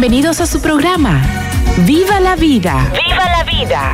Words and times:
Bienvenidos 0.00 0.40
a 0.40 0.46
su 0.46 0.62
programa. 0.62 1.22
¡Viva 1.84 2.20
la 2.20 2.34
vida! 2.34 2.90
¡Viva 2.90 3.26
la 3.26 3.44
vida! 3.44 3.92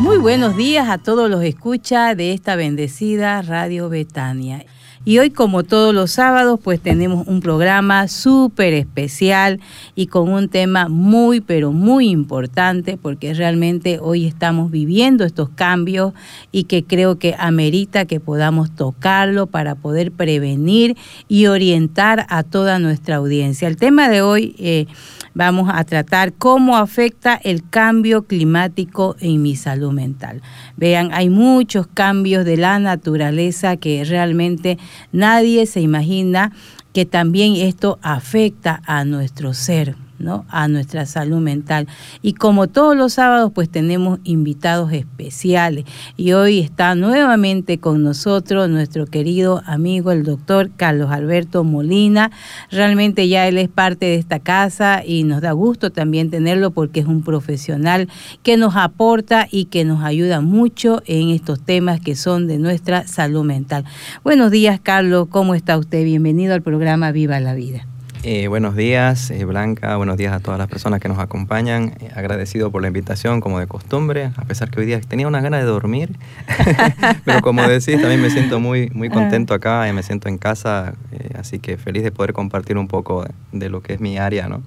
Muy 0.00 0.16
buenos 0.18 0.56
días 0.56 0.88
a 0.88 0.98
todos 0.98 1.30
los 1.30 1.44
escucha 1.44 2.16
de 2.16 2.32
esta 2.32 2.56
bendecida 2.56 3.42
Radio 3.42 3.88
Betania. 3.88 4.64
Y 5.02 5.18
hoy, 5.18 5.30
como 5.30 5.62
todos 5.62 5.94
los 5.94 6.10
sábados, 6.10 6.60
pues 6.62 6.78
tenemos 6.78 7.26
un 7.26 7.40
programa 7.40 8.06
súper 8.06 8.74
especial 8.74 9.58
y 9.94 10.08
con 10.08 10.28
un 10.28 10.50
tema 10.50 10.90
muy, 10.90 11.40
pero 11.40 11.72
muy 11.72 12.10
importante, 12.10 12.98
porque 12.98 13.32
realmente 13.32 13.98
hoy 13.98 14.26
estamos 14.26 14.70
viviendo 14.70 15.24
estos 15.24 15.48
cambios 15.48 16.12
y 16.52 16.64
que 16.64 16.84
creo 16.84 17.18
que 17.18 17.34
amerita 17.38 18.04
que 18.04 18.20
podamos 18.20 18.74
tocarlo 18.74 19.46
para 19.46 19.74
poder 19.74 20.12
prevenir 20.12 20.98
y 21.28 21.46
orientar 21.46 22.26
a 22.28 22.42
toda 22.42 22.78
nuestra 22.78 23.16
audiencia. 23.16 23.68
El 23.68 23.78
tema 23.78 24.10
de 24.10 24.20
hoy 24.20 24.54
eh, 24.58 24.86
vamos 25.34 25.70
a 25.72 25.84
tratar 25.84 26.32
cómo 26.32 26.76
afecta 26.76 27.34
el 27.34 27.68
cambio 27.68 28.24
climático 28.24 29.16
en 29.20 29.42
mi 29.42 29.56
salud 29.56 29.92
mental. 29.92 30.42
Vean, 30.76 31.10
hay 31.12 31.30
muchos 31.30 31.86
cambios 31.86 32.44
de 32.44 32.56
la 32.56 32.78
naturaleza 32.78 33.76
que 33.76 34.04
realmente 34.04 34.78
nadie 35.12 35.66
se 35.66 35.80
imagina 35.80 36.52
que 36.92 37.06
también 37.06 37.56
esto 37.56 37.98
afecta 38.02 38.82
a 38.84 39.04
nuestro 39.04 39.54
ser. 39.54 39.94
¿No? 40.20 40.44
a 40.48 40.68
nuestra 40.68 41.06
salud 41.06 41.38
mental. 41.38 41.88
Y 42.22 42.34
como 42.34 42.68
todos 42.68 42.96
los 42.96 43.14
sábados, 43.14 43.50
pues 43.54 43.68
tenemos 43.68 44.20
invitados 44.24 44.92
especiales. 44.92 45.84
Y 46.16 46.32
hoy 46.32 46.60
está 46.60 46.94
nuevamente 46.94 47.78
con 47.78 48.02
nosotros 48.02 48.68
nuestro 48.68 49.06
querido 49.06 49.62
amigo, 49.66 50.12
el 50.12 50.22
doctor 50.22 50.70
Carlos 50.76 51.10
Alberto 51.10 51.64
Molina. 51.64 52.30
Realmente 52.70 53.28
ya 53.28 53.48
él 53.48 53.58
es 53.58 53.68
parte 53.68 54.06
de 54.06 54.14
esta 54.16 54.38
casa 54.38 55.02
y 55.04 55.24
nos 55.24 55.40
da 55.40 55.52
gusto 55.52 55.90
también 55.90 56.30
tenerlo 56.30 56.70
porque 56.70 57.00
es 57.00 57.06
un 57.06 57.22
profesional 57.22 58.08
que 58.42 58.56
nos 58.56 58.76
aporta 58.76 59.48
y 59.50 59.66
que 59.66 59.84
nos 59.84 60.04
ayuda 60.04 60.40
mucho 60.40 61.02
en 61.06 61.30
estos 61.30 61.60
temas 61.60 62.00
que 62.00 62.14
son 62.14 62.46
de 62.46 62.58
nuestra 62.58 63.06
salud 63.06 63.44
mental. 63.44 63.84
Buenos 64.22 64.50
días, 64.50 64.80
Carlos. 64.82 65.28
¿Cómo 65.30 65.54
está 65.54 65.78
usted? 65.78 66.04
Bienvenido 66.04 66.54
al 66.54 66.62
programa 66.62 67.12
Viva 67.12 67.40
la 67.40 67.54
Vida. 67.54 67.89
Eh, 68.22 68.48
buenos 68.48 68.76
días, 68.76 69.30
eh, 69.30 69.46
Blanca. 69.46 69.96
Buenos 69.96 70.18
días 70.18 70.34
a 70.34 70.40
todas 70.40 70.58
las 70.58 70.68
personas 70.68 71.00
que 71.00 71.08
nos 71.08 71.18
acompañan. 71.18 71.94
Eh, 72.00 72.10
agradecido 72.14 72.70
por 72.70 72.82
la 72.82 72.88
invitación, 72.88 73.40
como 73.40 73.58
de 73.58 73.66
costumbre, 73.66 74.30
a 74.36 74.44
pesar 74.44 74.70
que 74.70 74.80
hoy 74.80 74.86
día 74.86 75.00
tenía 75.00 75.26
unas 75.26 75.42
ganas 75.42 75.60
de 75.60 75.66
dormir. 75.66 76.18
Pero 77.24 77.40
como 77.40 77.62
decís, 77.62 77.98
también 77.98 78.20
me 78.20 78.28
siento 78.28 78.60
muy, 78.60 78.90
muy 78.90 79.08
contento 79.08 79.54
acá 79.54 79.88
y 79.88 79.94
me 79.94 80.02
siento 80.02 80.28
en 80.28 80.36
casa. 80.36 80.92
así 81.38 81.60
que 81.60 81.78
feliz 81.78 82.02
de 82.02 82.12
poder 82.12 82.34
compartir 82.34 82.76
un 82.76 82.88
poco 82.88 83.24
de, 83.24 83.30
de 83.52 83.70
lo 83.70 83.82
que 83.82 83.94
es 83.94 84.00
mi 84.00 84.18
área, 84.18 84.48
¿no? 84.48 84.62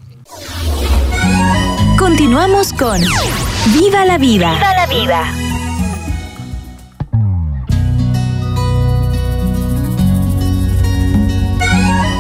Continuamos 1.99 2.73
con 2.73 2.99
Viva 3.71 4.03
la 4.05 4.17
Vida. 4.17 4.53
Viva 4.53 4.73
la 4.73 4.87
Vida. 4.87 5.52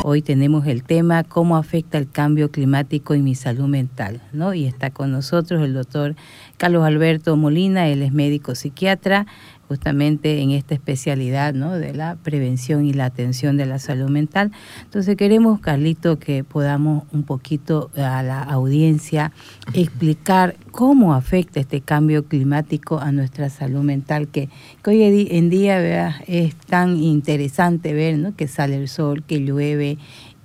Hoy 0.05 0.21
tenemos 0.21 0.67
el 0.67 0.83
tema 0.83 1.23
cómo 1.23 1.55
afecta 1.55 1.97
el 1.97 2.11
cambio 2.11 2.51
climático 2.51 3.13
en 3.13 3.23
mi 3.23 3.35
salud 3.35 3.69
mental, 3.69 4.19
¿no? 4.33 4.53
Y 4.53 4.65
está 4.65 4.89
con 4.89 5.13
nosotros 5.13 5.61
el 5.63 5.73
doctor 5.73 6.17
Carlos 6.57 6.83
Alberto 6.83 7.37
Molina, 7.37 7.87
él 7.87 8.01
es 8.01 8.11
médico 8.11 8.53
psiquiatra, 8.53 9.27
justamente 9.67 10.41
en 10.41 10.51
esta 10.51 10.73
especialidad 10.73 11.53
¿no? 11.53 11.73
de 11.73 11.93
la 11.93 12.15
prevención 12.15 12.85
y 12.85 12.93
la 12.93 13.05
atención 13.05 13.57
de 13.57 13.65
la 13.65 13.79
salud 13.79 14.09
mental. 14.09 14.51
Entonces 14.83 15.15
queremos, 15.15 15.59
Carlito, 15.59 16.19
que 16.19 16.43
podamos 16.43 17.03
un 17.11 17.23
poquito 17.23 17.89
a 17.95 18.23
la 18.23 18.41
audiencia 18.41 19.31
explicar 19.73 20.55
cómo 20.71 21.13
afecta 21.13 21.59
este 21.59 21.81
cambio 21.81 22.25
climático 22.25 22.99
a 22.99 23.11
nuestra 23.11 23.49
salud 23.49 23.83
mental, 23.83 24.27
que, 24.27 24.49
hoy 24.85 25.27
en 25.31 25.49
día 25.49 26.17
es 26.27 26.55
tan 26.55 26.97
interesante 26.97 27.93
ver 27.93 28.17
¿no? 28.17 28.35
que 28.35 28.47
sale 28.47 28.75
el 28.75 28.87
sol, 28.87 29.23
que 29.23 29.39
llueve, 29.39 29.97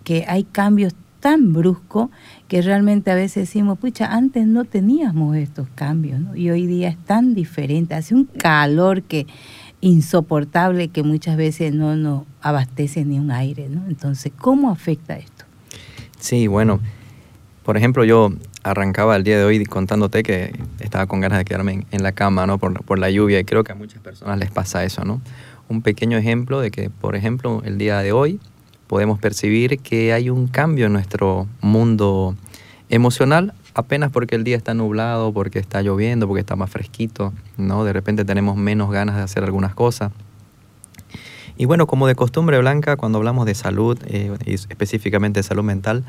que 0.04 0.24
hay 0.26 0.44
cambios 0.44 0.94
tan 1.20 1.52
bruscos 1.52 2.10
que 2.46 2.62
realmente 2.62 3.10
a 3.10 3.14
veces 3.14 3.48
decimos, 3.48 3.78
pucha, 3.78 4.12
antes 4.12 4.46
no 4.46 4.64
teníamos 4.64 5.36
estos 5.36 5.68
cambios, 5.74 6.20
¿no? 6.20 6.36
Y 6.36 6.50
hoy 6.50 6.66
día 6.66 6.88
es 6.88 6.98
tan 7.04 7.34
diferente, 7.34 7.94
hace 7.94 8.14
un 8.14 8.24
calor 8.24 9.02
que 9.02 9.26
insoportable 9.80 10.88
que 10.88 11.02
muchas 11.02 11.36
veces 11.36 11.72
no 11.72 11.96
nos 11.96 12.24
abastece 12.40 13.04
ni 13.04 13.18
un 13.18 13.30
aire, 13.30 13.68
¿no? 13.68 13.86
Entonces, 13.88 14.32
¿cómo 14.36 14.70
afecta 14.70 15.16
esto? 15.16 15.44
Sí, 16.18 16.46
bueno, 16.46 16.80
por 17.64 17.76
ejemplo, 17.76 18.04
yo 18.04 18.32
arrancaba 18.62 19.16
el 19.16 19.24
día 19.24 19.38
de 19.38 19.44
hoy 19.44 19.64
contándote 19.64 20.22
que 20.22 20.52
estaba 20.80 21.06
con 21.06 21.20
ganas 21.20 21.38
de 21.38 21.44
quedarme 21.44 21.86
en, 21.90 22.02
la 22.02 22.12
cama, 22.12 22.46
¿no? 22.46 22.58
Por, 22.58 22.84
por 22.84 22.98
la 22.98 23.10
lluvia, 23.10 23.38
y 23.38 23.44
creo 23.44 23.62
que 23.62 23.72
a 23.72 23.76
muchas 23.76 24.00
personas 24.00 24.38
les 24.38 24.50
pasa 24.50 24.84
eso, 24.84 25.04
¿no? 25.04 25.20
Un 25.68 25.82
pequeño 25.82 26.18
ejemplo 26.18 26.60
de 26.60 26.70
que, 26.70 26.90
por 26.90 27.14
ejemplo, 27.14 27.62
el 27.64 27.78
día 27.78 27.98
de 27.98 28.12
hoy 28.12 28.40
podemos 28.88 29.20
percibir 29.20 29.78
que 29.78 30.12
hay 30.12 30.30
un 30.30 30.48
cambio 30.48 30.86
en 30.86 30.94
nuestro 30.94 31.46
mundo 31.60 32.34
emocional 32.88 33.54
apenas 33.74 34.10
porque 34.10 34.34
el 34.34 34.42
día 34.42 34.56
está 34.56 34.74
nublado, 34.74 35.32
porque 35.32 35.60
está 35.60 35.82
lloviendo, 35.82 36.26
porque 36.26 36.40
está 36.40 36.56
más 36.56 36.68
fresquito, 36.68 37.32
¿no? 37.56 37.84
De 37.84 37.92
repente 37.92 38.24
tenemos 38.24 38.56
menos 38.56 38.90
ganas 38.90 39.14
de 39.14 39.22
hacer 39.22 39.44
algunas 39.44 39.72
cosas. 39.72 40.10
Y 41.56 41.64
bueno, 41.64 41.86
como 41.86 42.08
de 42.08 42.16
costumbre 42.16 42.58
blanca, 42.58 42.96
cuando 42.96 43.18
hablamos 43.18 43.46
de 43.46 43.54
salud, 43.54 43.96
eh, 44.06 44.36
y 44.44 44.54
específicamente 44.54 45.40
de 45.40 45.44
salud 45.44 45.62
mental, 45.62 46.04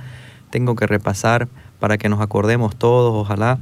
tengo 0.50 0.75
que 0.75 0.88
repasar 0.88 1.47
para 1.79 2.00
que 2.00 2.09
nos 2.09 2.22
acordemos 2.22 2.75
todos, 2.75 3.13
ojalá, 3.13 3.59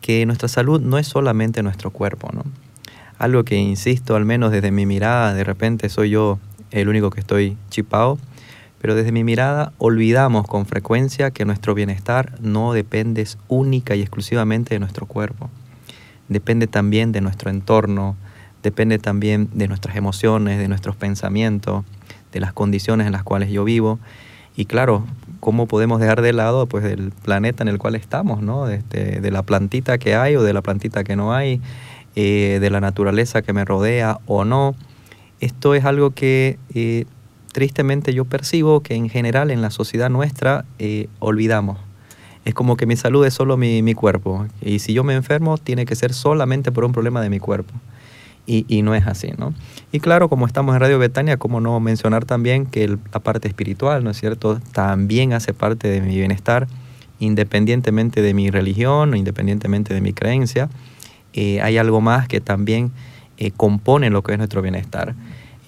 que 0.00 0.24
nuestra 0.24 0.48
salud 0.48 0.80
no 0.80 0.98
es 0.98 1.08
solamente 1.08 1.64
nuestro 1.64 1.90
cuerpo, 1.90 2.28
¿no? 2.32 2.44
Algo 3.18 3.42
que 3.44 3.56
insisto, 3.56 4.14
al 4.14 4.24
menos 4.24 4.52
desde 4.52 4.70
mi 4.70 4.86
mirada, 4.86 5.34
de 5.34 5.42
repente 5.42 5.88
soy 5.88 6.10
yo 6.10 6.38
el 6.70 6.88
único 6.88 7.10
que 7.10 7.20
estoy 7.20 7.56
chipado, 7.70 8.18
pero 8.82 8.96
desde 8.96 9.12
mi 9.12 9.22
mirada 9.22 9.72
olvidamos 9.78 10.48
con 10.48 10.66
frecuencia 10.66 11.30
que 11.30 11.44
nuestro 11.44 11.72
bienestar 11.72 12.32
no 12.40 12.72
depende 12.72 13.24
única 13.46 13.94
y 13.94 14.00
exclusivamente 14.00 14.74
de 14.74 14.80
nuestro 14.80 15.06
cuerpo. 15.06 15.50
Depende 16.28 16.66
también 16.66 17.12
de 17.12 17.20
nuestro 17.20 17.48
entorno, 17.48 18.16
depende 18.60 18.98
también 18.98 19.48
de 19.54 19.68
nuestras 19.68 19.94
emociones, 19.94 20.58
de 20.58 20.66
nuestros 20.66 20.96
pensamientos, 20.96 21.84
de 22.32 22.40
las 22.40 22.52
condiciones 22.52 23.06
en 23.06 23.12
las 23.12 23.22
cuales 23.22 23.50
yo 23.50 23.62
vivo. 23.62 24.00
Y 24.56 24.64
claro, 24.64 25.06
¿cómo 25.38 25.68
podemos 25.68 26.00
dejar 26.00 26.20
de 26.20 26.32
lado 26.32 26.66
pues, 26.66 26.84
el 26.84 27.12
planeta 27.12 27.62
en 27.62 27.68
el 27.68 27.78
cual 27.78 27.94
estamos, 27.94 28.42
¿no? 28.42 28.68
este, 28.68 29.20
de 29.20 29.30
la 29.30 29.44
plantita 29.44 29.96
que 29.98 30.16
hay 30.16 30.34
o 30.34 30.42
de 30.42 30.54
la 30.54 30.60
plantita 30.60 31.04
que 31.04 31.14
no 31.14 31.32
hay, 31.32 31.60
eh, 32.16 32.58
de 32.60 32.70
la 32.70 32.80
naturaleza 32.80 33.42
que 33.42 33.52
me 33.52 33.64
rodea 33.64 34.18
o 34.26 34.44
no? 34.44 34.74
Esto 35.38 35.76
es 35.76 35.84
algo 35.84 36.10
que 36.10 36.58
eh, 36.74 37.04
tristemente 37.52 38.14
yo 38.14 38.24
percibo 38.24 38.80
que 38.80 38.94
en 38.94 39.08
general 39.08 39.50
en 39.50 39.62
la 39.62 39.70
sociedad 39.70 40.10
nuestra 40.10 40.64
eh, 40.78 41.08
olvidamos. 41.20 41.78
Es 42.44 42.54
como 42.54 42.76
que 42.76 42.86
mi 42.86 42.96
salud 42.96 43.24
es 43.24 43.34
solo 43.34 43.56
mi, 43.56 43.94
cuerpo. 43.94 44.46
Y 44.60 44.80
si 44.80 44.92
yo 44.94 45.04
me 45.04 45.14
enfermo, 45.14 45.58
tiene 45.58 45.86
que 45.86 45.94
ser 45.94 46.12
solamente 46.12 46.72
por 46.72 46.84
un 46.84 46.92
problema 46.92 47.20
de 47.20 47.30
mi 47.30 47.38
cuerpo. 47.38 47.72
Y, 48.44 48.82
no 48.82 48.96
es 48.96 49.06
así, 49.06 49.30
¿no? 49.38 49.54
Y 49.92 50.00
claro, 50.00 50.28
como 50.28 50.46
estamos 50.46 50.74
en 50.74 50.80
Radio 50.80 50.98
Betania, 50.98 51.36
¿cómo 51.36 51.60
no 51.60 51.78
mencionar 51.78 52.24
también 52.24 52.66
que 52.66 52.88
la 52.88 53.20
parte 53.20 53.46
espiritual, 53.46 54.02
¿no 54.02 54.10
es 54.10 54.18
cierto?, 54.18 54.60
también 54.72 55.32
hace 55.32 55.54
parte 55.54 55.86
de 55.86 56.00
mi 56.00 56.16
bienestar, 56.16 56.66
independientemente 57.20 58.20
de 58.20 58.34
mi 58.34 58.50
religión 58.50 59.16
independientemente 59.16 59.94
de 59.94 60.00
mi 60.00 60.12
creencia. 60.12 60.68
Eh, 61.34 61.60
hay 61.62 61.78
algo 61.78 62.00
más 62.00 62.26
que 62.26 62.40
también 62.40 62.90
eh, 63.38 63.52
compone 63.52 64.10
lo 64.10 64.22
que 64.22 64.32
es 64.32 64.38
nuestro 64.38 64.60
bienestar. 64.60 65.14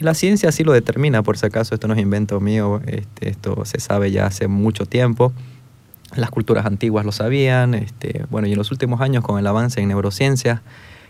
Y 0.00 0.04
la 0.04 0.14
ciencia 0.14 0.48
así 0.48 0.64
lo 0.64 0.72
determina, 0.72 1.22
por 1.22 1.38
si 1.38 1.46
acaso, 1.46 1.74
esto 1.74 1.86
no 1.86 1.94
es 1.94 2.00
invento 2.00 2.40
mío, 2.40 2.80
este, 2.86 3.28
esto 3.28 3.64
se 3.64 3.78
sabe 3.78 4.10
ya 4.10 4.26
hace 4.26 4.48
mucho 4.48 4.86
tiempo. 4.86 5.32
las 6.16 6.30
culturas 6.30 6.66
antiguas 6.66 7.04
lo 7.04 7.12
sabían, 7.12 7.74
este, 7.74 8.24
bueno, 8.30 8.46
y 8.46 8.52
en 8.52 8.58
los 8.58 8.70
últimos 8.70 9.00
años 9.00 9.24
con 9.24 9.38
el 9.38 9.46
avance 9.46 9.80
en 9.80 9.88
neurociencias, 9.88 10.60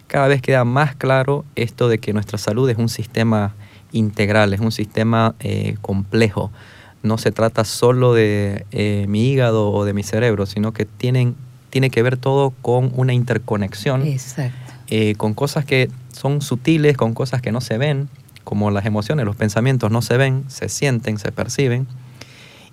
cada 0.07 0.29
vez 0.29 0.41
queda 0.43 0.65
más 0.65 0.95
claro 0.97 1.45
esto 1.57 1.89
de 1.89 1.99
que 1.99 2.13
nuestra 2.13 2.39
salud 2.39 2.69
es 2.71 2.79
un 2.79 2.89
sistema 2.89 3.55
integral, 3.93 4.53
es 4.53 4.61
un 4.61 4.73
sistema 4.73 5.35
eh, 5.41 5.77
complejo. 5.81 6.51
No 7.03 7.19
se 7.19 7.33
trata 7.33 7.65
solo 7.65 8.15
de 8.15 8.67
eh, 8.73 9.07
mi 9.09 9.31
hígado 9.31 9.71
o 9.71 9.85
de 9.85 9.93
mi 9.93 10.03
cerebro, 10.03 10.47
sino 10.47 10.73
que 10.73 10.85
tienen, 10.85 11.37
tiene 11.71 11.91
que 11.91 12.03
ver 12.03 12.17
todo 12.17 12.53
con 12.63 12.93
una 12.95 13.13
interconexión, 13.13 14.05
eh, 14.89 15.15
con 15.17 15.35
cosas 15.35 15.65
que 15.65 15.91
son 16.13 16.41
sutiles, 16.41 16.97
con 16.97 17.15
cosas 17.15 17.43
que 17.43 17.53
no 17.53 17.61
se 17.61 17.79
ven, 17.79 18.09
como 18.45 18.71
las 18.71 18.87
emociones, 18.87 19.27
los 19.27 19.37
pensamientos 19.37 19.91
no 19.91 20.03
se 20.03 20.17
ven, 20.17 20.45
se 20.49 20.69
sienten, 20.69 21.19
se 21.19 21.33
perciben 21.33 21.87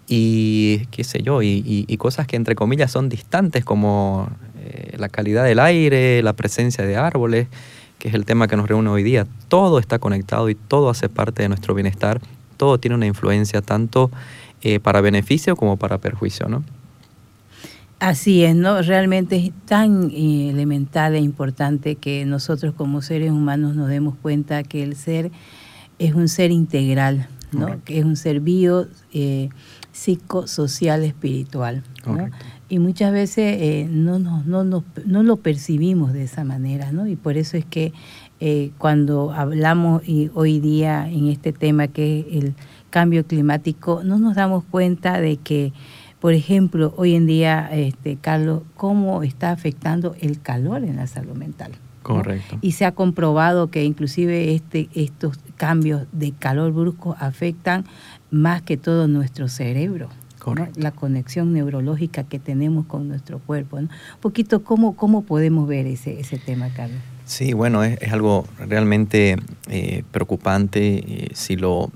y 0.07 0.85
qué 0.87 1.03
sé 1.03 1.23
yo, 1.23 1.41
y, 1.41 1.97
cosas 1.97 2.27
que 2.27 2.35
entre 2.35 2.55
comillas 2.55 2.91
son 2.91 3.07
distantes 3.07 3.63
como 3.63 4.29
eh, 4.59 4.95
la 4.97 5.07
calidad 5.07 5.45
del 5.45 5.59
aire, 5.59 6.21
la 6.21 6.33
presencia 6.33 6.85
de 6.85 6.97
árboles, 6.97 7.47
que 7.97 8.09
es 8.09 8.13
el 8.13 8.25
tema 8.25 8.47
que 8.47 8.57
nos 8.57 8.67
reúne 8.67 8.89
hoy 8.89 9.03
día. 9.03 9.25
Todo 9.47 9.79
está 9.79 9.99
conectado 9.99 10.49
y 10.49 10.55
todo 10.55 10.89
hace 10.89 11.07
parte 11.07 11.43
de 11.43 11.49
nuestro 11.49 11.73
bienestar, 11.73 12.19
todo 12.57 12.77
tiene 12.79 12.95
una 12.95 13.05
influencia 13.05 13.61
tanto 13.61 14.11
eh, 14.63 14.79
para 14.79 15.01
beneficio 15.01 15.55
como 15.55 15.77
para 15.77 15.99
perjuicio, 15.99 16.49
¿no? 16.49 16.63
Así 18.01 18.43
es, 18.43 18.55
¿no? 18.55 18.81
Realmente 18.81 19.35
es 19.35 19.51
tan 19.65 20.09
eh, 20.09 20.49
elemental 20.49 21.13
e 21.13 21.19
importante 21.19 21.97
que 21.97 22.25
nosotros 22.25 22.73
como 22.73 23.03
seres 23.03 23.29
humanos 23.29 23.75
nos 23.75 23.89
demos 23.89 24.15
cuenta 24.19 24.63
que 24.63 24.81
el 24.81 24.95
ser 24.95 25.31
es 25.99 26.15
un 26.15 26.27
ser 26.27 26.49
integral, 26.49 27.27
¿no? 27.51 27.83
Que 27.85 27.99
es 27.99 28.05
un 28.05 28.15
ser 28.15 28.39
bio, 28.39 28.87
psicosocial 29.91 31.03
espiritual. 31.03 31.83
Y 32.69 32.79
muchas 32.79 33.13
veces 33.13 33.57
eh, 33.59 33.87
no, 33.87 34.17
no, 34.17 34.41
no, 34.45 34.63
no, 34.63 35.23
lo 35.23 35.37
percibimos 35.37 36.11
de 36.11 36.23
esa 36.23 36.43
manera, 36.43 36.91
¿no? 36.91 37.05
Y 37.05 37.15
por 37.15 37.37
eso 37.37 37.55
es 37.55 37.65
que 37.65 37.93
eh, 38.39 38.71
cuando 38.79 39.31
hablamos 39.31 40.01
y 40.07 40.31
hoy 40.33 40.59
día 40.59 41.07
en 41.07 41.27
este 41.27 41.53
tema 41.53 41.87
que 41.87 42.21
es 42.21 42.43
el 42.43 42.55
cambio 42.89 43.27
climático, 43.27 44.01
no 44.03 44.17
nos 44.17 44.33
damos 44.33 44.63
cuenta 44.63 45.21
de 45.21 45.37
que, 45.37 45.71
por 46.21 46.33
ejemplo, 46.33 46.93
hoy 46.97 47.15
en 47.15 47.25
día, 47.25 47.67
este, 47.73 48.15
Carlos, 48.15 48.61
cómo 48.77 49.23
está 49.23 49.51
afectando 49.51 50.15
el 50.21 50.39
calor 50.39 50.83
en 50.83 50.97
la 50.97 51.07
salud 51.07 51.33
mental. 51.33 51.71
Correcto. 52.03 52.59
Y 52.61 52.73
se 52.73 52.85
ha 52.85 52.91
comprobado 52.91 53.71
que 53.71 53.83
inclusive 53.83 54.53
este, 54.53 54.87
estos 54.93 55.39
cambios 55.57 56.05
de 56.11 56.31
calor 56.31 56.71
brusco 56.73 57.15
afectan 57.19 57.85
más 58.29 58.61
que 58.61 58.77
todo 58.77 59.07
nuestro 59.07 59.49
cerebro. 59.49 60.09
La 60.75 60.91
conexión 60.91 61.53
neurológica 61.53 62.23
que 62.23 62.39
tenemos 62.39 62.85
con 62.85 63.07
nuestro 63.07 63.39
cuerpo. 63.39 63.77
Un 63.77 63.89
poquito, 64.21 64.63
¿cómo, 64.63 64.95
¿cómo 64.95 65.23
podemos 65.23 65.67
ver 65.67 65.87
ese, 65.87 66.19
ese 66.19 66.37
tema, 66.37 66.69
Carlos? 66.69 66.99
Sí, 67.25 67.53
bueno, 67.53 67.83
es, 67.83 68.11
algo 68.11 68.45
realmente 68.59 69.37
eh, 69.69 70.03
preocupante 70.11 70.97
eh, 70.97 71.29
si 71.33 71.55
lo 71.55 71.91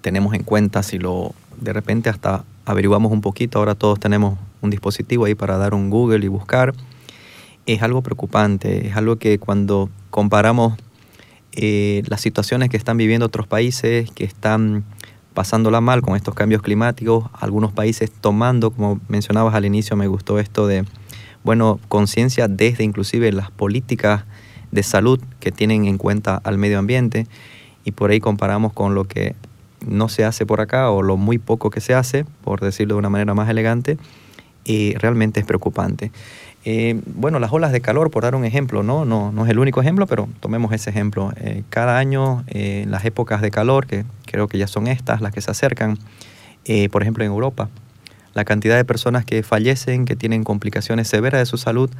tenemos 0.00 0.34
en 0.34 0.42
cuenta, 0.42 0.82
si 0.82 0.98
lo 0.98 1.34
de 1.60 1.72
repente 1.72 2.10
hasta 2.10 2.44
averiguamos 2.64 3.12
un 3.12 3.20
poquito, 3.20 3.58
ahora 3.58 3.74
todos 3.74 4.00
tenemos 4.00 4.38
un 4.60 4.70
dispositivo 4.70 5.24
ahí 5.24 5.34
para 5.34 5.56
dar 5.58 5.74
un 5.74 5.90
Google 5.90 6.24
y 6.24 6.28
buscar, 6.28 6.74
es 7.66 7.82
algo 7.82 8.02
preocupante, 8.02 8.88
es 8.88 8.96
algo 8.96 9.16
que 9.16 9.38
cuando 9.38 9.88
comparamos 10.10 10.74
eh, 11.52 12.02
las 12.06 12.20
situaciones 12.20 12.68
que 12.68 12.76
están 12.76 12.96
viviendo 12.96 13.26
otros 13.26 13.46
países, 13.46 14.10
que 14.10 14.24
están 14.24 14.84
pasándola 15.34 15.80
mal 15.80 16.02
con 16.02 16.16
estos 16.16 16.34
cambios 16.34 16.62
climáticos, 16.62 17.26
algunos 17.32 17.72
países 17.72 18.10
tomando, 18.10 18.70
como 18.70 19.00
mencionabas 19.08 19.54
al 19.54 19.64
inicio, 19.64 19.96
me 19.96 20.06
gustó 20.06 20.38
esto 20.38 20.66
de, 20.66 20.84
bueno, 21.42 21.80
conciencia 21.88 22.48
desde 22.48 22.84
inclusive 22.84 23.32
las 23.32 23.50
políticas 23.50 24.24
de 24.70 24.82
salud 24.82 25.20
que 25.40 25.52
tienen 25.52 25.86
en 25.86 25.98
cuenta 25.98 26.40
al 26.44 26.58
medio 26.58 26.78
ambiente. 26.78 27.26
Y 27.84 27.92
por 27.92 28.10
ahí 28.10 28.20
comparamos 28.20 28.72
con 28.72 28.94
lo 28.94 29.04
que 29.04 29.34
no 29.86 30.08
se 30.08 30.24
hace 30.24 30.46
por 30.46 30.60
acá 30.60 30.90
o 30.90 31.02
lo 31.02 31.16
muy 31.16 31.38
poco 31.38 31.70
que 31.70 31.80
se 31.80 31.94
hace, 31.94 32.24
por 32.42 32.60
decirlo 32.60 32.94
de 32.94 32.98
una 33.00 33.10
manera 33.10 33.34
más 33.34 33.48
elegante, 33.48 33.98
y 34.64 34.94
realmente 34.94 35.40
es 35.40 35.46
preocupante. 35.46 36.10
Eh, 36.66 36.98
bueno, 37.06 37.38
las 37.40 37.52
olas 37.52 37.72
de 37.72 37.82
calor, 37.82 38.10
por 38.10 38.22
dar 38.22 38.34
un 38.34 38.44
ejemplo, 38.44 38.82
¿no? 38.82 39.04
No, 39.04 39.32
no 39.32 39.44
es 39.44 39.50
el 39.50 39.58
único 39.58 39.82
ejemplo, 39.82 40.06
pero 40.06 40.28
tomemos 40.40 40.72
ese 40.72 40.88
ejemplo. 40.88 41.32
Eh, 41.36 41.62
cada 41.68 41.98
año, 41.98 42.42
eh, 42.48 42.86
las 42.88 43.04
épocas 43.04 43.42
de 43.42 43.50
calor, 43.50 43.86
que 43.86 44.04
creo 44.24 44.48
que 44.48 44.56
ya 44.56 44.66
son 44.66 44.86
estas 44.86 45.20
las 45.20 45.32
que 45.32 45.40
se 45.40 45.50
acercan, 45.50 45.98
por 46.90 47.02
ejemplo 47.02 47.22
en 47.22 47.30
Europa, 47.30 47.68
la 48.32 48.46
cantidad 48.46 48.76
de 48.76 48.86
personas 48.86 49.26
que 49.26 49.42
fallecen, 49.42 50.06
que 50.06 50.16
tienen 50.16 50.42
complicaciones 50.42 51.08
severas 51.08 51.40
de 51.40 51.44
su 51.44 51.58
salud 51.58 51.90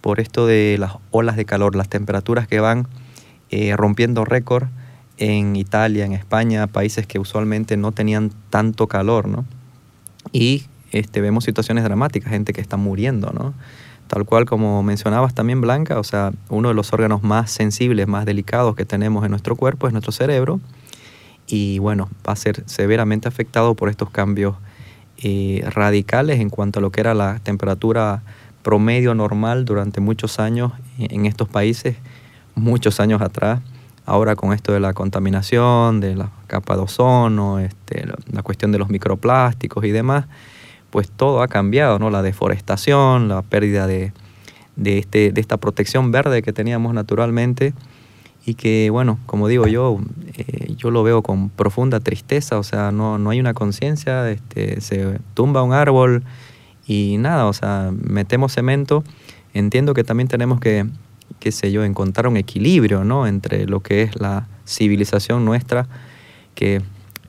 por 0.00 0.20
esto 0.20 0.46
de 0.46 0.76
las 0.78 0.92
olas 1.10 1.36
de 1.36 1.44
calor, 1.44 1.76
las 1.76 1.90
temperaturas 1.90 2.48
que 2.48 2.58
van 2.60 2.88
rompiendo 3.76 4.24
récord 4.24 4.68
en 5.18 5.56
Italia, 5.56 6.04
en 6.04 6.12
España, 6.12 6.66
países 6.66 7.06
que 7.06 7.18
usualmente 7.18 7.76
no 7.76 7.92
tenían 7.92 8.32
tanto 8.50 8.86
calor, 8.86 9.28
¿no? 9.28 9.44
Y 10.32 10.64
este, 10.92 11.20
vemos 11.20 11.44
situaciones 11.44 11.84
dramáticas, 11.84 12.30
gente 12.30 12.52
que 12.52 12.60
está 12.60 12.76
muriendo, 12.76 13.30
¿no? 13.32 13.54
Tal 14.06 14.24
cual 14.24 14.44
como 14.44 14.82
mencionabas 14.82 15.34
también, 15.34 15.60
Blanca, 15.60 15.98
o 15.98 16.04
sea, 16.04 16.32
uno 16.48 16.68
de 16.68 16.74
los 16.74 16.92
órganos 16.92 17.22
más 17.22 17.50
sensibles, 17.50 18.06
más 18.06 18.24
delicados 18.24 18.76
que 18.76 18.84
tenemos 18.84 19.24
en 19.24 19.30
nuestro 19.30 19.56
cuerpo 19.56 19.86
es 19.88 19.92
nuestro 19.92 20.12
cerebro. 20.12 20.60
Y 21.48 21.78
bueno, 21.80 22.08
va 22.26 22.32
a 22.32 22.36
ser 22.36 22.62
severamente 22.66 23.28
afectado 23.28 23.74
por 23.74 23.88
estos 23.88 24.10
cambios 24.10 24.56
eh, 25.18 25.64
radicales 25.70 26.40
en 26.40 26.50
cuanto 26.50 26.78
a 26.78 26.82
lo 26.82 26.90
que 26.90 27.00
era 27.00 27.14
la 27.14 27.38
temperatura 27.40 28.22
promedio 28.62 29.14
normal 29.14 29.64
durante 29.64 30.00
muchos 30.00 30.38
años 30.38 30.72
en 30.98 31.26
estos 31.26 31.48
países, 31.48 31.96
muchos 32.54 33.00
años 33.00 33.22
atrás. 33.22 33.60
Ahora 34.06 34.36
con 34.36 34.52
esto 34.52 34.72
de 34.72 34.78
la 34.78 34.94
contaminación, 34.94 36.00
de 36.00 36.14
la 36.14 36.30
capa 36.46 36.76
de 36.76 36.82
ozono, 36.82 37.58
este, 37.58 38.06
la 38.30 38.42
cuestión 38.42 38.70
de 38.70 38.78
los 38.78 38.88
microplásticos 38.88 39.84
y 39.84 39.90
demás, 39.90 40.26
pues 40.90 41.10
todo 41.10 41.42
ha 41.42 41.48
cambiado, 41.48 41.98
¿no? 41.98 42.08
La 42.08 42.22
deforestación, 42.22 43.28
la 43.28 43.42
pérdida 43.42 43.88
de, 43.88 44.12
este, 44.84 45.32
de 45.32 45.40
esta 45.40 45.56
protección 45.56 46.12
verde 46.12 46.42
que 46.42 46.52
teníamos 46.52 46.94
naturalmente 46.94 47.74
y 48.46 48.54
que, 48.54 48.90
bueno, 48.90 49.18
como 49.26 49.48
digo 49.48 49.66
yo, 49.66 49.98
eh, 50.36 50.72
yo 50.76 50.92
lo 50.92 51.02
veo 51.02 51.22
con 51.22 51.50
profunda 51.50 51.98
tristeza, 51.98 52.60
o 52.60 52.62
sea, 52.62 52.92
no, 52.92 53.18
no 53.18 53.30
hay 53.30 53.40
una 53.40 53.54
conciencia, 53.54 54.30
este, 54.30 54.80
se 54.80 55.18
tumba 55.34 55.64
un 55.64 55.72
árbol 55.72 56.22
y 56.86 57.16
nada, 57.18 57.46
o 57.46 57.52
sea, 57.52 57.90
metemos 57.92 58.54
cemento. 58.54 59.02
Entiendo 59.52 59.94
que 59.94 60.04
también 60.04 60.28
tenemos 60.28 60.60
que, 60.60 60.86
qué 61.40 61.52
sé 61.52 61.72
yo, 61.72 61.84
encontrar 61.84 62.26
un 62.28 62.36
equilibrio, 62.36 63.04
¿no? 63.04 63.26
Entre 63.26 63.66
lo 63.66 63.80
que 63.80 64.02
es 64.02 64.20
la 64.20 64.48
civilización 64.66 65.44
nuestra, 65.44 65.86
que 66.54 66.82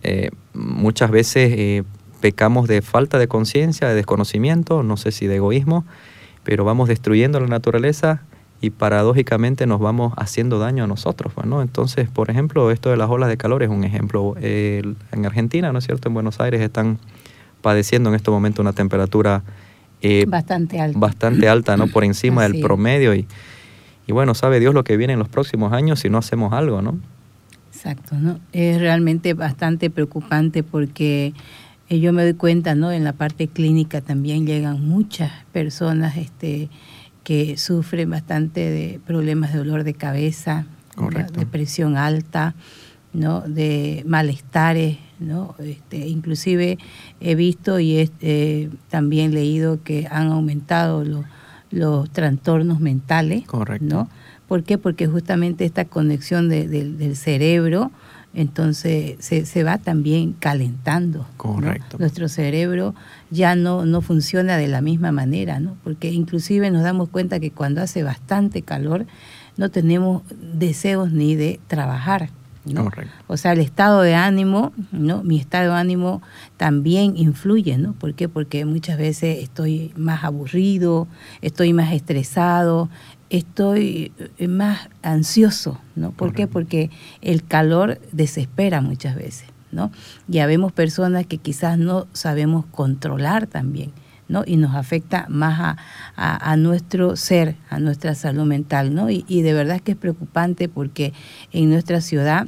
eh, 0.04 0.32
muchas 0.54 1.12
veces 1.12 1.52
eh, 1.56 1.84
pecamos 2.22 2.68
de 2.68 2.82
falta 2.82 3.20
de 3.20 3.28
conciencia, 3.28 3.88
de 3.88 3.96
desconocimiento, 3.96 4.84
no 4.84 4.98
sé 4.98 5.12
si 5.12 5.28
de 5.28 5.36
egoísmo, 5.36 5.86
pero 6.44 6.64
vamos 6.66 6.88
destruyendo 6.88 7.40
la 7.40 7.48
naturaleza 7.48 8.24
y 8.60 8.72
paradójicamente 8.72 9.68
nos 9.68 9.80
vamos 9.80 10.14
haciendo 10.18 10.58
daño 10.58 10.86
a 10.86 10.88
nosotros. 10.88 11.34
Pues, 11.34 11.46
¿no? 11.46 11.62
Entonces, 11.62 12.10
por 12.10 12.32
ejemplo, 12.32 12.72
esto 12.72 12.90
de 12.90 12.98
las 12.98 13.10
olas 13.10 13.30
de 13.30 13.38
calor 13.38 13.62
es 13.64 13.70
un 13.70 13.84
ejemplo. 13.84 14.36
en 14.40 15.26
Argentina, 15.26 15.72
¿no 15.72 15.80
es 15.80 15.86
cierto? 15.86 16.08
En 16.08 16.14
Buenos 16.14 16.40
Aires 16.40 16.62
están 16.62 16.98
padeciendo 17.62 18.10
en 18.10 18.16
este 18.16 18.32
momento 18.32 18.62
una 18.62 18.74
temperatura 18.74 19.44
eh, 20.02 20.26
bastante 20.28 20.80
alta, 20.80 21.00
bastante 21.00 21.50
alta 21.50 21.76
¿no? 21.76 21.88
por 21.88 22.04
encima 22.04 22.44
del 22.44 22.62
promedio. 22.62 23.14
Y, 23.16 23.28
y 24.08 24.14
bueno, 24.14 24.34
sabe 24.34 24.62
Dios 24.62 24.74
lo 24.74 24.86
que 24.86 24.96
viene 24.96 25.14
en 25.14 25.20
los 25.20 25.28
próximos 25.28 25.74
años 25.74 26.00
si 26.00 26.10
no 26.10 26.18
hacemos 26.18 26.54
algo, 26.54 26.82
¿no? 26.82 26.98
Exacto, 27.68 28.16
¿no? 28.16 28.40
Es 28.54 28.80
realmente 28.80 29.34
bastante 29.34 29.90
preocupante 29.90 30.64
porque 30.64 31.34
eh, 31.90 32.00
yo 32.00 32.14
me 32.14 32.24
doy 32.24 32.34
cuenta, 32.34 32.74
¿no? 32.74 32.92
En 32.92 33.04
la 33.04 33.14
parte 33.14 33.50
clínica 33.50 34.00
también 34.00 34.48
llegan 34.48 34.88
muchas 34.88 35.32
personas 35.52 36.16
este, 36.16 36.70
que 37.26 37.58
sufren 37.58 38.10
bastante 38.10 38.62
de 38.62 39.00
problemas 39.06 39.52
de 39.52 39.60
dolor 39.60 39.84
de 39.84 39.94
cabeza, 39.94 40.66
de 41.34 41.46
presión 41.46 41.98
alta, 41.98 42.56
¿no? 43.12 43.42
De 43.42 44.04
malestares, 44.08 44.98
¿no? 45.20 45.54
Este, 45.60 46.08
inclusive 46.08 46.78
he 47.20 47.36
visto 47.36 47.80
y 47.80 47.98
he 47.98 48.10
eh, 48.22 48.70
también 48.90 49.34
leído 49.34 49.84
que 49.84 50.08
han 50.10 50.32
aumentado 50.32 51.04
los, 51.04 51.26
los 51.72 52.10
trastornos 52.10 52.80
mentales, 52.80 53.46
Correcto. 53.46 53.86
¿no? 53.86 54.10
¿Por 54.48 54.64
qué? 54.64 54.78
Porque 54.78 55.08
justamente 55.08 55.66
esta 55.66 55.86
conexión 55.86 56.48
del 56.50 57.16
cerebro 57.16 57.92
entonces 58.34 59.16
se, 59.20 59.48
se 59.48 59.64
va 59.64 59.80
también 59.80 60.34
calentando. 60.34 61.26
Correcto. 61.38 61.98
Nuestro 61.98 62.30
cerebro 62.30 62.94
ya 63.32 63.56
no, 63.56 63.86
no 63.86 64.02
funciona 64.02 64.58
de 64.58 64.68
la 64.68 64.80
misma 64.82 65.12
manera, 65.12 65.60
¿no? 65.60 65.76
Porque 65.84 66.12
inclusive 66.12 66.70
nos 66.70 66.84
damos 66.84 67.10
cuenta 67.10 67.40
que 67.40 67.50
cuando 67.50 67.82
hace 67.82 68.04
bastante 68.04 68.62
calor 68.62 69.08
no 69.58 69.70
tenemos 69.70 70.22
deseos 70.54 71.12
ni 71.12 71.36
de 71.36 71.60
trabajar. 71.68 72.30
¿No? 72.74 72.84
Correcto. 72.86 73.14
O 73.28 73.38
sea, 73.38 73.54
el 73.54 73.60
estado 73.60 74.02
de 74.02 74.16
ánimo, 74.16 74.74
¿no? 74.92 75.24
Mi 75.24 75.40
estado 75.40 75.74
de 75.74 75.80
ánimo 75.80 76.22
también 76.58 77.16
influye, 77.18 77.78
¿no? 77.78 77.94
¿Por 77.94 78.14
qué? 78.14 78.30
Porque 78.30 78.66
muchas 78.66 78.98
veces 78.98 79.40
estoy 79.44 79.94
más 79.96 80.24
aburrido, 80.24 81.08
estoy 81.42 81.74
más 81.74 81.92
estresado, 81.94 82.90
estoy 83.30 84.12
eh, 84.38 84.48
más 84.48 84.90
ansioso, 85.04 85.80
¿no? 85.96 86.12
¿Por 86.12 86.34
qué? 86.34 86.48
Porque 86.48 86.90
el 87.22 87.44
calor 87.44 88.00
desespera 88.12 88.82
muchas 88.82 89.16
veces, 89.16 89.50
¿no? 89.72 89.92
Ya 90.28 90.46
vemos 90.48 90.72
personas 90.72 91.26
que 91.26 91.38
quizás 91.38 91.78
no 91.78 92.08
sabemos 92.14 92.66
controlar 92.72 93.48
también, 93.48 93.92
¿no? 94.30 94.44
Y 94.46 94.58
nos 94.58 94.76
afecta 94.76 95.26
más 95.30 95.60
a, 95.60 95.78
a- 96.16 96.52
a 96.52 96.58
nuestro 96.58 97.16
ser, 97.16 97.56
a 97.70 97.80
nuestra 97.80 98.16
salud 98.16 98.46
mental, 98.46 98.94
¿no? 98.96 99.10
Y, 99.10 99.26
y 99.28 99.42
de 99.42 99.54
verdad 99.54 99.82
que 99.82 99.92
es 99.92 99.98
preocupante 99.98 100.70
porque 100.70 101.14
en 101.52 101.70
nuestra 101.70 102.02
ciudad 102.02 102.48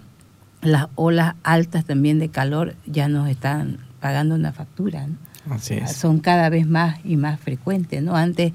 las 0.61 0.87
olas 0.95 1.35
altas 1.43 1.85
también 1.85 2.19
de 2.19 2.29
calor 2.29 2.75
ya 2.85 3.07
nos 3.07 3.29
están 3.29 3.77
pagando 3.99 4.35
una 4.35 4.51
factura, 4.51 5.07
¿no? 5.07 5.15
Así 5.53 5.75
es. 5.75 5.93
son 5.93 6.19
cada 6.19 6.49
vez 6.49 6.67
más 6.67 6.99
y 7.03 7.15
más 7.15 7.39
frecuentes, 7.39 8.03
¿no? 8.03 8.15
Antes 8.15 8.53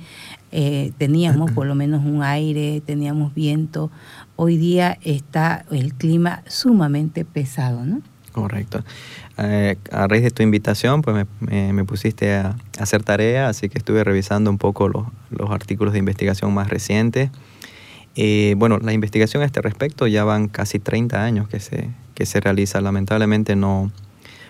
eh, 0.52 0.92
teníamos 0.98 1.50
por 1.50 1.66
lo 1.66 1.74
menos 1.74 2.04
un 2.04 2.22
aire, 2.22 2.80
teníamos 2.84 3.34
viento, 3.34 3.90
hoy 4.36 4.56
día 4.58 4.98
está 5.02 5.64
el 5.72 5.94
clima 5.94 6.42
sumamente 6.46 7.24
pesado, 7.24 7.84
¿no? 7.84 8.00
Correcto. 8.32 8.84
Eh, 9.38 9.76
a 9.90 10.06
raíz 10.06 10.22
de 10.22 10.30
tu 10.30 10.42
invitación, 10.42 11.02
pues 11.02 11.26
me, 11.40 11.72
me- 11.72 11.84
pusiste 11.84 12.34
a, 12.34 12.48
a 12.78 12.82
hacer 12.82 13.02
tarea, 13.02 13.48
así 13.48 13.68
que 13.68 13.78
estuve 13.78 14.04
revisando 14.04 14.50
un 14.50 14.58
poco 14.58 14.88
los, 14.88 15.06
los 15.30 15.50
artículos 15.50 15.92
de 15.92 15.98
investigación 16.00 16.52
más 16.54 16.68
recientes. 16.68 17.30
Eh, 18.16 18.54
bueno, 18.56 18.78
la 18.78 18.92
investigación 18.92 19.42
a 19.42 19.46
este 19.46 19.60
respecto 19.60 20.06
ya 20.06 20.24
van 20.24 20.48
casi 20.48 20.78
30 20.78 21.24
años 21.24 21.48
que 21.48 21.60
se, 21.60 21.90
que 22.14 22.26
se 22.26 22.40
realiza. 22.40 22.80
Lamentablemente 22.80 23.56
no, 23.56 23.90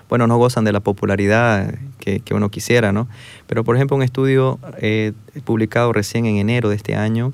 bueno, 0.09 0.27
no 0.27 0.37
gozan 0.37 0.65
de 0.65 0.73
la 0.73 0.81
popularidad 0.81 1.75
que, 1.99 2.21
que 2.21 2.35
uno 2.35 2.51
quisiera, 2.51 2.93
¿no? 2.93 3.09
Pero, 3.47 3.65
por 3.65 3.77
ejemplo, 3.77 3.97
un 3.97 4.03
estudio 4.03 4.59
eh, 4.79 5.13
publicado 5.45 5.93
recién 5.93 6.27
en 6.27 6.37
enero 6.37 6.69
de 6.69 6.77
este 6.77 6.95
año 6.95 7.33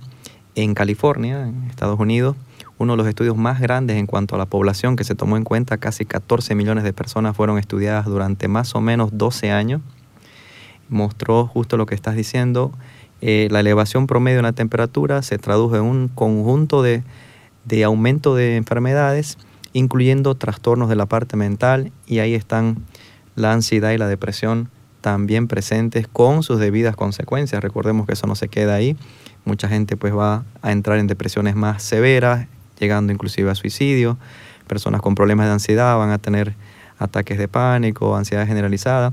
en 0.54 0.75
California, 0.75 1.49
en 1.49 1.64
Estados 1.68 1.99
Unidos, 1.99 2.37
uno 2.78 2.94
de 2.94 2.96
los 2.96 3.06
estudios 3.06 3.37
más 3.37 3.60
grandes 3.60 3.99
en 3.99 4.06
cuanto 4.06 4.34
a 4.34 4.38
la 4.38 4.46
población 4.46 4.96
que 4.96 5.04
se 5.04 5.14
tomó 5.14 5.37
en 5.37 5.44
cuenta, 5.44 5.76
casi 5.76 6.06
14 6.06 6.54
millones 6.54 6.82
de 6.84 6.92
personas 6.92 7.37
fueron 7.37 7.58
estudiadas 7.58 8.06
durante 8.06 8.49
más 8.49 8.75
o 8.75 8.80
menos 8.80 9.10
12 9.12 9.50
años, 9.50 9.82
mostró 10.88 11.46
justo 11.46 11.76
lo 11.76 11.87
que 11.87 11.94
estás 11.94 12.16
diciendo, 12.16 12.72
eh, 13.20 13.48
la 13.50 13.60
elevación 13.60 14.06
promedio 14.06 14.38
en 14.38 14.44
la 14.44 14.52
temperatura 14.52 15.22
se 15.22 15.38
tradujo 15.38 15.76
en 15.76 15.82
un 15.82 16.08
conjunto 16.08 16.82
de, 16.82 17.02
de 17.64 17.84
aumento 17.84 18.34
de 18.34 18.56
enfermedades, 18.56 19.38
incluyendo 19.72 20.34
trastornos 20.34 20.88
de 20.88 20.96
la 20.96 21.06
parte 21.06 21.36
mental, 21.36 21.92
y 22.06 22.18
ahí 22.18 22.34
están 22.34 22.84
la 23.36 23.52
ansiedad 23.52 23.92
y 23.92 23.98
la 23.98 24.08
depresión 24.08 24.68
también 25.00 25.48
presentes 25.48 26.06
con 26.06 26.42
sus 26.42 26.58
debidas 26.58 26.96
consecuencias. 26.96 27.62
Recordemos 27.62 28.06
que 28.06 28.12
eso 28.12 28.26
no 28.26 28.34
se 28.34 28.48
queda 28.48 28.74
ahí. 28.74 28.96
Mucha 29.44 29.68
gente 29.68 29.96
pues 29.96 30.14
va 30.14 30.44
a 30.62 30.72
entrar 30.72 30.98
en 30.98 31.06
depresiones 31.06 31.56
más 31.56 31.82
severas, 31.82 32.46
llegando 32.78 33.12
inclusive 33.12 33.50
a 33.50 33.54
suicidio. 33.54 34.18
Personas 34.66 35.00
con 35.00 35.14
problemas 35.14 35.46
de 35.46 35.52
ansiedad 35.52 35.96
van 35.96 36.10
a 36.10 36.18
tener 36.18 36.54
ataques 36.98 37.38
de 37.38 37.48
pánico, 37.48 38.16
ansiedad 38.16 38.46
generalizada. 38.46 39.12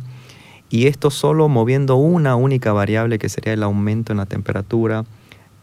Y 0.70 0.88
esto 0.88 1.12
solo 1.12 1.48
moviendo 1.48 1.96
una 1.96 2.36
única 2.36 2.74
variable 2.74 3.20
que 3.20 3.30
sería 3.30 3.54
el 3.54 3.64
aumento 3.64 4.12
en 4.12 4.18
la 4.18 4.26
temperatura. 4.26 5.06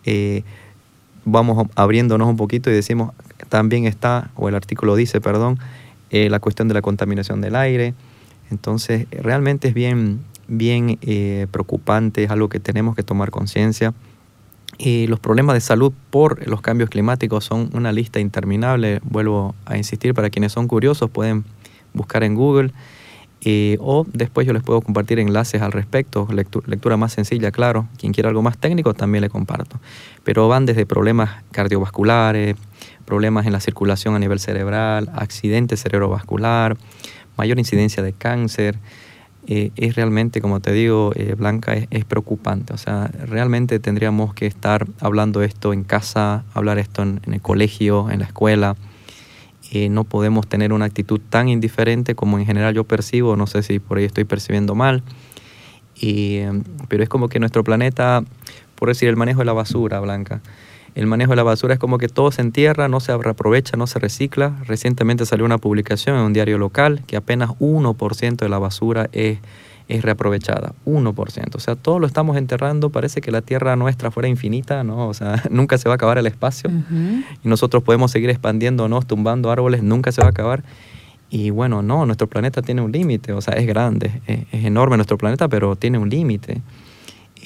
Eh, 0.05 0.43
vamos 1.25 1.67
abriéndonos 1.75 2.29
un 2.29 2.37
poquito 2.37 2.71
y 2.71 2.75
decimos, 2.75 3.13
también 3.49 3.87
está, 3.87 4.31
o 4.35 4.49
el 4.49 4.55
artículo 4.55 4.97
dice, 4.97 5.21
perdón, 5.21 5.59
eh, 6.11 6.31
la 6.31 6.41
cuestión 6.41 6.69
de 6.69 6.75
la 6.75 6.83
contaminación 6.83 7.41
del 7.41 7.55
aire. 7.57 7.95
Entonces, 8.51 9.07
realmente 9.11 9.69
es 9.69 9.75
bien, 9.75 10.21
bien 10.49 10.99
eh, 11.03 11.47
preocupante, 11.51 12.25
es 12.25 12.31
algo 12.31 12.49
que 12.49 12.61
tenemos 12.61 12.97
que 12.97 13.03
tomar 13.03 13.31
conciencia. 13.31 13.93
Y 14.79 15.07
los 15.07 15.21
problemas 15.21 15.55
de 15.55 15.61
salud 15.61 15.93
por 16.11 16.49
los 16.49 16.61
cambios 16.61 16.91
climáticos 16.91 17.45
son 17.45 17.71
una 17.75 17.93
lista 17.93 18.21
interminable. 18.21 19.01
Vuelvo 19.05 19.55
a 19.67 19.77
insistir, 19.77 20.15
para 20.15 20.31
quienes 20.31 20.53
son 20.53 20.67
curiosos 20.67 21.11
pueden 21.11 21.45
buscar 21.93 22.25
en 22.25 22.35
Google 22.35 22.73
eh, 23.47 23.77
o 23.81 24.07
después 24.11 24.47
yo 24.47 24.55
les 24.55 24.63
puedo 24.63 24.81
compartir 24.81 25.19
enlaces 25.19 25.61
al 25.61 25.73
respecto, 25.73 26.27
lectura, 26.33 26.97
más 26.97 27.13
sencilla, 27.13 27.51
claro. 27.51 27.87
Quien 27.99 28.13
quiera 28.15 28.31
algo 28.31 28.41
más 28.41 28.57
técnico 28.57 28.95
también 28.95 29.21
le 29.21 29.29
comparto. 29.29 29.79
Pero 30.23 30.49
van 30.49 30.65
desde 30.65 30.87
problemas 30.87 31.43
cardiovasculares, 31.51 32.57
problemas 33.05 33.45
en 33.47 33.53
la 33.53 33.61
circulación 33.61 34.15
a 34.15 34.19
nivel 34.19 34.41
cerebral, 34.41 35.11
accidente 35.15 35.77
cerebrovascular, 35.77 36.79
mayor 37.37 37.59
incidencia 37.59 38.03
de 38.03 38.15
cáncer. 38.15 38.79
Eh, 39.47 39.73
es 39.77 39.95
realmente, 39.95 40.41
como 40.41 40.61
te 40.61 40.73
digo, 40.73 41.13
eh, 41.15 41.35
Blanca, 41.37 41.75
es, 41.75 41.87
es, 41.91 42.07
preocupante. 42.07 42.73
O 42.73 42.79
sea, 42.79 43.11
realmente 43.27 43.79
tendríamos 43.79 44.33
que 44.33 44.47
estar 44.47 44.87
hablando 45.01 45.43
esto 45.43 45.75
en 45.75 45.85
casa, 45.85 46.45
hablar 46.55 46.79
esto 46.79 47.03
en 47.03 47.21
el 47.31 47.43
colegio, 47.43 48.09
en 48.09 48.21
la 48.21 48.25
escuela. 48.25 48.75
Eh, 49.75 49.89
no 49.89 50.05
podemos 50.05 50.47
tener 50.47 50.73
una 50.73 50.85
actitud 50.85 51.21
tan 51.29 51.49
indiferente 51.49 52.15
como 52.15 52.39
en 52.39 52.47
general 52.47 52.75
yo 52.75 52.85
percibo, 52.85 53.37
no 53.37 53.49
sé 53.49 53.65
si 53.65 53.81
por 53.81 53.99
ahí 53.99 54.05
estoy 54.05 54.23
percibiendo 54.23 54.77
mal, 54.77 55.03
y, 55.97 56.43
pero 56.87 57.03
es 57.03 57.09
como 57.09 57.29
que 57.29 57.41
nuestro 57.41 57.65
planeta, 57.65 58.23
por 58.77 58.89
decir 58.89 59.09
el 59.09 59.17
manejo 59.17 59.41
de 59.41 59.47
la 59.47 59.53
basura, 59.53 59.99
Blanca, 59.99 60.41
el 60.95 61.09
manejo 61.09 61.31
de 61.31 61.37
la 61.37 61.43
basura 61.43 61.75
es 61.75 61.81
como 61.81 61.99
que 61.99 62.07
todo 62.07 62.31
se 62.31 62.41
entierra, 62.41 62.87
no 62.87 63.01
se 63.01 63.17
reaprovecha, 63.17 63.77
no 63.77 63.89
se 63.89 63.99
recicla. 63.99 64.57
Recientemente 64.65 65.27
salió 65.27 65.45
una 65.45 65.59
publicación 65.59 66.17
en 66.17 66.23
un 66.23 66.33
diario 66.33 66.57
local 66.57 67.03
que 67.09 67.17
apenas 67.17 67.51
1% 67.59 68.37
de 68.37 68.49
la 68.49 68.61
basura 68.61 69.09
es, 69.11 69.39
es 69.89 70.03
reaprovechada. 70.03 70.73
1%. 70.87 71.55
O 71.55 71.61
sea, 71.61 71.77
todo 71.77 71.99
lo 71.99 72.07
estamos 72.07 72.37
enterrando. 72.37 72.91
Parece 72.91 73.21
que 73.21 73.31
la 73.31 73.43
tierra 73.43 73.77
nuestra 73.77 74.11
fuera 74.11 74.29
infinita, 74.29 74.85
¿no? 74.85 75.09
O 75.09 75.15
sea, 75.15 75.43
nunca 75.51 75.79
se 75.79 75.89
va 75.89 75.95
a 75.95 75.97
acabar 75.97 76.19
el 76.19 76.27
espacio. 76.27 76.71
Uh 76.71 76.73
-huh. 76.73 77.25
Y 77.45 77.49
nosotros 77.49 77.83
podemos 77.83 78.11
seguir 78.11 78.31
expandiéndonos, 78.31 79.07
tumbando 79.07 79.51
árboles, 79.51 79.83
nunca 79.83 80.13
se 80.13 80.21
va 80.21 80.29
a 80.29 80.31
acabar. 80.31 80.65
Y 81.31 81.51
bueno, 81.51 81.83
no, 81.83 82.07
nuestro 82.07 82.29
planeta 82.29 82.63
tiene 82.63 82.81
un 82.81 82.93
límite. 82.93 83.33
O 83.33 83.41
sea, 83.41 83.55
es 83.55 83.67
grande, 83.67 84.21
es, 84.27 84.41
es 84.53 84.65
enorme 84.65 84.97
nuestro 84.97 85.19
planeta, 85.19 85.49
pero 85.49 85.77
tiene 85.77 85.99
un 85.99 86.09
límite. 86.09 86.63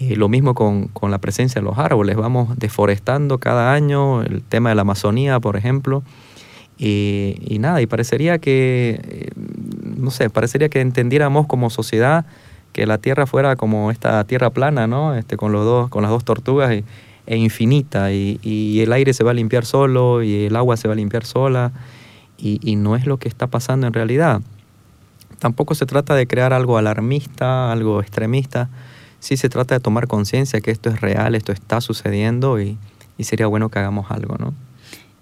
Eh, 0.00 0.14
lo 0.14 0.28
mismo 0.28 0.54
con, 0.54 0.88
con, 0.88 1.10
la 1.10 1.18
presencia 1.18 1.60
de 1.60 1.64
los 1.64 1.76
árboles, 1.76 2.14
vamos 2.14 2.56
deforestando 2.56 3.38
cada 3.38 3.72
año, 3.72 4.22
el 4.22 4.42
tema 4.42 4.68
de 4.68 4.76
la 4.76 4.82
Amazonía, 4.82 5.40
por 5.40 5.56
ejemplo, 5.56 6.04
y, 6.78 7.34
y 7.40 7.58
nada, 7.58 7.82
y 7.82 7.86
parecería 7.86 8.38
que, 8.38 9.00
eh, 9.02 9.30
no 9.98 10.10
sé, 10.10 10.30
parecería 10.30 10.68
que 10.68 10.80
entendiéramos 10.80 11.46
como 11.46 11.70
sociedad 11.70 12.24
que 12.72 12.86
la 12.86 12.98
Tierra 12.98 13.26
fuera 13.26 13.56
como 13.56 13.90
esta 13.90 14.22
Tierra 14.24 14.50
plana, 14.50 14.86
¿no? 14.86 15.14
Este, 15.14 15.36
con, 15.36 15.52
los 15.52 15.64
dos, 15.64 15.88
con 15.90 16.02
las 16.02 16.10
dos 16.10 16.24
tortugas 16.24 16.72
y, 16.72 16.84
e 17.26 17.36
infinita, 17.36 18.12
y, 18.12 18.80
el 18.80 18.92
aire 18.92 19.12
se 19.12 19.22
va 19.22 19.32
a 19.32 19.34
limpiar 19.34 19.66
solo, 19.66 20.22
y 20.22 20.46
el 20.46 20.56
agua 20.56 20.76
se 20.76 20.88
va 20.88 20.94
a 20.94 20.96
limpiar 20.96 21.24
sola, 21.24 21.72
y, 22.38 22.58
y 22.62 22.76
no 22.76 22.96
es 22.96 23.06
lo 23.06 23.18
que 23.18 23.28
está 23.28 23.48
pasando 23.48 23.86
en 23.86 23.92
realidad. 23.92 24.40
Tampoco 25.38 25.74
se 25.74 25.86
trata 25.86 26.14
de 26.14 26.26
crear 26.26 26.52
algo 26.52 26.78
alarmista, 26.78 27.70
algo 27.70 28.00
extremista, 28.00 28.70
sí 29.20 29.36
se 29.36 29.48
trata 29.48 29.74
de 29.74 29.80
tomar 29.80 30.06
conciencia 30.06 30.60
que 30.60 30.70
esto 30.70 30.88
es 30.88 31.00
real, 31.00 31.34
esto 31.34 31.52
está 31.52 31.80
sucediendo 31.80 32.60
y, 32.60 32.78
y, 33.18 33.24
sería 33.24 33.46
bueno 33.46 33.68
que 33.68 33.78
hagamos 33.78 34.10
algo, 34.10 34.36
¿no? 34.38 34.54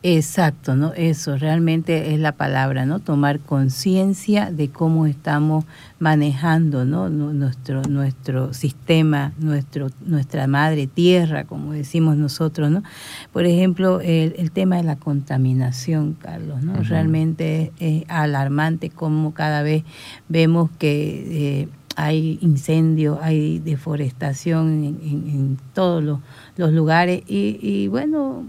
Exacto, 0.09 0.77
¿no? 0.77 0.93
Eso 0.95 1.37
realmente 1.37 2.15
es 2.15 2.21
la 2.21 2.31
palabra, 2.31 2.87
¿no? 2.87 3.01
Tomar 3.01 3.41
conciencia 3.41 4.53
de 4.53 4.69
cómo 4.69 5.07
estamos 5.07 5.65
manejando, 5.99 6.85
¿no? 6.85 7.09
Nuestro, 7.09 7.83
nuestro 7.83 8.55
sistema, 8.55 9.33
nuestro, 9.37 9.89
nuestra 10.05 10.47
madre 10.47 10.87
tierra, 10.87 11.43
como 11.43 11.73
decimos 11.73 12.17
nosotros, 12.17 12.71
¿no? 12.71 12.85
Por 13.33 13.47
ejemplo, 13.47 14.01
el, 14.01 14.37
el 14.39 14.53
tema 14.53 14.77
de 14.77 14.85
la 14.85 14.95
contaminación, 14.95 16.13
Carlos, 16.13 16.63
¿no? 16.63 16.75
Uh 16.75 16.77
-huh. 16.77 16.89
Realmente 16.89 17.73
es, 17.81 18.05
es, 18.05 18.09
alarmante 18.09 18.91
cómo 18.91 19.35
cada 19.35 19.63
vez 19.63 19.83
vemos 20.29 20.71
que... 20.79 21.63
Eh, 21.65 21.69
hay 21.99 22.39
incendios, 22.43 23.19
hay 23.23 23.59
deforestación 23.59 24.85
en, 24.85 24.99
en, 25.03 25.31
en 25.31 25.59
todos 25.73 26.05
los, 26.05 26.19
los 26.59 26.71
lugares 26.71 27.23
y, 27.27 27.59
y, 27.63 27.89
bueno, 27.89 28.45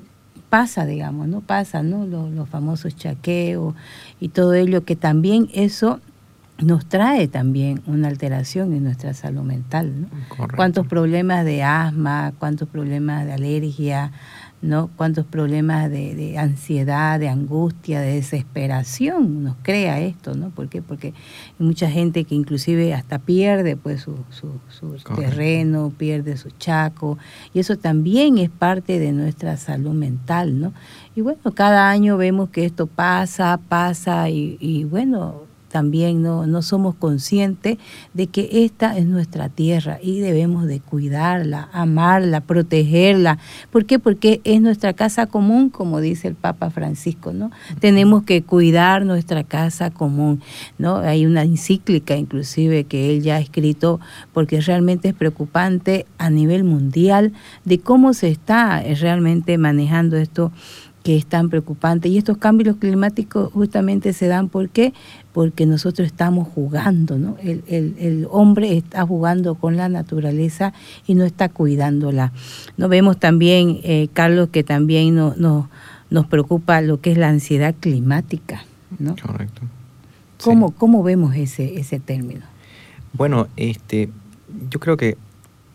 pasa, 0.49 0.85
digamos, 0.85 1.27
¿no? 1.27 1.41
Pasa, 1.41 1.83
¿no? 1.83 2.05
Los, 2.05 2.31
los, 2.31 2.47
famosos 2.49 2.95
chaqueos 2.95 3.75
y 4.19 4.29
todo 4.29 4.53
ello, 4.53 4.83
que 4.85 4.95
también 4.95 5.49
eso 5.53 5.99
nos 6.59 6.87
trae 6.87 7.27
también 7.27 7.81
una 7.85 8.07
alteración 8.07 8.73
en 8.73 8.83
nuestra 8.83 9.13
salud 9.13 9.43
mental, 9.43 10.01
¿no? 10.01 10.07
Correcto. 10.29 10.55
Cuántos 10.55 10.87
problemas 10.87 11.45
de 11.45 11.63
asma, 11.63 12.33
cuántos 12.39 12.67
problemas 12.67 13.25
de 13.25 13.33
alergia, 13.33 14.11
¿no? 14.61 14.89
Cuántos 14.95 15.25
problemas 15.25 15.89
de, 15.89 16.15
de 16.15 16.37
ansiedad, 16.37 17.19
de 17.19 17.29
angustia, 17.29 18.01
de 18.01 18.13
desesperación 18.15 19.43
nos 19.43 19.55
crea 19.61 19.99
esto, 19.99 20.33
¿no? 20.33 20.49
¿Por 20.49 20.67
qué? 20.67 20.81
Porque 20.81 21.13
hay 21.59 21.65
mucha 21.65 21.89
gente 21.89 22.23
que 22.23 22.35
inclusive 22.35 22.93
hasta 22.93 23.19
pierde 23.19 23.75
pues 23.75 24.01
su, 24.01 24.17
su, 24.29 24.59
su 24.69 24.95
terreno, 25.15 25.93
pierde 25.95 26.37
su 26.37 26.49
chaco, 26.51 27.17
y 27.53 27.59
eso 27.59 27.77
también 27.77 28.37
es 28.37 28.49
parte 28.49 28.99
de 28.99 29.11
nuestra 29.11 29.57
salud 29.57 29.93
mental, 29.93 30.59
¿no? 30.59 30.73
Y 31.15 31.21
bueno, 31.21 31.39
cada 31.53 31.89
año 31.89 32.17
vemos 32.17 32.49
que 32.49 32.65
esto 32.65 32.87
pasa, 32.87 33.59
pasa, 33.69 34.29
y, 34.29 34.57
y 34.59 34.83
bueno, 34.83 35.46
también 35.69 36.21
no, 36.21 36.47
no 36.47 36.61
somos 36.61 36.95
conscientes 36.95 37.77
de 38.13 38.27
que 38.27 38.49
esta 38.65 38.97
es 38.97 39.05
nuestra 39.05 39.49
tierra 39.49 39.99
y 40.01 40.19
debemos 40.19 40.65
de 40.65 40.79
cuidarla, 40.79 41.69
amarla, 41.71 42.41
protegerla. 42.41 43.37
¿Por 43.71 43.85
qué? 43.85 43.99
Porque 43.99 44.41
es 44.43 44.61
nuestra 44.61 44.93
casa 44.93 45.27
común, 45.27 45.69
como 45.69 46.01
dice 46.01 46.27
el 46.27 46.35
Papa 46.35 46.69
Francisco, 46.69 47.33
¿no? 47.33 47.51
Tenemos 47.79 48.23
que 48.23 48.43
cuidar 48.43 49.05
nuestra 49.05 49.43
casa 49.43 49.91
común, 49.91 50.41
¿no? 50.77 50.97
Hay 50.97 51.25
una 51.25 51.43
encíclica 51.43 52.15
inclusive 52.15 52.85
que 52.85 53.11
él 53.11 53.21
ya 53.21 53.35
ha 53.35 53.39
escrito 53.39 53.99
porque 54.33 54.61
realmente 54.61 55.09
es 55.09 55.13
preocupante 55.13 56.05
a 56.17 56.29
nivel 56.29 56.63
mundial 56.63 57.33
de 57.65 57.79
cómo 57.79 58.13
se 58.13 58.29
está 58.29 58.81
realmente 58.81 59.57
manejando 59.57 60.17
esto 60.17 60.51
que 61.07 61.15
es 61.15 61.25
tan 61.25 61.49
preocupante. 61.49 62.09
Y 62.09 62.17
estos 62.17 62.37
cambios 62.37 62.75
climáticos 62.75 63.53
justamente 63.53 64.11
se 64.11 64.27
dan 64.27 64.49
porque 64.49 64.93
porque 65.31 65.65
nosotros 65.65 66.05
estamos 66.05 66.49
jugando, 66.49 67.17
¿no? 67.17 67.37
El, 67.41 67.63
el, 67.69 68.27
hombre 68.29 68.75
está 68.75 69.07
jugando 69.07 69.55
con 69.55 69.77
la 69.77 69.87
naturaleza 69.87 70.73
y 71.05 71.15
no 71.15 71.23
está 71.23 71.47
cuidándola. 71.47 72.33
No 72.75 72.89
vemos 72.89 73.17
también, 73.17 73.79
eh, 73.83 74.09
Carlos, 74.11 74.49
que 74.49 74.65
también 74.65 75.15
no, 75.15 75.69
nos 76.09 76.25
preocupa 76.25 76.81
lo 76.81 76.99
que 76.99 77.13
es 77.13 77.17
la 77.17 77.29
ansiedad 77.29 77.73
climática, 77.79 78.65
¿no? 78.99 79.15
Correcto. 79.15 79.61
¿Cómo, 80.43 80.71
¿Cómo, 80.71 81.03
vemos 81.03 81.37
ese, 81.37 81.79
ese 81.79 82.01
término? 82.01 82.41
Bueno, 83.13 83.47
este, 83.55 84.09
yo 84.69 84.81
creo 84.81 84.97
que 84.97 85.15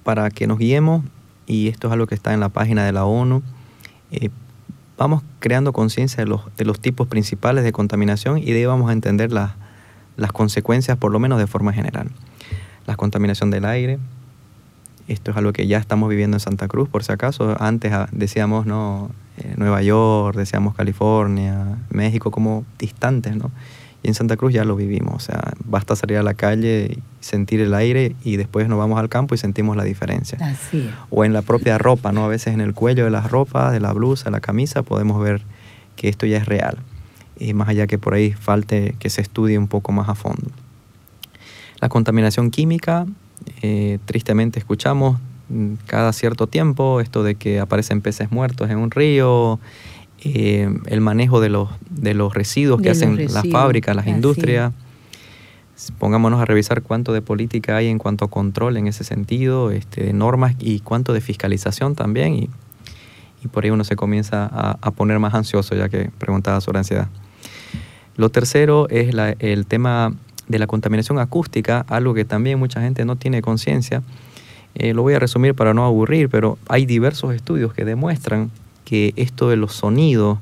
para 0.02 0.28
que 0.28 0.46
nos 0.46 0.58
guiemos, 0.58 1.02
y 1.46 1.68
esto 1.68 1.86
es 1.86 1.94
algo 1.94 2.06
que 2.06 2.14
está 2.14 2.34
en 2.34 2.40
la 2.40 2.50
página 2.50 2.84
de 2.84 2.92
la 2.92 3.06
ONU, 3.06 3.42
eh, 4.10 4.28
vamos 5.02 5.24
creando 5.40 5.72
conciencia 5.72 6.22
de 6.22 6.30
los, 6.30 6.42
de 6.56 6.64
los 6.64 6.78
tipos 6.78 7.08
principales 7.08 7.64
de 7.64 7.72
contaminación 7.72 8.38
y 8.38 8.52
de 8.52 8.58
ahí 8.58 8.66
vamos 8.66 8.88
a 8.88 8.92
entender 8.92 9.32
las, 9.32 9.50
las 10.16 10.30
consecuencias, 10.30 10.96
por 10.96 11.10
lo 11.10 11.18
menos 11.18 11.40
de 11.40 11.48
forma 11.48 11.72
general. 11.72 12.12
La 12.86 12.94
contaminación 12.94 13.50
del 13.50 13.64
aire, 13.64 13.98
esto 15.08 15.32
es 15.32 15.36
algo 15.36 15.52
que 15.52 15.66
ya 15.66 15.78
estamos 15.78 16.08
viviendo 16.08 16.36
en 16.36 16.40
Santa 16.40 16.68
Cruz, 16.68 16.88
por 16.88 17.02
si 17.02 17.10
acaso. 17.10 17.56
Antes 17.60 17.92
ah, 17.92 18.08
decíamos, 18.12 18.64
¿no? 18.64 19.10
Eh, 19.38 19.54
Nueva 19.56 19.82
York, 19.82 20.36
decíamos 20.36 20.76
California, 20.76 21.78
México 21.90 22.30
como 22.30 22.64
distantes, 22.78 23.34
¿no? 23.34 23.50
Y 24.02 24.08
en 24.08 24.14
Santa 24.14 24.36
Cruz 24.36 24.52
ya 24.52 24.64
lo 24.64 24.74
vivimos, 24.74 25.14
o 25.14 25.20
sea, 25.20 25.52
basta 25.64 25.94
salir 25.94 26.18
a 26.18 26.24
la 26.24 26.34
calle 26.34 26.98
y 26.98 27.02
sentir 27.20 27.60
el 27.60 27.72
aire 27.72 28.16
y 28.24 28.36
después 28.36 28.68
nos 28.68 28.78
vamos 28.78 28.98
al 28.98 29.08
campo 29.08 29.34
y 29.34 29.38
sentimos 29.38 29.76
la 29.76 29.84
diferencia. 29.84 30.38
Así 30.40 30.90
O 31.10 31.24
en 31.24 31.32
la 31.32 31.42
propia 31.42 31.78
ropa, 31.78 32.10
¿no? 32.10 32.24
A 32.24 32.28
veces 32.28 32.52
en 32.52 32.60
el 32.60 32.74
cuello 32.74 33.04
de 33.04 33.10
la 33.10 33.20
ropa, 33.20 33.70
de 33.70 33.78
la 33.78 33.92
blusa, 33.92 34.30
la 34.30 34.40
camisa, 34.40 34.82
podemos 34.82 35.22
ver 35.22 35.42
que 35.94 36.08
esto 36.08 36.26
ya 36.26 36.38
es 36.38 36.46
real. 36.46 36.78
Y 37.38 37.54
más 37.54 37.68
allá 37.68 37.86
que 37.86 37.98
por 37.98 38.14
ahí 38.14 38.32
falte 38.32 38.96
que 38.98 39.08
se 39.08 39.20
estudie 39.20 39.56
un 39.56 39.68
poco 39.68 39.92
más 39.92 40.08
a 40.08 40.14
fondo. 40.16 40.50
La 41.80 41.88
contaminación 41.88 42.50
química, 42.50 43.06
eh, 43.62 43.98
tristemente 44.04 44.58
escuchamos 44.58 45.18
mm, 45.48 45.74
cada 45.86 46.12
cierto 46.12 46.46
tiempo 46.46 47.00
esto 47.00 47.22
de 47.22 47.36
que 47.36 47.60
aparecen 47.60 48.00
peces 48.00 48.32
muertos 48.32 48.70
en 48.70 48.78
un 48.78 48.90
río, 48.90 49.60
eh, 50.24 50.72
el 50.86 51.00
manejo 51.00 51.40
de 51.40 51.48
los, 51.48 51.68
de 51.90 52.14
los 52.14 52.34
residuos 52.34 52.80
que 52.80 52.90
hacen 52.90 53.16
las 53.32 53.48
fábricas, 53.50 53.96
las 53.96 54.06
industrias. 54.06 54.72
Pongámonos 55.98 56.40
a 56.40 56.44
revisar 56.44 56.82
cuánto 56.82 57.12
de 57.12 57.22
política 57.22 57.76
hay 57.76 57.88
en 57.88 57.98
cuanto 57.98 58.24
a 58.24 58.30
control 58.30 58.76
en 58.76 58.86
ese 58.86 59.02
sentido, 59.02 59.70
este, 59.72 60.04
de 60.04 60.12
normas 60.12 60.54
y 60.60 60.80
cuánto 60.80 61.12
de 61.12 61.20
fiscalización 61.20 61.96
también. 61.96 62.34
Y, 62.34 62.50
y 63.44 63.48
por 63.48 63.64
ahí 63.64 63.70
uno 63.70 63.82
se 63.82 63.96
comienza 63.96 64.46
a, 64.46 64.78
a, 64.80 64.90
poner 64.92 65.18
más 65.18 65.34
ansioso, 65.34 65.74
ya 65.74 65.88
que 65.88 66.10
preguntaba 66.18 66.60
sobre 66.60 66.78
ansiedad. 66.78 67.08
Lo 68.16 68.28
tercero 68.28 68.88
es 68.90 69.14
la, 69.14 69.30
el 69.40 69.66
tema 69.66 70.14
de 70.46 70.58
la 70.58 70.66
contaminación 70.66 71.18
acústica, 71.18 71.84
algo 71.88 72.14
que 72.14 72.24
también 72.24 72.58
mucha 72.58 72.80
gente 72.80 73.04
no 73.04 73.16
tiene 73.16 73.42
conciencia. 73.42 74.02
Eh, 74.74 74.94
lo 74.94 75.02
voy 75.02 75.14
a 75.14 75.18
resumir 75.18 75.54
para 75.54 75.74
no 75.74 75.84
aburrir, 75.84 76.28
pero 76.28 76.58
hay 76.68 76.86
diversos 76.86 77.34
estudios 77.34 77.74
que 77.74 77.84
demuestran 77.84 78.50
que 78.84 79.12
esto 79.16 79.48
de 79.48 79.56
los 79.56 79.72
sonidos 79.72 80.38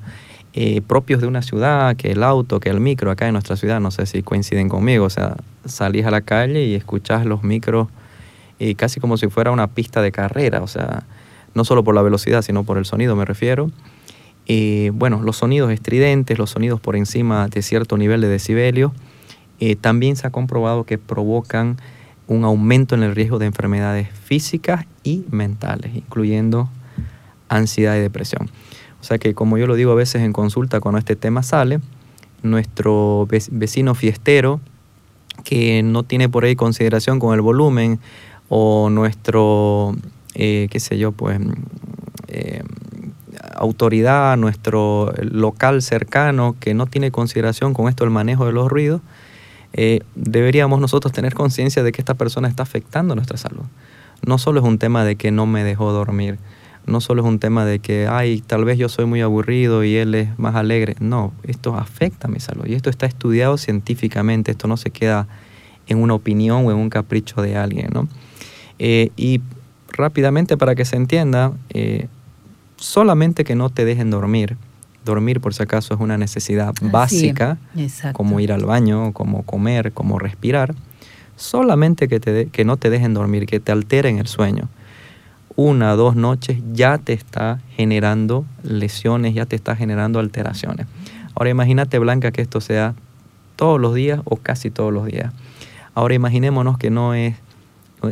eh, 0.53 0.81
propios 0.83 1.21
de 1.21 1.29
una 1.29 1.43
ciudad, 1.43 1.95
que 1.95 2.11
el 2.11 2.25
auto, 2.25 2.59
que 2.59 2.71
el 2.71 2.81
micro, 2.81 3.13
acá 3.13 3.29
en 3.29 3.35
nuestra 3.35 3.55
ciudad, 3.55 3.79
no 3.79 3.93
sé 3.93 4.05
si 4.07 4.23
coinciden 4.25 4.69
conmigo, 4.69 5.05
o 5.05 5.11
sea, 5.11 5.37
salís 5.65 6.05
a 6.07 6.11
la 6.11 6.23
calle 6.23 6.65
y 6.65 6.75
escuchás 6.75 7.25
los 7.25 7.45
micros 7.45 7.87
eh, 8.59 8.75
casi 8.75 8.99
como 8.99 9.17
si 9.17 9.29
fuera 9.29 9.53
una 9.53 9.69
pista 9.69 10.03
de 10.03 10.11
carrera, 10.11 10.61
o 10.63 10.67
sea, 10.67 11.05
no 11.55 11.65
solo 11.65 11.85
por 11.85 11.95
la 11.95 12.03
velocidad, 12.03 12.43
sino 12.43 12.65
por 12.65 12.79
el 12.79 12.85
sonido 12.85 13.15
me 13.15 13.25
refiero. 13.25 13.71
Eh, 14.47 14.91
bueno, 14.93 15.23
los 15.23 15.37
sonidos 15.37 15.71
estridentes, 15.71 16.37
los 16.37 16.51
sonidos 16.51 16.81
por 16.81 16.97
encima 16.97 17.47
de 17.47 17.63
cierto 17.63 17.97
nivel 17.97 18.21
de 18.21 18.29
decibelio, 18.29 18.93
también 19.83 20.17
se 20.17 20.27
ha 20.27 20.31
comprobado 20.31 20.85
que 20.85 20.97
provocan 20.97 21.77
un 22.27 22.45
aumento 22.45 22.95
en 22.95 23.03
el 23.03 23.15
riesgo 23.15 23.39
de 23.39 23.45
enfermedades 23.45 24.09
físicas 24.09 24.87
y 25.05 25.27
mentales, 25.31 25.95
incluyendo 25.95 26.71
ansiedad 27.51 27.97
y 27.97 28.01
depresión. 28.01 28.49
O 29.01 29.05
sea 29.05 29.19
que 29.19 29.35
como 29.35 29.59
yo 29.59 29.67
lo 29.67 29.75
digo 29.75 29.93
a 29.93 29.97
veces 29.97 30.23
en 30.23 30.33
consulta 30.33 30.81
cuando 30.81 30.99
este 30.99 31.17
tema 31.17 31.43
sale, 31.43 31.81
nuestro 32.43 33.27
vecino 33.51 33.95
fiestero 33.95 34.61
que 35.45 35.83
no 35.83 36.03
tiene 36.03 36.29
por 36.29 36.45
ahí 36.45 36.57
consideración 36.57 37.19
con 37.19 37.35
el 37.35 37.41
volumen 37.41 37.99
o 38.49 38.89
nuestro, 38.91 39.95
eh, 40.35 40.69
qué 40.71 40.81
sé 40.81 40.99
yo, 40.99 41.13
pues 41.13 41.39
eh, 42.29 42.63
autoridad, 43.55 44.37
nuestro 44.37 45.13
local 45.21 45.83
cercano 45.83 46.57
que 46.61 46.75
no 46.75 46.87
tiene 46.87 47.11
consideración 47.11 47.75
con 47.75 47.89
esto 47.89 48.05
el 48.05 48.11
manejo 48.11 48.47
de 48.47 48.53
los 48.53 48.69
ruidos, 48.69 49.01
eh, 49.73 50.01
deberíamos 50.15 50.81
nosotros 50.81 51.13
tener 51.13 51.35
conciencia 51.35 51.83
de 51.83 51.93
que 51.93 52.01
esta 52.03 52.15
persona 52.15 52.49
está 52.49 52.63
afectando 52.63 53.15
nuestra 53.15 53.37
salud. 53.37 53.65
No 54.27 54.37
solo 54.37 54.61
es 54.61 54.67
un 54.67 54.79
tema 54.79 55.05
de 55.05 55.17
que 55.17 55.31
no 55.31 55.47
me 55.47 55.65
dejó 55.65 55.93
dormir, 55.93 56.39
no 56.87 57.01
solo 57.01 57.23
es 57.23 57.29
un 57.29 57.39
tema 57.39 57.65
de 57.65 57.79
que, 57.79 58.07
ay, 58.09 58.43
tal 58.47 58.65
vez 58.65 58.79
yo 58.79 58.89
soy 58.89 59.07
muy 59.07 59.21
aburrido 59.21 59.85
y 59.85 59.97
él 59.97 60.15
es 60.15 60.39
más 60.39 60.55
alegre. 60.55 60.97
No, 61.01 61.33
esto 61.45 61.77
afecta 61.77 62.29
a 62.29 62.31
mi 62.31 62.41
salud 62.41 62.67
y 62.67 62.75
esto 62.75 62.91
está 62.91 63.07
estudiado 63.07 63.57
científicamente, 63.57 64.51
esto 64.51 64.67
no 64.67 64.77
se 64.77 64.91
queda 64.91 65.29
en 65.87 65.99
una 65.99 66.15
opinión 66.15 66.67
o 66.67 66.71
en 66.71 66.77
un 66.77 66.91
capricho 66.91 67.43
de 67.43 67.57
alguien, 67.57 67.89
¿no? 67.93 68.09
Eh, 68.79 69.11
y 69.17 69.41
rápidamente 69.89 70.57
para 70.57 70.75
que 70.75 70.85
se 70.85 70.97
entienda, 70.97 71.53
eh, 71.71 72.07
solamente 72.77 73.45
que 73.45 73.55
no 73.55 73.71
te 73.71 73.85
dejen 73.85 74.11
dormir. 74.11 74.57
Dormir, 75.05 75.41
por 75.41 75.55
si 75.55 75.63
acaso, 75.63 75.95
es 75.95 76.01
una 76.01 76.19
necesidad 76.19 76.75
básica, 76.83 77.59
como 78.13 78.39
ir 78.41 78.53
al 78.53 78.65
baño, 78.65 79.13
como 79.13 79.43
comer, 79.43 79.93
como 79.93 80.19
respirar. 80.19 80.75
Solamente 81.37 82.07
que, 82.07 82.21
te 82.21 82.47
que 82.49 82.65
no 82.65 82.77
te 82.77 82.91
dejen 82.91 83.15
dormir, 83.15 83.47
que 83.47 83.61
te 83.61 83.73
alteren 83.73 84.19
el 84.19 84.27
sueño 84.27 84.69
una, 85.57 85.95
dos 85.95 86.17
noches 86.17 86.59
ya 86.73 86.99
te 86.99 87.13
está 87.13 87.61
generando 87.77 88.45
lesiones, 88.63 89.35
ya 89.35 89.47
te 89.47 89.57
está 89.57 89.77
generando 89.77 90.19
alteraciones. 90.19 90.87
Ahora 91.35 91.51
imagínate, 91.51 91.99
Blanca, 91.99 92.33
que 92.33 92.43
esto 92.43 92.61
sea 92.61 92.95
todos 93.57 93.81
los 93.81 93.95
días 93.95 94.21
o 94.25 94.37
casi 94.37 94.71
todos 94.71 94.93
los 94.93 95.07
días. 95.07 95.33
Ahora 95.95 96.15
imaginémonos 96.15 96.79
que 96.79 96.91
no 96.91 97.15
es 97.15 97.37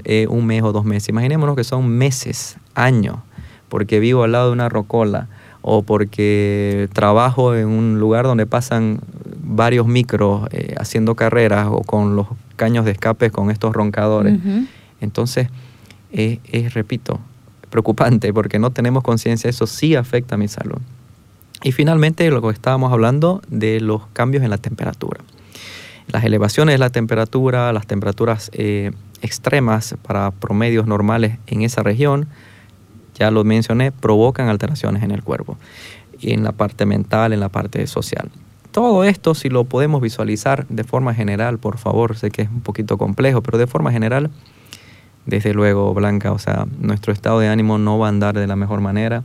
eh, 0.04 0.26
un 0.28 0.46
mes 0.46 0.62
o 0.62 0.72
dos 0.72 0.84
meses, 0.84 1.08
imaginémonos 1.08 1.56
que 1.56 1.64
son 1.64 1.88
meses, 1.88 2.58
años, 2.74 3.16
porque 3.68 4.00
vivo 4.00 4.24
al 4.24 4.32
lado 4.32 4.48
de 4.48 4.52
una 4.52 4.68
rocola 4.68 5.28
o 5.62 5.82
porque 5.82 6.88
trabajo 6.92 7.54
en 7.54 7.68
un 7.68 7.98
lugar 7.98 8.24
donde 8.24 8.46
pasan 8.46 9.00
varios 9.42 9.86
micros 9.86 10.48
eh, 10.52 10.74
haciendo 10.78 11.14
carreras 11.14 11.68
o 11.70 11.80
con 11.80 12.16
los 12.16 12.26
caños 12.56 12.84
de 12.84 12.92
escape 12.92 13.30
con 13.30 13.50
estos 13.50 13.72
roncadores. 13.72 14.38
Entonces, 15.00 15.48
es, 16.12 16.74
repito, 16.74 17.20
preocupante 17.70 18.32
porque 18.32 18.58
no 18.58 18.70
tenemos 18.70 19.02
conciencia, 19.02 19.50
eso 19.50 19.66
sí 19.66 19.94
afecta 19.94 20.34
a 20.34 20.38
mi 20.38 20.48
salud. 20.48 20.78
Y 21.62 21.72
finalmente, 21.72 22.30
lo 22.30 22.40
que 22.40 22.50
estábamos 22.50 22.92
hablando 22.92 23.42
de 23.48 23.80
los 23.80 24.06
cambios 24.12 24.44
en 24.44 24.50
la 24.50 24.58
temperatura. 24.58 25.20
Las 26.06 26.24
elevaciones 26.24 26.74
de 26.74 26.78
la 26.78 26.90
temperatura, 26.90 27.72
las 27.72 27.86
temperaturas 27.86 28.50
eh, 28.54 28.92
extremas 29.20 29.96
para 30.02 30.30
promedios 30.30 30.86
normales 30.86 31.38
en 31.46 31.62
esa 31.62 31.82
región, 31.82 32.28
ya 33.14 33.30
lo 33.30 33.44
mencioné, 33.44 33.90
provocan 33.90 34.48
alteraciones 34.48 35.02
en 35.02 35.10
el 35.10 35.22
cuerpo, 35.22 35.58
en 36.22 36.44
la 36.44 36.52
parte 36.52 36.86
mental, 36.86 37.32
en 37.32 37.40
la 37.40 37.48
parte 37.48 37.86
social. 37.86 38.30
Todo 38.70 39.02
esto, 39.02 39.34
si 39.34 39.48
lo 39.48 39.64
podemos 39.64 40.00
visualizar 40.00 40.66
de 40.68 40.84
forma 40.84 41.14
general, 41.14 41.58
por 41.58 41.78
favor, 41.78 42.16
sé 42.16 42.30
que 42.30 42.42
es 42.42 42.48
un 42.48 42.60
poquito 42.60 42.96
complejo, 42.96 43.42
pero 43.42 43.58
de 43.58 43.66
forma 43.66 43.90
general, 43.90 44.30
desde 45.28 45.52
luego, 45.54 45.92
Blanca, 45.94 46.32
o 46.32 46.38
sea, 46.38 46.66
nuestro 46.80 47.12
estado 47.12 47.38
de 47.38 47.48
ánimo 47.48 47.76
no 47.78 47.98
va 47.98 48.06
a 48.06 48.08
andar 48.08 48.36
de 48.38 48.46
la 48.46 48.56
mejor 48.56 48.80
manera. 48.80 49.22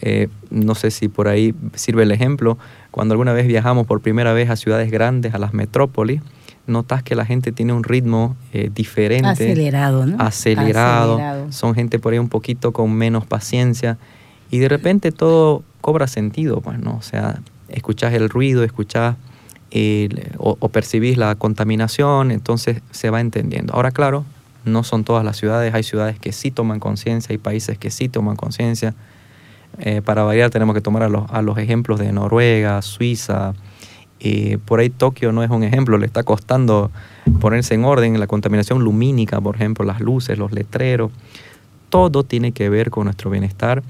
Eh, 0.00 0.28
no 0.50 0.76
sé 0.76 0.92
si 0.92 1.08
por 1.08 1.26
ahí 1.26 1.54
sirve 1.74 2.04
el 2.04 2.12
ejemplo. 2.12 2.56
Cuando 2.92 3.14
alguna 3.14 3.32
vez 3.32 3.48
viajamos 3.48 3.84
por 3.86 4.00
primera 4.00 4.32
vez 4.32 4.48
a 4.48 4.54
ciudades 4.56 4.90
grandes, 4.92 5.34
a 5.34 5.38
las 5.38 5.52
metrópolis, 5.54 6.22
notas 6.68 7.02
que 7.02 7.16
la 7.16 7.24
gente 7.26 7.50
tiene 7.50 7.72
un 7.72 7.82
ritmo 7.82 8.36
eh, 8.52 8.70
diferente. 8.72 9.28
Acelerado, 9.28 10.06
¿no? 10.06 10.16
Acelerado. 10.22 11.14
Acelerado. 11.14 11.52
Son 11.52 11.74
gente 11.74 11.98
por 11.98 12.12
ahí 12.12 12.18
un 12.20 12.28
poquito 12.28 12.72
con 12.72 12.92
menos 12.92 13.26
paciencia. 13.26 13.98
Y 14.50 14.58
de 14.58 14.68
repente 14.68 15.10
todo 15.10 15.64
cobra 15.80 16.06
sentido, 16.06 16.60
pues, 16.60 16.78
¿no? 16.78 16.94
O 16.96 17.02
sea, 17.02 17.40
escuchás 17.68 18.14
el 18.14 18.28
ruido, 18.28 18.62
escuchás 18.62 19.16
el- 19.72 20.30
o, 20.38 20.56
o 20.60 20.68
percibís 20.68 21.18
la 21.18 21.34
contaminación, 21.34 22.30
entonces 22.30 22.82
se 22.92 23.10
va 23.10 23.20
entendiendo. 23.20 23.74
Ahora, 23.74 23.90
claro, 23.90 24.24
no 24.64 24.84
son 24.84 25.04
todas 25.04 25.24
las 25.24 25.36
ciudades, 25.36 25.74
hay 25.74 25.82
ciudades 25.82 26.18
que 26.18 26.32
sí 26.32 26.50
toman 26.50 26.80
conciencia, 26.80 27.32
hay 27.32 27.38
países 27.38 27.78
que 27.78 27.90
sí 27.90 28.08
toman 28.08 28.36
conciencia. 28.36 28.94
Eh, 29.78 30.02
para 30.02 30.22
variar 30.22 30.50
tenemos 30.50 30.74
que 30.74 30.80
tomar 30.80 31.02
a 31.02 31.08
los, 31.08 31.30
a 31.30 31.42
los 31.42 31.58
ejemplos 31.58 31.98
de 31.98 32.12
Noruega, 32.12 32.82
Suiza. 32.82 33.54
eh, 34.20 34.58
por 34.64 34.80
ahí 34.80 34.90
Tokio 34.90 35.30
no 35.32 35.42
es 35.42 35.50
un 35.50 35.62
ejemplo, 35.62 35.98
le 35.98 36.06
está 36.06 36.22
costando 36.22 36.90
ponerse 37.40 37.74
en 37.74 37.84
orden 37.84 38.18
la 38.18 38.26
contaminación 38.26 38.82
lumínica, 38.82 39.40
por 39.40 39.56
ejemplo, 39.56 39.84
las 39.84 40.00
luces, 40.00 40.38
los 40.38 40.52
letreros. 40.52 41.12
Todo 41.88 42.24
tiene 42.24 42.52
que 42.52 42.68
ver 42.68 42.90
con 42.90 43.04
nuestro 43.04 43.30
bienestar 43.30 43.82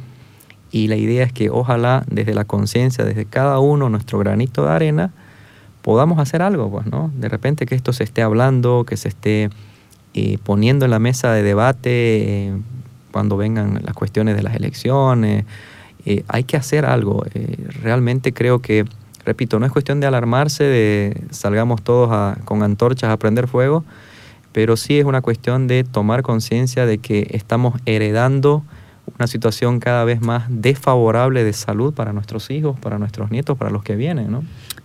y 0.70 0.88
la 0.88 0.96
idea 0.96 1.24
es 1.24 1.32
que 1.32 1.50
ojalá 1.50 2.04
desde 2.10 2.34
la 2.34 2.44
conciencia, 2.44 3.04
desde 3.04 3.24
cada 3.24 3.58
uno, 3.58 3.88
nuestro 3.88 4.18
granito 4.18 4.64
de 4.64 4.70
arena, 4.70 5.12
podamos 5.82 6.18
hacer 6.18 6.42
algo, 6.42 6.70
pues, 6.70 6.86
¿no? 6.86 7.10
De 7.14 7.28
repente 7.28 7.64
que 7.64 7.74
esto 7.74 7.92
se 7.92 8.04
esté 8.04 8.22
hablando, 8.22 8.84
que 8.84 8.96
se 8.96 9.08
esté 9.08 9.50
poniendo 10.44 10.84
en 10.84 10.90
la 10.90 10.98
mesa 10.98 11.32
de 11.32 11.42
debate 11.42 11.90
eh, 11.90 12.52
cuando 13.10 13.36
vengan 13.36 13.80
las 13.84 13.94
cuestiones 13.94 14.36
de 14.36 14.42
las 14.42 14.54
elecciones. 14.54 15.44
Eh, 16.04 16.24
hay 16.28 16.44
que 16.44 16.56
hacer 16.56 16.86
algo. 16.86 17.24
Eh, 17.34 17.56
realmente 17.82 18.32
creo 18.32 18.60
que, 18.60 18.84
repito, 19.24 19.58
no 19.58 19.66
es 19.66 19.72
cuestión 19.72 20.00
de 20.00 20.06
alarmarse, 20.06 20.64
de 20.64 21.22
salgamos 21.30 21.82
todos 21.82 22.36
con 22.44 22.62
antorchas 22.62 23.10
a 23.10 23.16
prender 23.16 23.48
fuego, 23.48 23.84
pero 24.52 24.76
sí 24.76 24.98
es 24.98 25.04
una 25.04 25.20
cuestión 25.20 25.66
de 25.66 25.84
tomar 25.84 26.22
conciencia 26.22 26.86
de 26.86 26.98
que 26.98 27.28
estamos 27.30 27.80
heredando 27.86 28.62
una 29.18 29.26
situación 29.26 29.80
cada 29.80 30.04
vez 30.04 30.20
más 30.20 30.44
desfavorable 30.48 31.42
de 31.42 31.52
salud 31.52 31.94
para 31.94 32.12
nuestros 32.12 32.50
hijos, 32.50 32.78
para 32.78 32.98
nuestros 32.98 33.30
nietos, 33.30 33.56
para 33.56 33.70
los 33.70 33.82
que 33.82 33.96
vienen, 33.96 34.30
¿no? 34.30 34.44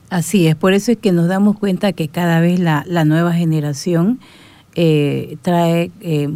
Así 0.09 0.47
es, 0.47 0.55
por 0.55 0.73
eso 0.73 0.91
es 0.91 0.97
que 0.97 1.11
nos 1.11 1.27
damos 1.27 1.57
cuenta 1.57 1.91
que 1.91 2.07
cada 2.07 2.39
vez 2.39 2.59
la 2.59 3.05
nueva 3.05 3.33
generación 3.33 4.19
eh, 4.75 5.37
trae 5.41 5.91
eh, 6.01 6.29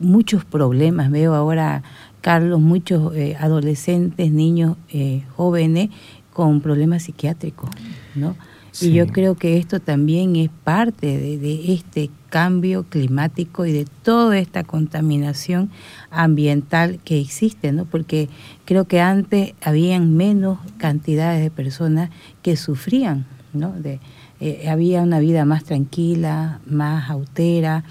muchos 0.00 0.44
problemas. 0.44 1.10
Veo 1.10 1.34
ahora, 1.34 1.82
Carlos, 2.20 2.60
muchos 2.60 3.14
eh, 3.14 3.36
adolescentes, 3.38 4.30
niños, 4.32 4.76
eh, 4.88 5.22
jóvenes 5.36 5.90
con 6.32 6.60
problemas 6.60 7.04
psiquiátricos, 7.04 7.70
¿no? 8.14 8.36
Y 8.78 8.92
yo 8.92 9.06
creo 9.06 9.36
que 9.36 9.56
esto 9.56 9.80
también 9.80 10.36
es 10.36 10.50
parte 10.50 11.06
de, 11.06 11.38
de 11.38 11.72
este 11.72 12.10
cambio 12.28 12.84
climático 12.84 13.64
y 13.64 13.72
de 13.72 13.86
toda 14.02 14.38
esta 14.38 14.64
contaminación 14.64 15.70
ambiental 16.10 17.00
que 17.02 17.18
existe, 17.18 17.72
¿no? 17.72 17.86
Porque 17.86 18.28
creo 18.66 18.84
que 18.84 19.00
antes 19.00 19.54
habían 19.62 20.14
menos 20.14 20.58
cantidades 20.76 21.42
de 21.42 21.50
personas 21.50 22.10
que 22.42 22.56
sufrían, 22.56 23.24
¿no? 23.54 23.72
De, 23.72 23.98
eh, 24.40 24.68
había 24.68 25.02
una 25.02 25.18
vida 25.18 25.44
más 25.44 25.64
tranquila, 25.64 26.60
más 26.66 27.10
austera, 27.10 27.84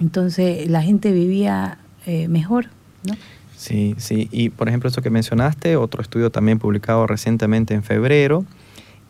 entonces 0.00 0.68
la 0.68 0.82
gente 0.82 1.12
vivía 1.12 1.78
eh, 2.06 2.28
mejor, 2.28 2.66
¿no? 3.06 3.14
Sí, 3.56 3.94
sí. 3.98 4.28
Y 4.32 4.48
por 4.48 4.68
ejemplo, 4.68 4.90
eso 4.90 5.02
que 5.02 5.10
mencionaste, 5.10 5.76
otro 5.76 6.02
estudio 6.02 6.30
también 6.30 6.58
publicado 6.58 7.06
recientemente 7.06 7.74
en 7.74 7.84
febrero, 7.84 8.44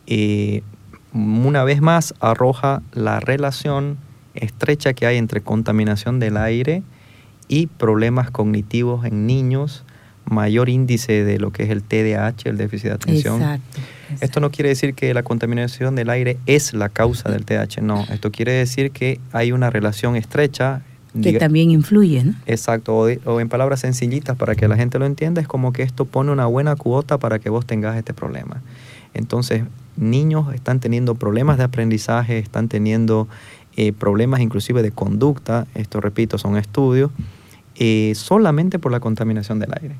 eh, 0.05 0.61
una 1.13 1.63
vez 1.63 1.81
más 1.81 2.13
arroja 2.19 2.83
la 2.93 3.19
relación 3.19 3.97
estrecha 4.35 4.93
que 4.93 5.07
hay 5.07 5.17
entre 5.17 5.41
contaminación 5.41 6.19
del 6.19 6.37
aire 6.37 6.83
y 7.47 7.67
problemas 7.67 8.31
cognitivos 8.31 9.05
en 9.05 9.25
niños, 9.25 9.83
mayor 10.25 10.69
índice 10.69 11.23
de 11.23 11.39
lo 11.39 11.51
que 11.51 11.63
es 11.63 11.69
el 11.69 11.83
TDAH, 11.83 12.49
el 12.49 12.57
déficit 12.57 12.89
de 12.89 12.93
atención. 12.93 13.59
Exacto. 14.13 14.25
Esto 14.25 14.39
no 14.39 14.49
quiere 14.51 14.69
decir 14.69 14.93
que 14.95 15.13
la 15.13 15.23
contaminación 15.23 15.95
del 15.95 16.09
aire 16.09 16.37
es 16.45 16.73
la 16.73 16.89
causa 16.89 17.29
del 17.29 17.45
TDAH, 17.45 17.81
no. 17.81 18.05
Esto 18.11 18.31
quiere 18.31 18.53
decir 18.53 18.91
que 18.91 19.19
hay 19.31 19.51
una 19.51 19.69
relación 19.69 20.15
estrecha. 20.15 20.81
que 21.13 21.19
diga- 21.31 21.39
también 21.39 21.69
influye, 21.69 22.23
¿no? 22.23 22.33
Exacto, 22.47 22.95
o 23.25 23.39
en 23.39 23.47
palabras 23.49 23.81
sencillitas 23.81 24.35
para 24.35 24.55
que 24.55 24.67
la 24.67 24.75
gente 24.75 24.97
lo 24.97 25.05
entienda, 25.05 25.41
es 25.41 25.47
como 25.47 25.71
que 25.71 25.83
esto 25.83 26.05
pone 26.05 26.31
una 26.31 26.47
buena 26.47 26.75
cuota 26.75 27.19
para 27.19 27.37
que 27.37 27.49
vos 27.51 27.65
tengas 27.67 27.95
este 27.97 28.15
problema. 28.15 28.61
Entonces, 29.13 29.61
niños 29.95 30.51
están 30.55 30.79
teniendo 30.79 31.13
problemas 31.13 31.59
de 31.59 31.65
aprendizaje, 31.65 32.39
están 32.39 32.67
teniendo 32.67 33.27
eh, 33.75 33.91
problemas 33.93 34.39
inclusive 34.39 34.81
de 34.81 34.89
conducta, 34.91 35.67
esto 35.75 36.01
repito, 36.01 36.37
son 36.39 36.57
estudios, 36.57 37.11
eh, 37.75 38.13
solamente 38.15 38.79
por 38.79 38.91
la 38.91 38.99
contaminación 38.99 39.59
del 39.59 39.71
aire. 39.79 39.95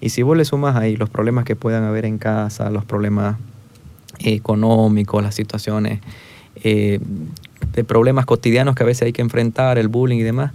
Y 0.00 0.10
si 0.10 0.22
vos 0.22 0.36
le 0.36 0.44
sumas 0.44 0.74
ahí 0.76 0.96
los 0.96 1.10
problemas 1.10 1.44
que 1.44 1.54
puedan 1.56 1.84
haber 1.84 2.04
en 2.06 2.18
casa, 2.18 2.70
los 2.70 2.84
problemas 2.84 3.36
económicos, 4.20 5.22
las 5.22 5.34
situaciones 5.34 6.00
eh, 6.62 7.00
de 7.72 7.84
problemas 7.84 8.26
cotidianos 8.26 8.74
que 8.74 8.82
a 8.82 8.86
veces 8.86 9.02
hay 9.02 9.12
que 9.12 9.22
enfrentar, 9.22 9.78
el 9.78 9.88
bullying 9.88 10.18
y 10.18 10.22
demás, 10.22 10.52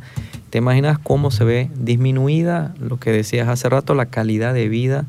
¿te 0.50 0.58
imaginas 0.58 0.98
cómo 1.00 1.32
se 1.32 1.44
ve 1.44 1.70
disminuida, 1.76 2.74
lo 2.80 2.98
que 3.00 3.12
decías 3.12 3.48
hace 3.48 3.70
rato, 3.70 3.94
la 3.96 4.08
calidad 4.08 4.54
de 4.54 4.68
vida? 4.70 5.06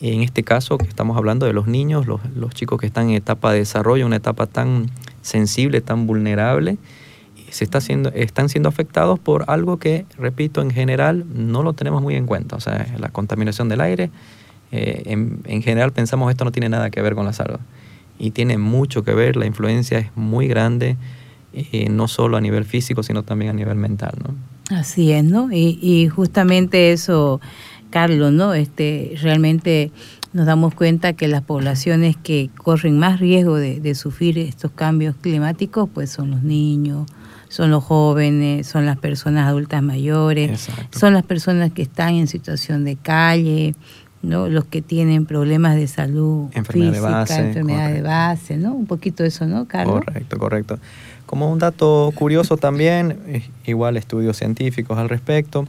En 0.00 0.22
este 0.22 0.44
caso, 0.44 0.78
que 0.78 0.86
estamos 0.86 1.16
hablando 1.16 1.46
de 1.46 1.52
los 1.52 1.66
niños, 1.66 2.06
los, 2.06 2.20
los 2.36 2.54
chicos 2.54 2.80
que 2.80 2.86
están 2.86 3.08
en 3.10 3.16
etapa 3.16 3.52
de 3.52 3.58
desarrollo, 3.58 4.06
una 4.06 4.16
etapa 4.16 4.46
tan 4.46 4.90
sensible, 5.22 5.80
tan 5.80 6.06
vulnerable, 6.06 6.78
se 7.50 7.64
está 7.64 7.80
siendo, 7.80 8.10
están 8.10 8.48
siendo 8.48 8.68
afectados 8.68 9.18
por 9.18 9.44
algo 9.48 9.78
que, 9.78 10.06
repito, 10.16 10.62
en 10.62 10.70
general 10.70 11.24
no 11.34 11.62
lo 11.62 11.72
tenemos 11.72 12.02
muy 12.02 12.14
en 12.14 12.26
cuenta. 12.26 12.56
O 12.56 12.60
sea, 12.60 12.86
la 12.98 13.08
contaminación 13.08 13.68
del 13.68 13.80
aire, 13.80 14.10
eh, 14.70 15.02
en, 15.06 15.40
en 15.44 15.62
general 15.62 15.92
pensamos 15.92 16.30
esto 16.30 16.44
no 16.44 16.52
tiene 16.52 16.68
nada 16.68 16.90
que 16.90 17.02
ver 17.02 17.14
con 17.14 17.24
la 17.24 17.32
salud. 17.32 17.58
Y 18.18 18.32
tiene 18.32 18.58
mucho 18.58 19.04
que 19.04 19.14
ver, 19.14 19.36
la 19.36 19.46
influencia 19.46 19.98
es 19.98 20.10
muy 20.16 20.48
grande, 20.48 20.96
eh, 21.52 21.88
no 21.90 22.08
solo 22.08 22.36
a 22.36 22.40
nivel 22.40 22.64
físico, 22.64 23.02
sino 23.02 23.22
también 23.22 23.50
a 23.50 23.54
nivel 23.54 23.76
mental, 23.76 24.12
¿no? 24.22 24.34
Así 24.76 25.12
es, 25.12 25.24
¿no? 25.24 25.50
Y, 25.50 25.78
y 25.80 26.08
justamente 26.08 26.92
eso, 26.92 27.40
Carlos, 27.90 28.32
¿no? 28.32 28.54
Este, 28.54 29.14
realmente 29.22 29.92
nos 30.32 30.46
damos 30.46 30.74
cuenta 30.74 31.14
que 31.14 31.26
las 31.26 31.42
poblaciones 31.42 32.16
que 32.16 32.50
corren 32.56 32.98
más 32.98 33.18
riesgo 33.18 33.56
de, 33.56 33.80
de 33.80 33.94
sufrir 33.94 34.38
estos 34.38 34.72
cambios 34.72 35.16
climáticos, 35.16 35.88
pues 35.92 36.10
son 36.10 36.30
los 36.30 36.42
niños, 36.42 37.06
son 37.48 37.70
los 37.70 37.82
jóvenes, 37.82 38.66
son 38.66 38.84
las 38.84 38.98
personas 38.98 39.48
adultas 39.48 39.82
mayores, 39.82 40.50
Exacto. 40.50 40.98
son 40.98 41.14
las 41.14 41.24
personas 41.24 41.72
que 41.72 41.82
están 41.82 42.14
en 42.14 42.26
situación 42.26 42.84
de 42.84 42.96
calle, 42.96 43.74
¿no? 44.22 44.48
Los 44.48 44.64
que 44.64 44.82
tienen 44.82 45.26
problemas 45.26 45.76
de 45.76 45.86
salud 45.86 46.48
Enfermedad 46.52 46.86
de 46.86 46.92
física, 46.98 47.10
base, 47.10 47.40
enfermedad 47.48 47.92
de 47.92 48.02
base, 48.02 48.56
¿no? 48.56 48.72
Un 48.74 48.86
poquito 48.86 49.24
eso, 49.24 49.46
¿no, 49.46 49.66
Carlos? 49.66 50.00
Correcto, 50.04 50.38
correcto. 50.38 50.78
Como 51.26 51.50
un 51.52 51.58
dato 51.58 52.10
curioso 52.14 52.56
también, 52.56 53.42
igual 53.66 53.96
estudios 53.96 54.36
científicos 54.36 54.98
al 54.98 55.08
respecto, 55.08 55.68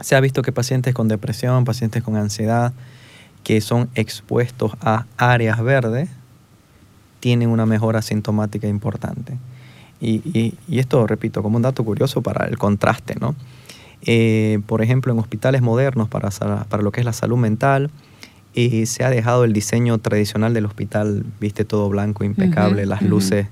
se 0.00 0.14
ha 0.16 0.20
visto 0.20 0.42
que 0.42 0.52
pacientes 0.52 0.94
con 0.94 1.08
depresión, 1.08 1.64
pacientes 1.64 2.02
con 2.02 2.16
ansiedad, 2.16 2.72
que 3.42 3.60
son 3.60 3.88
expuestos 3.94 4.72
a 4.80 5.06
áreas 5.16 5.62
verdes, 5.62 6.08
tienen 7.20 7.48
una 7.50 7.66
mejora 7.66 8.00
sintomática 8.02 8.66
importante. 8.68 9.36
Y, 10.00 10.22
y- 10.38 10.54
y 10.68 10.78
esto, 10.78 11.06
repito, 11.06 11.42
como 11.42 11.56
un 11.56 11.62
dato 11.62 11.84
curioso 11.84 12.22
para 12.22 12.46
el 12.46 12.56
contraste, 12.56 13.14
¿no? 13.20 13.34
Eh, 14.06 14.60
por 14.66 14.82
ejemplo, 14.82 15.12
en 15.12 15.18
hospitales 15.18 15.62
modernos 15.62 16.08
para, 16.08 16.30
para 16.30 16.82
lo 16.82 16.90
que 16.92 17.00
es 17.00 17.04
la 17.06 17.12
salud 17.12 17.36
mental, 17.36 17.90
eh, 18.54 18.86
se 18.86 19.04
ha 19.04 19.10
dejado 19.10 19.44
el 19.44 19.52
diseño 19.52 19.98
tradicional 19.98 20.54
del 20.54 20.66
hospital, 20.66 21.24
viste, 21.38 21.64
todo 21.64 21.88
blanco, 21.88 22.24
impecable, 22.24 22.82
Ujú, 22.82 22.90
las 22.90 23.00
ujú. 23.02 23.10
luces, 23.10 23.46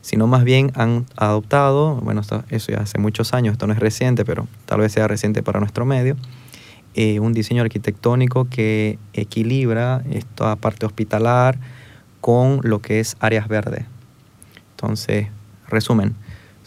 sino 0.00 0.26
más 0.26 0.44
bien 0.44 0.70
han 0.74 1.06
adoptado, 1.16 1.96
bueno, 1.96 2.20
esto- 2.20 2.44
eso 2.50 2.70
ya 2.72 2.78
hace 2.80 2.98
muchos 2.98 3.32
años, 3.34 3.52
esto 3.52 3.66
no 3.66 3.72
es 3.72 3.78
reciente, 3.78 4.24
pero 4.24 4.46
tal 4.66 4.80
vez 4.80 4.92
sea 4.92 5.08
reciente 5.08 5.42
para 5.42 5.58
nuestro 5.58 5.84
medio, 5.86 6.16
eh, 6.94 7.18
un 7.20 7.32
diseño 7.32 7.62
arquitectónico 7.62 8.46
que 8.48 8.98
equilibra 9.12 10.02
esta 10.10 10.56
parte 10.56 10.86
hospitalar 10.86 11.58
con 12.20 12.60
lo 12.62 12.80
que 12.80 13.00
es 13.00 13.16
áreas 13.20 13.48
verdes. 13.48 13.84
Entonces, 14.72 15.26
resumen, 15.68 16.14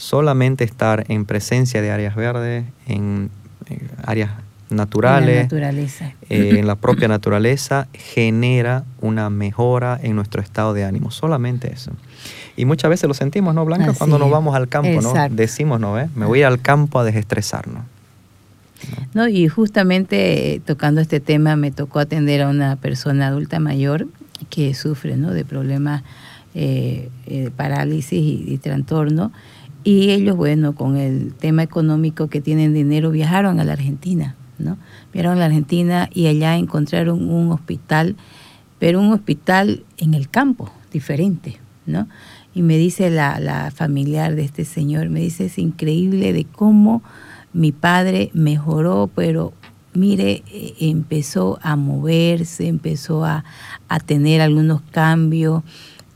solamente 0.01 0.63
estar 0.63 1.05
en 1.09 1.25
presencia 1.25 1.81
de 1.81 1.91
áreas 1.91 2.15
verdes, 2.15 2.65
en, 2.87 3.29
en 3.69 3.89
áreas 4.03 4.31
En 4.71 4.77
la 4.77 4.83
naturales, 4.85 5.43
naturaleza. 5.43 6.13
eh, 6.29 6.55
en 6.57 6.65
la 6.65 6.75
propia 6.75 7.07
naturaleza, 7.07 7.87
genera 7.93 8.83
una 8.99 9.29
mejora 9.29 9.99
en 10.01 10.15
nuestro 10.15 10.41
estado 10.41 10.73
de 10.73 10.85
ánimo. 10.85 11.11
Solamente 11.11 11.71
eso. 11.71 11.91
Y 12.57 12.65
muchas 12.65 12.89
veces 12.89 13.07
lo 13.07 13.13
sentimos, 13.13 13.53
¿no, 13.53 13.63
Blanca? 13.63 13.91
Así 13.91 13.97
Cuando 13.99 14.17
nos 14.17 14.31
vamos 14.31 14.55
al 14.55 14.67
campo, 14.67 15.01
¿no? 15.01 15.13
Decimos, 15.29 15.79
¿no? 15.79 15.99
¿Eh? 15.99 16.09
Me 16.15 16.25
voy 16.25 16.41
al 16.41 16.59
campo 16.61 16.99
a 16.99 17.03
desestresarnos. 17.03 17.83
¿no? 19.13 19.27
Y 19.27 19.47
justamente 19.47 20.55
eh, 20.55 20.59
tocando 20.65 21.01
este 21.01 21.19
tema 21.19 21.55
me 21.55 21.69
tocó 21.69 21.99
atender 21.99 22.41
a 22.41 22.49
una 22.49 22.75
persona 22.77 23.27
adulta 23.27 23.59
mayor 23.59 24.07
que 24.49 24.73
sufre 24.73 25.15
¿no? 25.17 25.31
de 25.31 25.45
problemas 25.45 26.01
eh, 26.55 27.09
eh, 27.27 27.43
de 27.43 27.51
parálisis 27.51 28.13
y, 28.19 28.43
y 28.47 28.57
trastorno. 28.57 29.31
Y 29.83 30.11
ellos, 30.11 30.37
bueno, 30.37 30.75
con 30.75 30.97
el 30.97 31.33
tema 31.33 31.63
económico 31.63 32.27
que 32.27 32.41
tienen 32.41 32.73
dinero, 32.73 33.09
viajaron 33.11 33.59
a 33.59 33.63
la 33.63 33.73
Argentina, 33.73 34.35
¿no? 34.59 34.77
Viajaron 35.11 35.37
a 35.37 35.39
la 35.39 35.45
Argentina 35.45 36.09
y 36.13 36.27
allá 36.27 36.57
encontraron 36.57 37.29
un 37.29 37.51
hospital, 37.51 38.15
pero 38.77 38.99
un 38.99 39.11
hospital 39.11 39.83
en 39.97 40.13
el 40.13 40.29
campo, 40.29 40.71
diferente, 40.91 41.57
¿no? 41.85 42.07
Y 42.53 42.61
me 42.61 42.77
dice 42.77 43.09
la, 43.09 43.39
la 43.39 43.71
familiar 43.71 44.35
de 44.35 44.43
este 44.43 44.65
señor, 44.65 45.09
me 45.09 45.21
dice, 45.21 45.45
es 45.45 45.57
increíble 45.57 46.33
de 46.33 46.45
cómo 46.45 47.01
mi 47.53 47.71
padre 47.71 48.29
mejoró, 48.33 49.09
pero 49.15 49.53
mire, 49.93 50.43
eh, 50.51 50.75
empezó 50.79 51.59
a 51.61 51.75
moverse, 51.75 52.67
empezó 52.67 53.25
a, 53.25 53.43
a 53.87 53.99
tener 53.99 54.41
algunos 54.41 54.81
cambios 54.91 55.63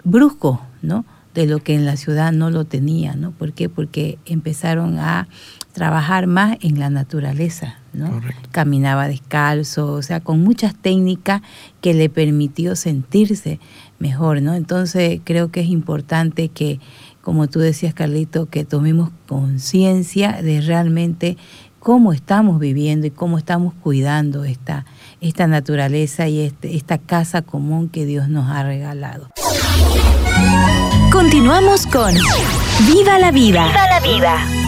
bruscos, 0.03 0.59
¿no? 0.81 1.03
De 1.35 1.45
lo 1.45 1.59
que 1.59 1.75
en 1.75 1.85
la 1.85 1.97
ciudad 1.97 2.31
no 2.31 2.49
lo 2.49 2.65
tenía, 2.65 3.15
¿no? 3.15 3.31
¿Por 3.31 3.53
qué? 3.53 3.69
Porque 3.69 4.17
empezaron 4.25 4.97
a 4.97 5.27
trabajar 5.73 6.25
más 6.25 6.57
en 6.61 6.79
la 6.79 6.89
naturaleza, 6.89 7.75
¿no? 7.91 8.09
Correcto. 8.09 8.49
Caminaba 8.51 9.09
descalzo, 9.09 9.91
o 9.91 10.01
sea, 10.01 10.21
con 10.21 10.41
muchas 10.41 10.73
técnicas 10.73 11.41
que 11.81 11.93
le 11.93 12.07
permitió 12.09 12.77
sentirse 12.77 13.59
mejor, 13.99 14.41
¿no? 14.41 14.53
Entonces 14.53 15.19
creo 15.25 15.51
que 15.51 15.59
es 15.59 15.67
importante 15.67 16.47
que, 16.47 16.79
como 17.21 17.47
tú 17.47 17.59
decías, 17.59 17.93
Carlito, 17.93 18.45
que 18.45 18.63
tomemos 18.63 19.11
conciencia 19.27 20.41
de 20.41 20.61
realmente 20.61 21.35
cómo 21.79 22.13
estamos 22.13 22.59
viviendo 22.59 23.05
y 23.05 23.11
cómo 23.11 23.37
estamos 23.37 23.73
cuidando 23.73 24.43
esta, 24.45 24.85
esta 25.21 25.45
naturaleza 25.45 26.27
y 26.29 26.39
este, 26.39 26.75
esta 26.75 26.97
casa 26.97 27.41
común 27.41 27.89
que 27.89 28.05
Dios 28.05 28.29
nos 28.29 28.49
ha 28.49 28.63
regalado. 28.63 29.29
Continuamos 31.11 31.87
con 31.87 32.13
Viva 32.87 33.19
la 33.19 33.31
vida. 33.31 33.67
Viva 33.67 33.87
la 33.87 33.99
vida. 33.99 34.65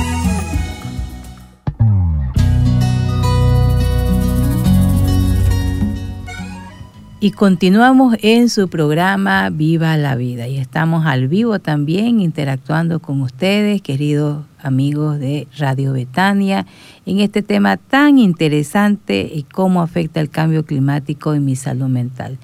Y 7.19 7.32
continuamos 7.32 8.15
en 8.21 8.47
su 8.47 8.69
programa 8.69 9.49
Viva 9.49 9.97
la 9.97 10.15
Vida 10.15 10.47
y 10.47 10.60
estamos 10.60 11.08
al 11.08 11.27
vivo 11.27 11.58
también 11.58 12.19
interactuando 12.19 12.99
con 12.99 13.21
ustedes, 13.21 13.82
queridos 13.82 14.45
amigos 14.62 15.19
de 15.19 15.47
Radio 15.58 15.93
Betania, 15.93 16.67
en 17.08 17.19
este 17.19 17.41
tema 17.41 17.77
tan 17.77 18.19
interesante 18.19 19.32
y 19.34 19.43
cómo 19.43 19.82
afecta 19.82 20.19
el 20.19 20.30
cambio 20.30 20.63
climático 20.63 21.34
en 21.34 21.43
mi 21.43 21.56
salud 21.56 21.88
mental. 21.88 22.38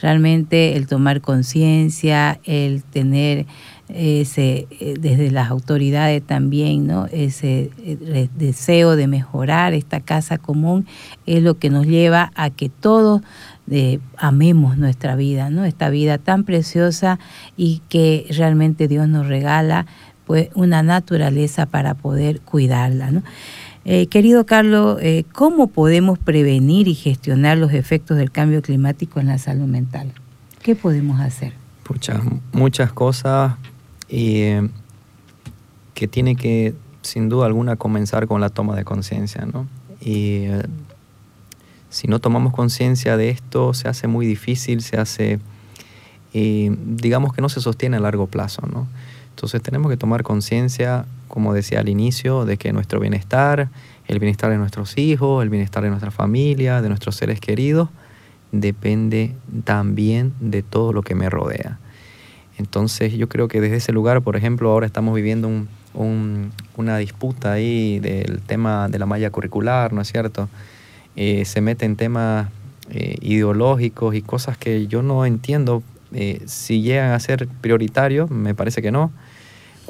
Realmente 0.00 0.76
el 0.76 0.86
tomar 0.86 1.20
conciencia, 1.20 2.38
el 2.44 2.84
tener 2.84 3.46
ese 3.88 4.66
eh, 4.80 4.94
desde 5.00 5.30
las 5.30 5.50
autoridades 5.50 6.22
también, 6.22 6.86
¿no? 6.86 7.06
Ese 7.06 7.70
eh, 7.78 8.28
deseo 8.36 8.96
de 8.96 9.06
mejorar 9.06 9.74
esta 9.74 10.00
casa 10.00 10.38
común 10.38 10.86
es 11.26 11.42
lo 11.42 11.58
que 11.58 11.70
nos 11.70 11.86
lleva 11.86 12.30
a 12.34 12.50
que 12.50 12.68
todos 12.68 13.22
de, 13.66 14.00
amemos 14.16 14.76
nuestra 14.76 15.16
vida, 15.16 15.50
¿no? 15.50 15.64
Esta 15.64 15.90
vida 15.90 16.18
tan 16.18 16.44
preciosa 16.44 17.18
y 17.56 17.82
que 17.88 18.26
realmente 18.30 18.88
Dios 18.88 19.08
nos 19.08 19.26
regala, 19.26 19.86
pues, 20.26 20.50
una 20.54 20.82
naturaleza 20.82 21.66
para 21.66 21.94
poder 21.94 22.40
cuidarla, 22.40 23.10
¿no? 23.10 23.22
Eh, 23.90 24.06
querido 24.08 24.44
Carlos, 24.44 24.98
eh, 25.00 25.24
¿cómo 25.32 25.68
podemos 25.68 26.18
prevenir 26.18 26.88
y 26.88 26.94
gestionar 26.94 27.56
los 27.56 27.72
efectos 27.72 28.18
del 28.18 28.30
cambio 28.30 28.60
climático 28.60 29.18
en 29.18 29.28
la 29.28 29.38
salud 29.38 29.64
mental? 29.64 30.12
¿Qué 30.62 30.76
podemos 30.76 31.20
hacer? 31.20 31.54
Pucha, 31.84 32.20
muchas 32.52 32.92
cosas 32.92 33.54
eh, 34.10 34.68
que 35.94 36.06
tiene 36.06 36.36
que, 36.36 36.74
sin 37.00 37.30
duda 37.30 37.46
alguna, 37.46 37.76
comenzar 37.76 38.26
con 38.26 38.42
la 38.42 38.50
toma 38.50 38.76
de 38.76 38.84
conciencia, 38.84 39.46
¿no? 39.46 39.66
Y 40.02 40.44
eh, 40.44 40.64
si 41.88 42.08
no 42.08 42.18
tomamos 42.18 42.52
conciencia 42.52 43.16
de 43.16 43.30
esto, 43.30 43.72
se 43.72 43.88
hace 43.88 44.06
muy 44.06 44.26
difícil, 44.26 44.82
se 44.82 44.98
hace, 44.98 45.38
eh, 46.34 46.76
digamos 46.84 47.32
que 47.32 47.40
no 47.40 47.48
se 47.48 47.62
sostiene 47.62 47.96
a 47.96 48.00
largo 48.00 48.26
plazo, 48.26 48.66
¿no? 48.70 48.86
Entonces 49.30 49.62
tenemos 49.62 49.90
que 49.90 49.96
tomar 49.96 50.24
conciencia, 50.24 51.06
como 51.28 51.54
decía 51.54 51.80
al 51.80 51.88
inicio, 51.88 52.44
de 52.44 52.56
que 52.56 52.72
nuestro 52.72 53.00
bienestar, 53.00 53.68
el 54.06 54.18
bienestar 54.18 54.50
de 54.50 54.56
nuestros 54.58 54.96
hijos, 54.98 55.42
el 55.42 55.50
bienestar 55.50 55.82
de 55.82 55.90
nuestra 55.90 56.10
familia, 56.10 56.82
de 56.82 56.88
nuestros 56.88 57.16
seres 57.16 57.40
queridos, 57.40 57.88
depende 58.52 59.34
también 59.64 60.32
de 60.40 60.62
todo 60.62 60.92
lo 60.92 61.02
que 61.02 61.14
me 61.14 61.28
rodea. 61.30 61.78
Entonces 62.58 63.12
yo 63.14 63.28
creo 63.28 63.46
que 63.48 63.60
desde 63.60 63.76
ese 63.76 63.92
lugar, 63.92 64.22
por 64.22 64.36
ejemplo, 64.36 64.70
ahora 64.70 64.86
estamos 64.86 65.14
viviendo 65.14 65.46
un- 65.48 65.68
un- 65.94 66.50
una 66.76 66.96
disputa 66.98 67.52
ahí 67.52 67.98
del 68.00 68.40
tema 68.40 68.88
de 68.88 68.98
la 68.98 69.06
malla 69.06 69.30
curricular, 69.30 69.92
¿no 69.92 70.00
es 70.00 70.08
cierto? 70.10 70.48
Eh, 71.16 71.44
se 71.44 71.60
mete 71.60 71.86
en 71.86 71.96
temas 71.96 72.48
eh, 72.90 73.16
ideológicos 73.20 74.14
y 74.14 74.22
cosas 74.22 74.56
que 74.56 74.86
yo 74.86 75.02
no 75.02 75.26
entiendo 75.26 75.82
eh, 76.14 76.40
si 76.46 76.80
llegan 76.80 77.12
a 77.12 77.20
ser 77.20 77.46
prioritarios, 77.60 78.30
me 78.30 78.54
parece 78.54 78.80
que 78.80 78.90
no, 78.90 79.12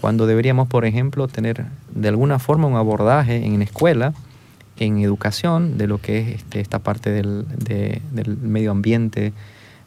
cuando 0.01 0.27
deberíamos, 0.27 0.69
por 0.69 0.85
ejemplo, 0.85 1.27
tener 1.29 1.65
de 1.95 2.09
alguna 2.09 2.39
forma 2.39 2.67
un 2.69 2.77
abordaje 2.77 3.45
en 3.45 3.61
escuela, 3.63 4.15
en 4.79 4.99
educación, 4.99 5.77
de 5.77 5.89
lo 5.89 5.99
que 5.99 6.21
es 6.21 6.29
este, 6.37 6.61
esta 6.61 6.79
parte 6.79 7.11
del, 7.11 7.45
de- 7.57 8.01
del 8.13 8.37
medio 8.37 8.71
ambiente, 8.71 9.33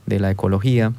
de 0.06 0.19
la 0.19 0.30
ecología. 0.32 0.91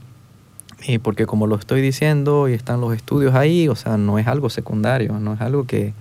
Eh, 0.86 0.98
porque 0.98 1.26
como 1.26 1.46
lo 1.46 1.56
estoy 1.56 1.80
diciendo 1.82 2.48
y 2.48 2.54
están 2.54 2.80
los 2.80 2.94
estudios 2.96 3.34
ahí, 3.34 3.68
o 3.68 3.76
sea, 3.76 3.98
no 3.98 4.18
es 4.18 4.26
algo 4.26 4.48
secundario, 4.50 5.18
no 5.20 5.34
es 5.34 5.40
algo 5.42 5.64
que, 5.64 5.92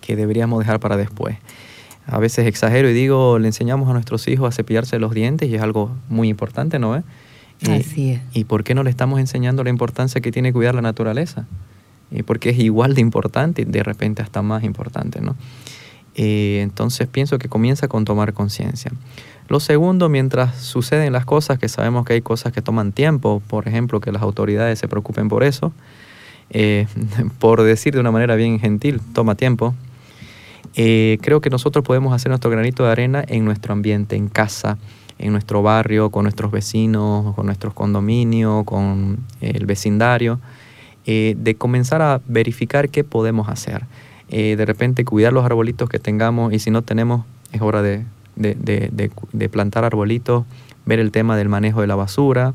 que 0.00 0.14
deberíamos 0.14 0.58
dejar 0.60 0.78
para 0.78 0.96
después. 0.96 1.36
A 2.06 2.18
veces 2.18 2.46
exagero 2.46 2.88
y 2.90 2.92
digo, 2.92 3.38
le 3.40 3.48
enseñamos 3.48 3.88
a 3.88 3.94
nuestros 3.94 4.28
hijos 4.28 4.46
a 4.48 4.52
cepillarse 4.52 4.98
los 5.00 5.12
dientes 5.12 5.48
y 5.48 5.54
es 5.56 5.62
algo 5.62 5.90
muy 6.08 6.28
importante, 6.28 6.78
¿no? 6.78 6.94
Eh, 6.96 7.02
Así 7.80 8.10
es. 8.12 8.20
¿Y 8.34 8.44
por 8.44 8.62
qué 8.62 8.74
no 8.74 8.82
le 8.84 8.90
estamos 8.90 9.18
enseñando 9.18 9.64
la 9.64 9.70
importancia 9.70 10.20
que 10.20 10.30
tiene 10.30 10.52
cuidar 10.52 10.74
la 10.76 10.82
naturaleza? 10.82 11.46
Eh, 12.10 12.22
porque 12.22 12.50
es 12.50 12.58
igual 12.58 12.94
de 12.94 13.00
importante 13.00 13.62
y 13.62 13.64
de 13.64 13.82
repente 13.82 14.22
hasta 14.22 14.42
más 14.42 14.62
importante, 14.62 15.20
¿no? 15.20 15.36
Eh, 16.18 16.60
entonces 16.62 17.06
pienso 17.06 17.38
que 17.38 17.48
comienza 17.48 17.88
con 17.88 18.04
tomar 18.04 18.32
conciencia. 18.32 18.90
Lo 19.48 19.60
segundo, 19.60 20.08
mientras 20.08 20.56
suceden 20.56 21.12
las 21.12 21.26
cosas, 21.26 21.58
que 21.58 21.68
sabemos 21.68 22.06
que 22.06 22.14
hay 22.14 22.22
cosas 22.22 22.52
que 22.52 22.62
toman 22.62 22.92
tiempo, 22.92 23.42
por 23.46 23.68
ejemplo, 23.68 24.00
que 24.00 24.10
las 24.10 24.22
autoridades 24.22 24.78
se 24.78 24.88
preocupen 24.88 25.28
por 25.28 25.44
eso, 25.44 25.72
eh, 26.50 26.86
por 27.38 27.62
decir 27.62 27.94
de 27.94 28.00
una 28.00 28.10
manera 28.10 28.34
bien 28.34 28.58
gentil, 28.58 29.00
toma 29.12 29.34
tiempo. 29.34 29.74
Eh, 30.74 31.18
creo 31.22 31.40
que 31.40 31.50
nosotros 31.50 31.84
podemos 31.84 32.12
hacer 32.14 32.30
nuestro 32.30 32.50
granito 32.50 32.84
de 32.84 32.92
arena 32.92 33.24
en 33.26 33.44
nuestro 33.44 33.72
ambiente, 33.74 34.16
en 34.16 34.28
casa, 34.28 34.78
en 35.18 35.32
nuestro 35.32 35.62
barrio, 35.62 36.10
con 36.10 36.24
nuestros 36.24 36.50
vecinos, 36.50 37.34
con 37.34 37.46
nuestros 37.46 37.72
condominios, 37.74 38.64
con 38.64 39.18
el 39.40 39.64
vecindario, 39.66 40.40
eh, 41.06 41.34
de 41.38 41.54
comenzar 41.54 42.02
a 42.02 42.20
verificar 42.26 42.88
qué 42.88 43.04
podemos 43.04 43.48
hacer. 43.48 43.84
Eh, 44.28 44.56
de 44.56 44.64
repente 44.66 45.04
cuidar 45.04 45.32
los 45.32 45.44
arbolitos 45.44 45.88
que 45.88 45.98
tengamos 45.98 46.52
y 46.52 46.58
si 46.58 46.70
no 46.70 46.82
tenemos, 46.82 47.24
es 47.52 47.60
hora 47.62 47.80
de, 47.82 48.04
de- 48.34 48.54
de- 48.56 49.10
de- 49.32 49.48
plantar 49.48 49.84
arbolitos, 49.84 50.44
ver 50.84 50.98
el 50.98 51.12
tema 51.12 51.36
del 51.36 51.48
manejo 51.48 51.80
de 51.80 51.86
la 51.86 51.94
basura. 51.94 52.52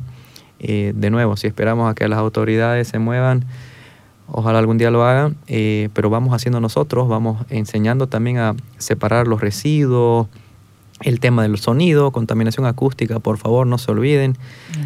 Eh, 0.59 0.93
de 0.95 1.09
nuevo, 1.09 1.37
si 1.37 1.47
esperamos 1.47 1.89
a 1.89 1.95
que 1.95 2.07
las 2.07 2.19
autoridades 2.19 2.87
se 2.89 2.99
muevan, 2.99 3.45
ojalá 4.27 4.59
algún 4.59 4.77
día 4.77 4.91
lo 4.91 5.03
hagan, 5.05 5.35
eh, 5.47 5.89
pero 5.93 6.09
vamos 6.09 6.33
haciendo 6.33 6.59
nosotros, 6.59 7.07
vamos 7.07 7.43
enseñando 7.49 8.07
también 8.07 8.37
a 8.37 8.55
separar 8.77 9.27
los 9.27 9.41
residuos, 9.41 10.27
el 11.01 11.19
tema 11.19 11.41
del 11.41 11.57
sonido, 11.57 12.11
contaminación 12.11 12.65
acústica, 12.67 13.19
por 13.19 13.37
favor, 13.39 13.65
no 13.65 13.77
se 13.79 13.91
olviden. 13.91 14.37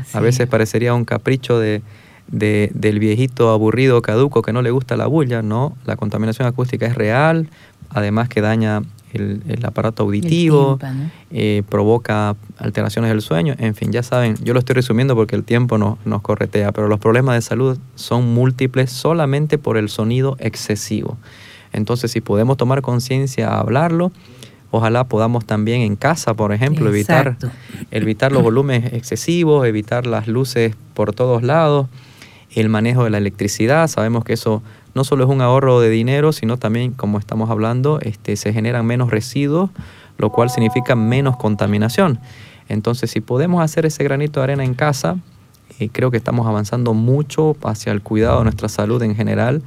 Así 0.02 0.18
A 0.18 0.22
veces 0.22 0.42
es. 0.42 0.48
parecería 0.48 0.94
un 0.94 1.04
capricho 1.04 1.60
de, 1.60 1.82
de- 2.28 2.72
del 2.74 3.00
viejito 3.00 3.52
aburrido, 3.52 4.02
caduco, 4.02 4.42
que 4.42 4.54
no 4.54 4.62
le 4.62 4.72
gusta 4.72 4.98
la 4.98 5.08
bulla. 5.08 5.42
No, 5.42 5.76
la 5.86 5.96
contaminación 5.96 6.48
acústica 6.48 6.86
es 6.86 6.96
real, 6.96 7.50
además 7.90 8.30
que 8.30 8.42
daña 8.42 8.82
el, 9.14 9.42
el 9.48 9.66
aparato 9.66 10.04
auditivo, 10.04 10.78
eh, 11.32 11.64
provoca 11.70 12.36
alteraciones 12.58 13.10
del 13.12 13.22
sueño, 13.22 13.56
en 13.58 13.74
fin, 13.74 13.92
ya 13.94 14.04
saben, 14.04 14.36
yo 14.44 14.52
lo 14.54 14.60
estoy 14.60 14.74
resumiendo 14.74 15.16
porque 15.16 15.38
el 15.38 15.44
tiempo 15.46 15.78
no- 15.78 15.98
nos 16.04 16.22
corretea, 16.22 16.72
pero 16.74 16.88
los 16.90 17.00
problemas 17.00 17.36
de 17.36 17.42
salud 17.42 17.78
son 17.96 18.34
múltiples 18.34 18.92
solamente 18.92 19.58
por 19.58 19.78
el 19.78 19.88
sonido 19.88 20.36
excesivo. 20.40 21.18
Entonces, 21.72 22.12
si 22.12 22.20
podemos 22.22 22.58
tomar 22.58 22.82
conciencia 22.82 23.50
a 23.50 23.60
hablarlo, 23.62 24.12
ojalá 24.72 25.06
podamos 25.06 25.46
también 25.46 25.82
en 25.82 25.96
casa, 25.96 26.34
por 26.34 26.52
ejemplo, 26.52 26.90
evitar 26.90 27.38
evitar 27.92 28.32
los 28.34 28.44
volúmenes 28.44 28.92
excesivos, 28.94 29.66
evitar 29.66 30.06
las 30.08 30.28
luces 30.28 30.76
por 30.94 31.14
todos 31.14 31.42
lados, 31.44 31.88
el 32.56 32.70
manejo 32.70 33.04
de 33.04 33.10
la 33.10 33.18
electricidad, 33.18 33.88
sabemos 33.88 34.24
que 34.24 34.34
eso 34.34 34.64
no 34.94 35.04
solo 35.04 35.26
es 35.26 35.30
un 35.30 35.42
ahorro 35.42 35.80
de 35.80 35.90
dinero, 35.90 36.32
sino 36.32 36.58
también, 36.58 36.92
como 36.92 37.20
estamos 37.20 37.50
hablando, 37.50 38.00
este, 38.02 38.36
se 38.36 38.54
generan 38.54 38.86
menos 38.86 39.12
residuos 39.12 39.70
lo 40.18 40.32
cual 40.32 40.50
significa 40.50 40.96
menos 40.96 41.38
contaminación. 41.38 42.20
Entonces, 42.68 43.12
si 43.12 43.22
podemos 43.22 43.64
hacer 43.64 43.86
ese 43.86 44.04
granito 44.04 44.40
de 44.40 44.46
arena 44.46 44.64
en 44.64 44.74
casa, 44.74 45.18
eh, 45.80 45.90
creo 45.92 46.12
que 46.12 46.18
estamos 46.18 46.48
avanzando 46.48 46.94
mucho 46.94 47.56
hacia 47.64 47.92
el 47.92 48.02
cuidado 48.02 48.40
de 48.40 48.46
nuestra 48.46 48.70
salud 48.70 49.02
en 49.04 49.16
general 49.16 49.62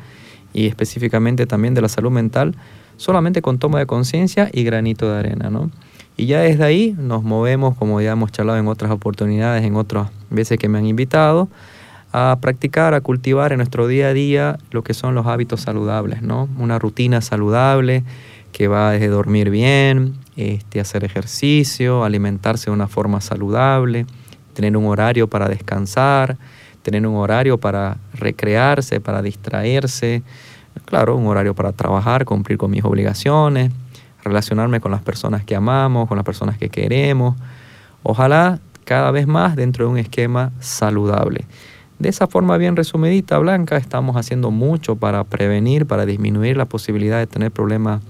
y 0.52 0.66
específicamente 0.66 1.46
también 1.46 1.74
de 1.74 1.82
la 1.82 1.88
salud 1.88 2.10
mental, 2.10 2.56
solamente 2.96 3.42
con 3.42 3.58
toma 3.58 3.78
de 3.78 3.86
conciencia 3.86 4.50
y 4.52 4.64
granito 4.64 5.10
de 5.10 5.18
arena, 5.18 5.50
¿no? 5.50 5.70
Y 6.16 6.26
ya 6.26 6.40
desde 6.40 6.64
ahí 6.64 6.96
nos 6.98 7.22
movemos, 7.22 7.76
como 7.76 8.00
ya 8.00 8.12
hemos 8.12 8.32
charlado 8.32 8.58
en 8.58 8.66
otras 8.66 8.90
oportunidades, 8.90 9.64
en 9.64 9.76
otras 9.76 10.10
veces 10.30 10.58
que 10.58 10.68
me 10.68 10.78
han 10.78 10.86
invitado, 10.86 11.48
a 12.12 12.38
practicar, 12.40 12.94
a 12.94 13.00
cultivar 13.00 13.52
en 13.52 13.58
nuestro 13.58 13.86
día 13.86 14.08
a 14.08 14.12
día 14.12 14.58
lo 14.70 14.82
que 14.82 14.94
son 14.94 15.14
los 15.14 15.26
hábitos 15.26 15.60
saludables, 15.60 16.22
¿no? 16.22 16.48
Una 16.58 16.78
rutina 16.78 17.20
saludable 17.20 18.04
que 18.52 18.68
va 18.68 18.92
desde 18.92 19.08
dormir 19.08 19.50
bien, 19.50 20.14
este, 20.36 20.80
hacer 20.80 21.04
ejercicio, 21.04 22.04
alimentarse 22.04 22.66
de 22.66 22.72
una 22.72 22.88
forma 22.88 23.20
saludable, 23.20 24.06
tener 24.54 24.76
un 24.76 24.86
horario 24.86 25.28
para 25.28 25.48
descansar, 25.48 26.36
tener 26.82 27.06
un 27.06 27.16
horario 27.16 27.58
para 27.58 27.98
recrearse, 28.14 29.00
para 29.00 29.20
distraerse, 29.20 30.22
claro, 30.84 31.16
un 31.16 31.26
horario 31.26 31.54
para 31.54 31.72
trabajar, 31.72 32.24
cumplir 32.24 32.56
con 32.56 32.70
mis 32.70 32.84
obligaciones, 32.84 33.70
relacionarme 34.24 34.80
con 34.80 34.90
las 34.90 35.02
personas 35.02 35.44
que 35.44 35.54
amamos, 35.54 36.08
con 36.08 36.16
las 36.16 36.24
personas 36.24 36.56
que 36.56 36.70
queremos. 36.70 37.36
Ojalá 38.02 38.60
cada 38.84 39.10
vez 39.10 39.26
más 39.26 39.54
dentro 39.54 39.84
de 39.84 39.90
un 39.92 39.98
esquema 39.98 40.50
saludable. 40.60 41.44
De 41.98 42.08
esa 42.08 42.26
forma 42.28 42.56
bien 42.56 42.76
resumidita, 42.76 43.38
Blanca, 43.38 43.76
estamos 43.76 44.16
haciendo 44.16 44.50
mucho 44.50 44.96
para 44.96 45.24
prevenir, 45.24 45.86
para 45.86 46.06
disminuir 46.06 46.56
la 46.56 46.66
posibilidad 46.66 47.18
de 47.18 47.26
tener 47.26 47.50
problemas 47.50 48.02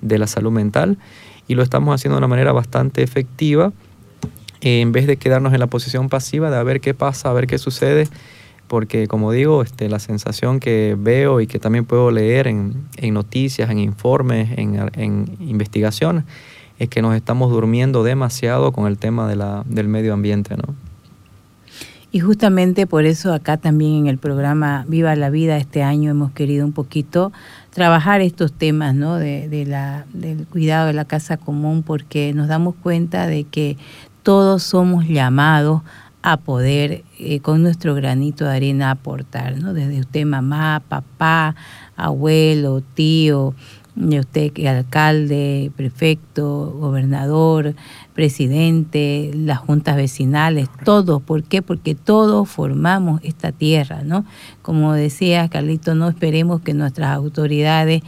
de 0.00 0.18
la 0.18 0.26
salud 0.26 0.50
mental 0.50 0.98
y 1.46 1.54
lo 1.54 1.62
estamos 1.62 1.94
haciendo 1.94 2.16
de 2.16 2.18
una 2.18 2.28
manera 2.28 2.52
bastante 2.52 3.02
efectiva 3.02 3.72
en 4.60 4.90
vez 4.90 5.06
de 5.06 5.16
quedarnos 5.16 5.52
en 5.54 5.60
la 5.60 5.68
posición 5.68 6.08
pasiva 6.08 6.50
de 6.50 6.56
a 6.56 6.62
ver 6.64 6.80
qué 6.80 6.94
pasa, 6.94 7.30
a 7.30 7.32
ver 7.32 7.46
qué 7.46 7.58
sucede 7.58 8.08
porque 8.68 9.08
como 9.08 9.32
digo, 9.32 9.62
este, 9.62 9.88
la 9.88 9.98
sensación 9.98 10.60
que 10.60 10.94
veo 10.98 11.40
y 11.40 11.46
que 11.46 11.58
también 11.58 11.84
puedo 11.84 12.10
leer 12.10 12.46
en, 12.46 12.86
noticias, 13.12 13.70
en 13.70 13.78
informes, 13.78 14.50
en, 14.56 14.90
en 14.94 15.36
investigación, 15.40 16.26
es 16.78 16.88
que 16.88 17.02
nos 17.02 17.16
estamos 17.16 17.50
durmiendo 17.50 18.04
demasiado 18.04 18.70
con 18.72 18.86
el 18.86 18.98
tema 18.98 19.26
del 19.26 19.88
medio 19.88 20.12
ambiente, 20.12 20.56
¿no? 20.56 20.74
Y 22.10 22.20
justamente 22.20 22.86
por 22.86 23.04
eso 23.04 23.34
acá 23.34 23.58
también 23.58 23.94
en 23.96 24.06
el 24.06 24.16
programa 24.16 24.86
Viva 24.88 25.14
la 25.14 25.28
Vida 25.28 25.58
este 25.58 25.82
año 25.82 26.10
hemos 26.10 26.32
querido 26.32 26.64
un 26.64 26.72
poquito 26.72 27.32
trabajar 27.70 28.22
estos 28.22 28.52
temas 28.52 28.94
¿no? 28.94 29.16
de, 29.16 29.48
de 29.48 29.66
la, 29.66 30.06
del 30.14 30.46
cuidado 30.46 30.86
de 30.86 30.94
la 30.94 31.04
casa 31.04 31.36
común 31.36 31.82
porque 31.82 32.32
nos 32.32 32.48
damos 32.48 32.74
cuenta 32.82 33.26
de 33.26 33.44
que 33.44 33.76
todos 34.22 34.62
somos 34.62 35.06
llamados 35.06 35.82
a 36.22 36.36
poder 36.36 37.04
eh, 37.18 37.40
con 37.40 37.62
nuestro 37.62 37.94
granito 37.94 38.44
de 38.44 38.56
arena 38.56 38.90
aportar, 38.90 39.58
¿no? 39.58 39.72
Desde 39.72 40.00
usted 40.00 40.26
mamá, 40.26 40.82
papá, 40.88 41.54
abuelo, 41.96 42.82
tío, 42.94 43.54
usted 43.98 44.52
alcalde, 44.66 45.70
prefecto, 45.76 46.72
gobernador, 46.78 47.74
presidente, 48.14 49.30
las 49.34 49.58
juntas 49.58 49.96
vecinales, 49.96 50.68
todos. 50.84 51.22
¿Por 51.22 51.42
qué? 51.42 51.62
Porque 51.62 51.94
todos 51.94 52.48
formamos 52.48 53.20
esta 53.24 53.52
tierra, 53.52 54.02
¿no? 54.04 54.24
Como 54.62 54.92
decía 54.92 55.48
Carlito, 55.48 55.94
no 55.94 56.08
esperemos 56.08 56.60
que 56.62 56.74
nuestras 56.74 57.10
autoridades 57.10 58.02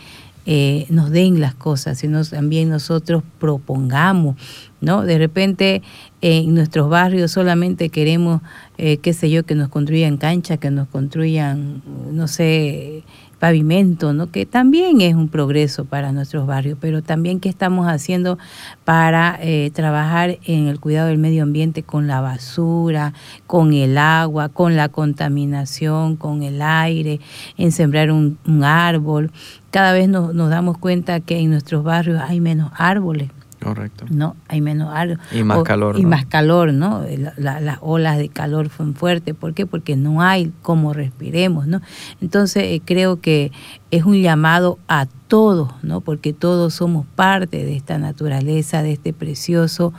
eh, 0.46 0.87
nos 0.88 1.11
den 1.11 1.38
las 1.38 1.55
cosas, 1.55 1.98
sino 1.98 2.24
también 2.24 2.70
nosotros 2.70 3.22
propongamos, 3.38 4.37
¿no? 4.81 5.03
De 5.03 5.18
repente 5.18 5.83
en 6.22 6.55
nuestros 6.55 6.88
barrios 6.88 7.31
solamente 7.31 7.90
queremos, 7.90 8.40
eh, 8.79 8.96
qué 8.96 9.12
sé 9.12 9.31
yo, 9.31 9.44
que 9.44 9.55
nos 9.55 9.68
construyan 9.68 10.16
canchas, 10.16 10.59
que 10.59 10.70
nos 10.70 10.88
construyan, 10.88 11.83
no 12.11 12.26
sé, 12.26 13.05
pavimento, 13.40 14.12
¿no? 14.12 14.31
que 14.31 14.46
también 14.46 15.00
es 15.00 15.14
un 15.14 15.29
progreso 15.29 15.87
para 15.87 16.12
nuestros 16.12 16.46
barrios, 16.46 16.79
pero 16.81 17.03
también 17.03 17.40
qué 17.40 17.48
estamos 17.48 17.88
haciendo 17.88 18.38
para 18.85 19.38
eh, 19.40 19.72
trabajar 19.74 20.38
en 20.44 20.68
el 20.68 20.79
cuidado 20.79 21.09
del 21.09 21.18
medio 21.18 21.42
ambiente 21.42 21.83
con 21.83 22.07
la 22.07 22.20
basura, 22.20 23.14
con 23.46 23.72
el 23.72 23.98
agua, 23.98 24.50
con 24.50 24.76
la 24.76 24.90
contaminación, 24.90 26.16
con 26.16 26.42
el 26.42 26.61
aire, 26.61 27.18
en 27.57 27.72
sembrar 27.72 28.12
un, 28.12 28.38
árbol. 28.62 29.33
Cada 29.70 29.92
vez 29.94 30.09
nos 30.09 30.50
damos 30.50 30.76
cuenta 30.76 31.20
que 31.20 31.38
en 31.38 31.50
nuestros 31.50 31.83
barrios 31.83 32.20
hay 32.20 32.40
menos 32.40 32.70
árboles 32.76 33.31
Correcto. 33.62 34.07
¿No? 34.11 34.37
Hay 34.49 34.61
menos 34.61 34.92
algo. 34.94 35.20
Y 35.33 35.42
más 35.42 35.62
calor. 35.62 35.99
Y 35.99 36.07
más 36.07 36.25
calor, 36.25 36.73
¿no? 36.73 37.05
las 37.37 37.79
olas 37.83 38.16
de 38.16 38.31
calor 38.31 38.70
son 38.70 38.94
fuertes. 38.94 39.35
¿Por 39.35 39.53
qué? 39.53 39.66
Porque 39.66 39.96
no 39.96 40.23
hay 40.23 40.53
cómo 40.62 40.94
respiremos, 40.94 41.66
¿no? 41.66 41.83
Entonces 42.23 42.64
eh, 42.64 42.83
creo 42.85 43.20
que 43.20 43.53
es 43.90 44.05
un 44.05 44.20
llamado 44.23 44.79
a 44.88 45.07
todos, 45.29 45.70
¿no? 45.83 46.01
Porque 46.01 46.33
todos 46.33 46.75
somos 46.75 47.07
parte 47.14 47.64
de 47.64 47.77
esta 47.77 47.99
naturaleza, 47.99 48.83
de 48.83 48.92
este 48.92 49.12
precioso 49.12 49.92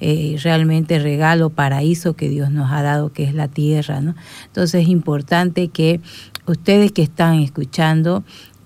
eh, 0.00 0.36
realmente 0.42 0.98
regalo, 0.98 1.50
paraíso 1.50 2.14
que 2.14 2.28
Dios 2.28 2.50
nos 2.50 2.72
ha 2.72 2.82
dado, 2.82 3.12
que 3.12 3.22
es 3.22 3.32
la 3.32 3.46
tierra, 3.46 4.00
¿no? 4.00 4.14
Entonces 4.46 4.82
es 4.82 4.88
importante 4.88 5.68
que 5.68 6.00
ustedes 6.46 6.90
que 6.90 7.02
están 7.02 7.38
escuchando 7.38 8.24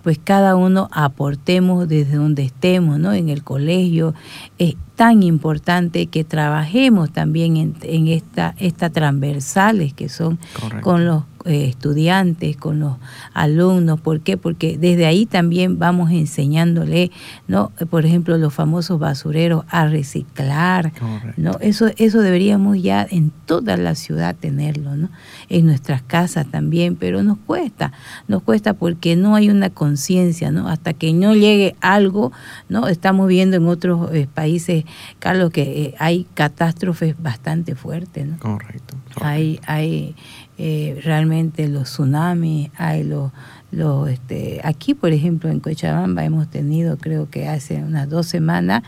pues 0.09 0.18
cada 0.25 0.57
uno 0.57 0.88
aportemos 0.90 1.87
desde 1.87 2.16
donde 2.16 2.42
estemos, 2.42 2.99
¿no? 2.99 3.12
En 3.12 3.29
el 3.29 3.44
colegio. 3.44 4.14
Es 4.57 4.75
tan 4.97 5.23
importante 5.23 6.07
que 6.07 6.25
trabajemos 6.25 7.12
también 7.12 7.59
en, 7.59 7.77
en 7.83 8.09
esta, 8.09 8.55
estas 8.57 8.90
transversales 8.90 9.92
que 9.92 10.09
son 10.09 10.38
con 10.81 11.05
los 11.05 11.25
eh, 11.49 11.65
estudiantes, 11.65 12.57
con 12.57 12.81
los 12.81 12.97
alumnos. 13.33 14.01
¿Por 14.01 14.21
qué? 14.21 14.37
Porque 14.37 14.79
desde 14.79 15.07
ahí 15.07 15.27
también 15.27 15.79
vamos 15.79 16.11
enseñándole, 16.11 17.11
¿no? 17.47 17.73
Por 17.91 18.05
ejemplo, 18.07 18.37
los 18.39 18.55
famosos 18.55 18.99
basureros 18.99 19.65
a 19.69 19.87
reciclar, 19.87 20.93
¿no? 21.37 21.53
Eso, 21.61 21.87
eso 21.97 22.21
deberíamos 22.21 22.83
ya 22.83 23.07
en 23.09 23.31
toda 23.47 23.77
la 23.77 23.95
ciudad 23.95 24.37
tenerlo, 24.37 24.97
¿no? 24.97 25.11
En 25.49 25.67
nuestras 25.67 26.03
casas 26.03 26.47
también, 26.51 26.97
pero 26.97 27.23
nos 27.23 27.39
cuesta, 27.39 27.93
nos 28.27 28.43
cuesta 28.43 28.75
porque 28.75 29.17
no 29.17 29.35
hay 29.35 29.51
una 29.51 29.71
conciencia, 29.71 30.51
¿no? 30.51 30.69
Hasta 30.69 30.93
que 30.93 31.13
no 31.13 31.35
llegue 31.35 31.77
algo, 31.81 32.33
¿no? 32.69 32.89
Estamos 32.89 33.29
viendo 33.29 33.57
en 33.57 33.67
otros 33.67 34.13
eh, 34.13 34.29
países, 34.33 34.85
Carlos, 35.19 35.51
que 35.51 35.63
eh, 35.63 35.95
hay 35.99 36.27
catástrofes 36.35 37.21
bastante 37.21 37.75
fuertes, 37.75 38.27
¿no? 38.27 38.39
Correcto. 38.39 38.95
Hay, 39.23 39.61
hay 39.67 40.15
eh, 40.59 41.01
realmente 41.05 41.69
los 41.69 41.85
tsunamis, 41.85 42.71
hay 42.77 43.05
los, 43.05 43.33
los 43.71 44.09
este, 44.09 44.61
aquí 44.65 44.95
por 44.95 45.13
ejemplo 45.13 45.51
en 45.51 45.61
Cochabamba 45.61 46.25
hemos 46.25 46.49
tenido 46.49 46.97
creo 46.97 47.31
que 47.31 47.49
hace 47.49 47.83
unas 47.83 48.09
dos 48.09 48.27
semanas 48.27 48.83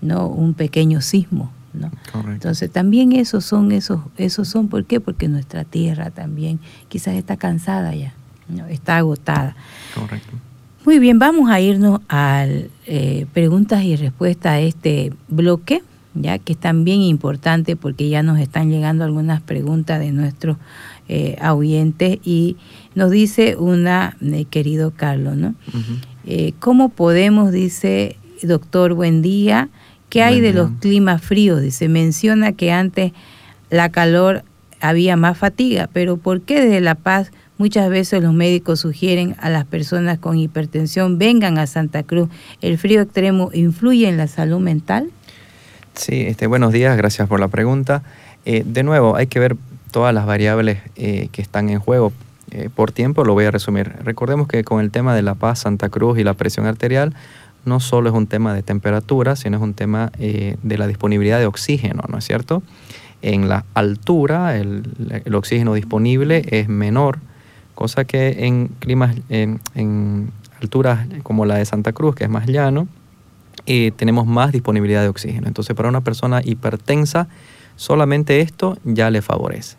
no 0.00 0.26
un 0.26 0.54
pequeño 0.54 1.00
sismo 1.00 1.50
¿no? 1.74 1.90
Entonces 2.28 2.70
también 2.70 3.12
esos 3.12 3.44
son 3.44 3.72
esos 3.72 4.00
esos 4.16 4.48
son 4.48 4.68
¿por 4.68 4.84
qué? 4.84 5.00
Porque 5.00 5.28
nuestra 5.28 5.64
tierra 5.64 6.10
también 6.10 6.60
quizás 6.88 7.14
está 7.14 7.36
cansada 7.36 7.94
ya, 7.94 8.14
¿no? 8.48 8.66
está 8.66 8.98
agotada. 8.98 9.56
Correcto. 9.94 10.36
Muy 10.84 10.98
bien, 10.98 11.18
vamos 11.18 11.50
a 11.50 11.60
irnos 11.60 12.00
a 12.08 12.46
eh, 12.86 13.26
preguntas 13.32 13.82
y 13.84 13.96
respuestas 13.96 14.52
a 14.52 14.60
este 14.60 15.12
bloque, 15.28 15.82
ya 16.14 16.38
que 16.38 16.52
es 16.54 16.58
también 16.58 17.00
importante 17.00 17.76
porque 17.76 18.08
ya 18.08 18.22
nos 18.22 18.38
están 18.38 18.70
llegando 18.70 19.04
algunas 19.04 19.40
preguntas 19.40 20.00
de 20.00 20.12
nuestros 20.12 20.56
eh, 21.08 21.36
y 22.24 22.56
nos 22.94 23.10
dice 23.10 23.56
una, 23.56 24.16
eh, 24.22 24.46
querido 24.46 24.92
Carlos, 24.96 25.36
¿no? 25.36 25.54
Eh, 26.26 26.54
¿Cómo 26.60 26.88
podemos, 26.88 27.52
dice 27.52 28.16
doctor, 28.42 28.94
buen 28.94 29.22
día, 29.22 29.68
qué 30.08 30.22
hay 30.22 30.40
de 30.40 30.52
los 30.52 30.70
climas 30.80 31.22
fríos? 31.22 31.60
Dice, 31.60 31.88
menciona 31.88 32.52
que 32.52 32.72
antes 32.72 33.12
la 33.70 33.90
calor 33.90 34.44
había 34.80 35.16
más 35.16 35.36
fatiga, 35.36 35.88
pero 35.92 36.16
¿por 36.16 36.42
qué 36.42 36.60
desde 36.60 36.80
La 36.80 36.94
Paz 36.94 37.30
muchas 37.58 37.88
veces 37.88 38.22
los 38.22 38.32
médicos 38.32 38.80
sugieren 38.80 39.36
a 39.40 39.48
las 39.48 39.64
personas 39.64 40.18
con 40.18 40.38
hipertensión 40.38 41.18
vengan 41.18 41.58
a 41.58 41.66
Santa 41.66 42.02
Cruz? 42.02 42.28
¿El 42.60 42.78
frío 42.78 43.02
extremo 43.02 43.50
influye 43.52 44.08
en 44.08 44.16
la 44.16 44.28
salud 44.28 44.60
mental? 44.60 45.10
Sí, 45.94 46.22
este, 46.22 46.48
buenos 46.48 46.72
días, 46.72 46.96
gracias 46.96 47.28
por 47.28 47.38
la 47.38 47.46
pregunta. 47.46 48.02
Eh, 48.44 48.64
de 48.66 48.82
nuevo, 48.82 49.14
hay 49.14 49.28
que 49.28 49.38
ver 49.38 49.56
todas 49.92 50.12
las 50.12 50.26
variables 50.26 50.78
eh, 50.96 51.28
que 51.30 51.40
están 51.40 51.70
en 51.70 51.78
juego. 51.78 52.12
Eh, 52.50 52.68
por 52.74 52.90
tiempo 52.90 53.24
lo 53.24 53.32
voy 53.32 53.44
a 53.44 53.52
resumir. 53.52 53.92
Recordemos 54.02 54.48
que 54.48 54.64
con 54.64 54.80
el 54.80 54.90
tema 54.90 55.14
de 55.14 55.22
La 55.22 55.36
Paz, 55.36 55.60
Santa 55.60 55.88
Cruz 55.90 56.18
y 56.18 56.24
la 56.24 56.34
presión 56.34 56.66
arterial, 56.66 57.14
no 57.64 57.78
solo 57.78 58.08
es 58.08 58.14
un 58.14 58.26
tema 58.26 58.52
de 58.54 58.64
temperatura, 58.64 59.36
sino 59.36 59.56
es 59.56 59.62
un 59.62 59.72
tema 59.72 60.10
de 60.18 60.76
la 60.76 60.86
disponibilidad 60.86 61.38
de 61.38 61.46
oxígeno, 61.46 62.02
¿no 62.08 62.18
es 62.18 62.24
cierto? 62.24 62.62
En 63.22 63.48
la 63.48 63.64
altura, 63.72 64.58
el, 64.58 64.82
oxígeno 65.32 65.72
disponible 65.72 66.44
es 66.50 66.68
menor, 66.68 67.20
cosa 67.74 68.04
que 68.04 68.44
en 68.44 68.68
climas, 68.80 69.16
en 69.30 70.30
alturas 70.60 71.06
como 71.22 71.46
la 71.46 71.54
de 71.54 71.64
Santa 71.64 71.92
Cruz, 71.92 72.14
que 72.14 72.24
es 72.24 72.30
más 72.30 72.46
llano, 72.46 72.86
eh, 73.66 73.92
tenemos 73.96 74.26
más 74.26 74.52
disponibilidad 74.52 75.02
de 75.02 75.08
oxígeno. 75.08 75.46
Entonces, 75.46 75.74
para 75.74 75.88
una 75.88 76.02
persona 76.02 76.40
hipertensa, 76.44 77.28
solamente 77.76 78.40
esto 78.40 78.78
ya 78.84 79.10
le 79.10 79.22
favorece. 79.22 79.76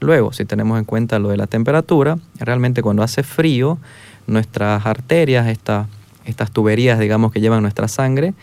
Luego, 0.00 0.32
si 0.32 0.44
tenemos 0.44 0.78
en 0.78 0.84
cuenta 0.84 1.18
lo 1.18 1.30
de 1.30 1.36
la 1.36 1.46
temperatura, 1.46 2.18
realmente 2.38 2.82
cuando 2.82 3.02
hace 3.02 3.22
frío, 3.22 3.78
nuestras 4.26 4.84
arterias, 4.84 5.46
estas 5.46 6.50
tuberías, 6.50 6.98
digamos, 6.98 7.32
que 7.32 7.40
llevan 7.40 7.62
nuestra 7.62 7.88
sangre, 7.88 8.34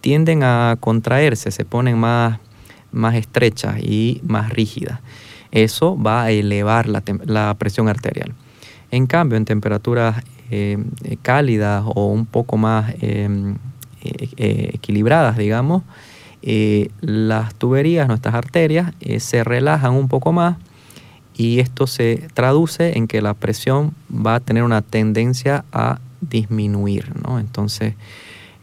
tienden 0.00 0.42
a 0.42 0.76
contraerse, 0.80 1.50
se 1.50 1.64
ponen 1.64 1.98
más, 1.98 2.38
más 2.92 3.14
estrechas 3.14 3.78
y 3.80 4.20
más 4.24 4.50
rígidas. 4.50 5.00
Eso 5.50 6.00
va 6.00 6.24
a 6.24 6.30
elevar 6.30 6.86
la, 6.88 7.54
presión 7.58 7.88
arterial. 7.88 8.34
En 8.90 9.06
cambio, 9.06 9.36
en 9.36 9.44
temperaturas 9.44 10.22
eh, 10.50 10.78
cálidas 11.22 11.84
o 11.86 12.06
un 12.06 12.26
poco 12.26 12.56
más 12.56 12.94
em, 13.00 13.54
eh, 13.54 13.56
eh, 14.02 14.70
equilibradas, 14.74 15.36
digamos, 15.36 15.82
las 17.02 17.54
tuberías, 17.54 18.08
nuestras 18.08 18.34
arterias, 18.34 18.94
se 19.18 19.44
relajan 19.44 19.92
un 19.92 20.08
poco 20.08 20.32
más 20.32 20.56
y 21.40 21.60
esto 21.60 21.86
se 21.86 22.28
traduce 22.34 22.98
en 22.98 23.06
que 23.08 23.22
la 23.22 23.32
presión 23.32 23.94
va 24.10 24.34
a 24.34 24.40
tener 24.40 24.62
una 24.62 24.82
tendencia 24.82 25.64
a 25.72 25.98
disminuir, 26.20 27.12
¿no? 27.26 27.38
Entonces, 27.38 27.94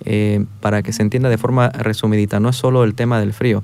eh, 0.05 0.45
para 0.61 0.83
que 0.83 0.93
se 0.93 1.01
entienda 1.01 1.27
de 1.29 1.39
forma 1.39 1.69
resumidita, 1.69 2.39
no 2.39 2.49
es 2.49 2.55
solo 2.55 2.83
el 2.83 2.93
tema 2.93 3.19
del 3.19 3.33
frío. 3.33 3.63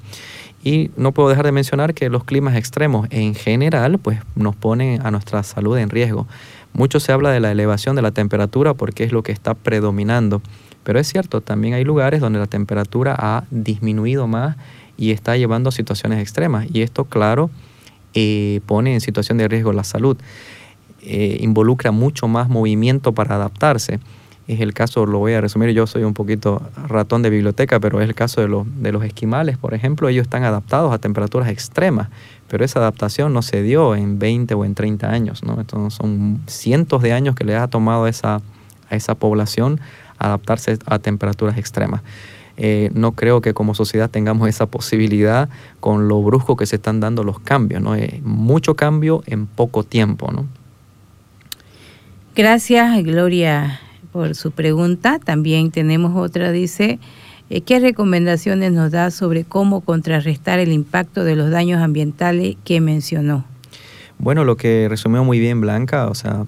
Y 0.63 0.89
no 0.97 1.11
puedo 1.11 1.29
dejar 1.29 1.45
de 1.45 1.51
mencionar 1.51 1.93
que 1.93 2.09
los 2.09 2.23
climas 2.23 2.55
extremos 2.55 3.07
en 3.11 3.35
general 3.35 3.99
pues, 3.99 4.19
nos 4.35 4.55
ponen 4.55 5.05
a 5.05 5.11
nuestra 5.11 5.43
salud 5.43 5.77
en 5.77 5.91
riesgo. 5.91 6.25
Mucho 6.73 6.99
se 6.99 7.11
habla 7.11 7.29
de 7.29 7.39
la 7.39 7.51
elevación 7.51 7.95
de 7.95 8.01
la 8.01 8.11
temperatura 8.11 8.73
porque 8.73 9.03
es 9.03 9.11
lo 9.11 9.21
que 9.21 9.31
está 9.31 9.53
predominando. 9.53 10.41
Pero 10.83 10.99
es 10.99 11.07
cierto, 11.07 11.41
también 11.41 11.73
hay 11.73 11.83
lugares 11.83 12.21
donde 12.21 12.39
la 12.39 12.47
temperatura 12.47 13.15
ha 13.17 13.45
disminuido 13.51 14.27
más 14.27 14.57
y 14.97 15.11
está 15.11 15.37
llevando 15.37 15.69
a 15.69 15.71
situaciones 15.71 16.19
extremas. 16.19 16.67
Y 16.71 16.81
esto, 16.81 17.05
claro, 17.05 17.49
eh, 18.13 18.61
pone 18.65 18.93
en 18.93 19.01
situación 19.01 19.37
de 19.37 19.47
riesgo 19.47 19.73
la 19.73 19.83
salud. 19.83 20.17
Eh, 21.01 21.37
involucra 21.41 21.91
mucho 21.91 22.27
más 22.27 22.49
movimiento 22.49 23.13
para 23.13 23.35
adaptarse. 23.35 23.99
Es 24.47 24.59
el 24.59 24.73
caso, 24.73 25.05
lo 25.05 25.19
voy 25.19 25.33
a 25.33 25.41
resumir, 25.41 25.69
yo 25.69 25.87
soy 25.87 26.03
un 26.03 26.13
poquito 26.13 26.61
ratón 26.87 27.21
de 27.21 27.29
biblioteca, 27.29 27.79
pero 27.79 28.01
es 28.01 28.09
el 28.09 28.13
caso 28.13 28.41
de 28.41 28.49
los, 28.49 28.67
de 28.81 28.91
los 28.91 29.03
esquimales, 29.05 29.57
por 29.57 29.73
ejemplo, 29.73 30.09
ellos 30.09 30.23
están 30.23 30.43
adaptados 30.43 30.93
a 30.93 30.97
temperaturas 30.97 31.47
extremas, 31.47 32.09
pero 32.49 32.65
esa 32.65 32.79
adaptación 32.79 33.31
no 33.31 33.41
se 33.41 33.63
dio 33.63 33.95
en 33.95 34.19
20 34.19 34.53
o 34.53 34.65
en 34.65 34.75
30 34.75 35.09
años, 35.09 35.43
¿no? 35.43 35.61
Entonces 35.61 35.93
son 35.97 36.41
cientos 36.47 37.01
de 37.01 37.13
años 37.13 37.35
que 37.35 37.45
le 37.45 37.55
ha 37.55 37.69
tomado 37.69 38.05
esa, 38.05 38.41
a 38.89 38.95
esa 38.95 39.15
población 39.15 39.79
adaptarse 40.17 40.77
a 40.85 40.99
temperaturas 40.99 41.57
extremas. 41.57 42.01
Eh, 42.55 42.91
no 42.93 43.13
creo 43.13 43.41
que 43.41 43.53
como 43.53 43.73
sociedad 43.73 44.09
tengamos 44.09 44.47
esa 44.47 44.67
posibilidad 44.67 45.49
con 45.79 46.07
lo 46.07 46.21
brusco 46.21 46.55
que 46.55 46.67
se 46.67 46.75
están 46.75 46.99
dando 46.99 47.23
los 47.23 47.39
cambios, 47.39 47.81
¿no? 47.81 47.95
Eh, 47.95 48.21
mucho 48.23 48.75
cambio 48.75 49.23
en 49.25 49.47
poco 49.47 49.83
tiempo, 49.83 50.31
¿no? 50.31 50.45
Gracias, 52.35 53.03
Gloria, 53.03 53.79
por 54.11 54.35
su 54.35 54.51
pregunta. 54.51 55.19
También 55.19 55.71
tenemos 55.71 56.15
otra, 56.15 56.51
dice, 56.51 56.99
eh, 57.49 57.61
¿qué 57.61 57.79
recomendaciones 57.79 58.71
nos 58.71 58.91
da 58.91 59.09
sobre 59.09 59.45
cómo 59.45 59.81
contrarrestar 59.81 60.59
el 60.59 60.71
impacto 60.71 61.23
de 61.23 61.35
los 61.35 61.49
daños 61.49 61.81
ambientales 61.81 62.55
que 62.63 62.81
mencionó? 62.81 63.45
Bueno, 64.19 64.45
lo 64.45 64.57
que 64.57 64.87
resumió 64.89 65.23
muy 65.23 65.39
bien 65.39 65.59
Blanca, 65.59 66.07
o 66.07 66.15
sea, 66.15 66.45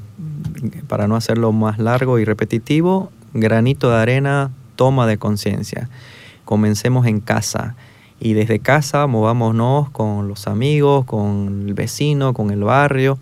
para 0.88 1.08
no 1.08 1.16
hacerlo 1.16 1.52
más 1.52 1.80
largo 1.80 2.20
y 2.20 2.26
repetitivo, 2.26 3.12
granito 3.36 3.90
de 3.90 3.98
arena, 3.98 4.52
toma 4.76 5.06
de 5.06 5.18
conciencia. 5.18 5.90
Comencemos 6.46 7.06
en 7.06 7.20
casa 7.20 7.76
y 8.20 8.34
desde 8.34 8.60
casa 8.60 9.06
movámonos 9.08 9.90
con 9.92 10.28
los 10.28 10.48
amigos, 10.48 11.06
con 11.06 11.66
el 11.68 11.74
vecino, 11.74 12.34
con 12.34 12.50
el 12.50 12.64
barrio. 12.64 13.20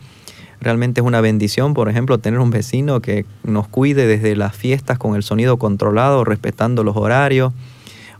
Realmente 0.61 1.01
es 1.01 1.07
una 1.07 1.19
bendición, 1.19 1.73
por 1.73 1.89
ejemplo, 1.89 2.19
tener 2.19 2.39
un 2.39 2.51
vecino 2.51 3.01
que 3.01 3.25
nos 3.43 3.67
cuide 3.67 4.07
desde 4.07 4.35
las 4.35 4.55
fiestas 4.55 4.97
con 4.97 5.15
el 5.15 5.23
sonido 5.23 5.57
controlado, 5.57 6.23
respetando 6.23 6.83
los 6.83 6.95
horarios, 6.95 7.51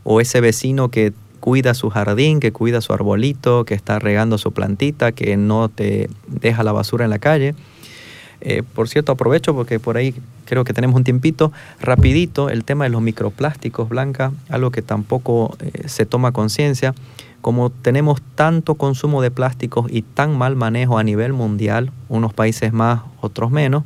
o 0.02 0.20
ese 0.20 0.40
vecino 0.42 0.90
que 0.90 1.14
cuida 1.40 1.74
su 1.74 1.90
jardín, 1.90 2.40
que 2.40 2.52
cuida 2.52 2.80
su 2.80 2.92
arbolito, 2.92 3.64
que 3.64 3.74
está 3.74 3.98
regando 3.98 4.36
su 4.36 4.52
plantita, 4.52 5.12
que 5.12 5.36
no 5.36 5.68
te 5.68 6.10
deja 6.26 6.62
la 6.64 6.72
basura 6.72 7.04
en 7.04 7.10
la 7.10 7.18
calle. 7.18 7.54
Eh, 8.46 8.62
por 8.62 8.90
cierto, 8.90 9.12
aprovecho 9.12 9.54
porque 9.54 9.80
por 9.80 9.96
ahí 9.96 10.14
creo 10.44 10.64
que 10.64 10.74
tenemos 10.74 10.96
un 10.96 11.04
tiempito. 11.04 11.50
Rapidito, 11.80 12.50
el 12.50 12.64
tema 12.64 12.84
de 12.84 12.90
los 12.90 13.00
microplásticos, 13.00 13.88
Blanca, 13.88 14.32
algo 14.50 14.70
que 14.70 14.82
tampoco 14.82 15.56
eh, 15.60 15.88
se 15.88 16.04
toma 16.04 16.32
conciencia. 16.32 16.94
Como 17.40 17.70
tenemos 17.70 18.20
tanto 18.34 18.74
consumo 18.74 19.22
de 19.22 19.30
plásticos 19.30 19.86
y 19.90 20.02
tan 20.02 20.36
mal 20.36 20.56
manejo 20.56 20.98
a 20.98 21.02
nivel 21.02 21.32
mundial, 21.32 21.90
unos 22.08 22.34
países 22.34 22.72
más, 22.72 23.00
otros 23.20 23.50
menos, 23.50 23.82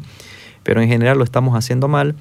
pero 0.65 0.83
en 0.83 0.89
general 0.89 1.19
lo 1.19 1.25
estamos 1.25 1.57
haciendo 1.57 1.89
mal, 1.89 2.15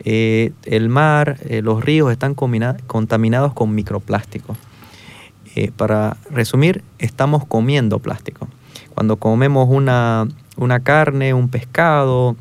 eh, 0.00 0.52
el 0.64 0.88
mar, 0.88 1.38
los 1.62 1.82
ríos 1.84 2.10
están 2.12 2.34
contaminados 2.34 3.54
con 3.54 3.74
microplásticos. 3.74 4.58
para 5.76 6.16
resumir, 6.30 6.82
estamos 6.98 7.46
comiendo 7.46 8.00
plástico. 8.00 8.48
Cuando 8.94 9.16
comemos 9.16 9.68
una, 9.70 10.26
una 10.56 10.80
carne, 10.80 11.34
un 11.34 11.48
pescado, 11.48 12.36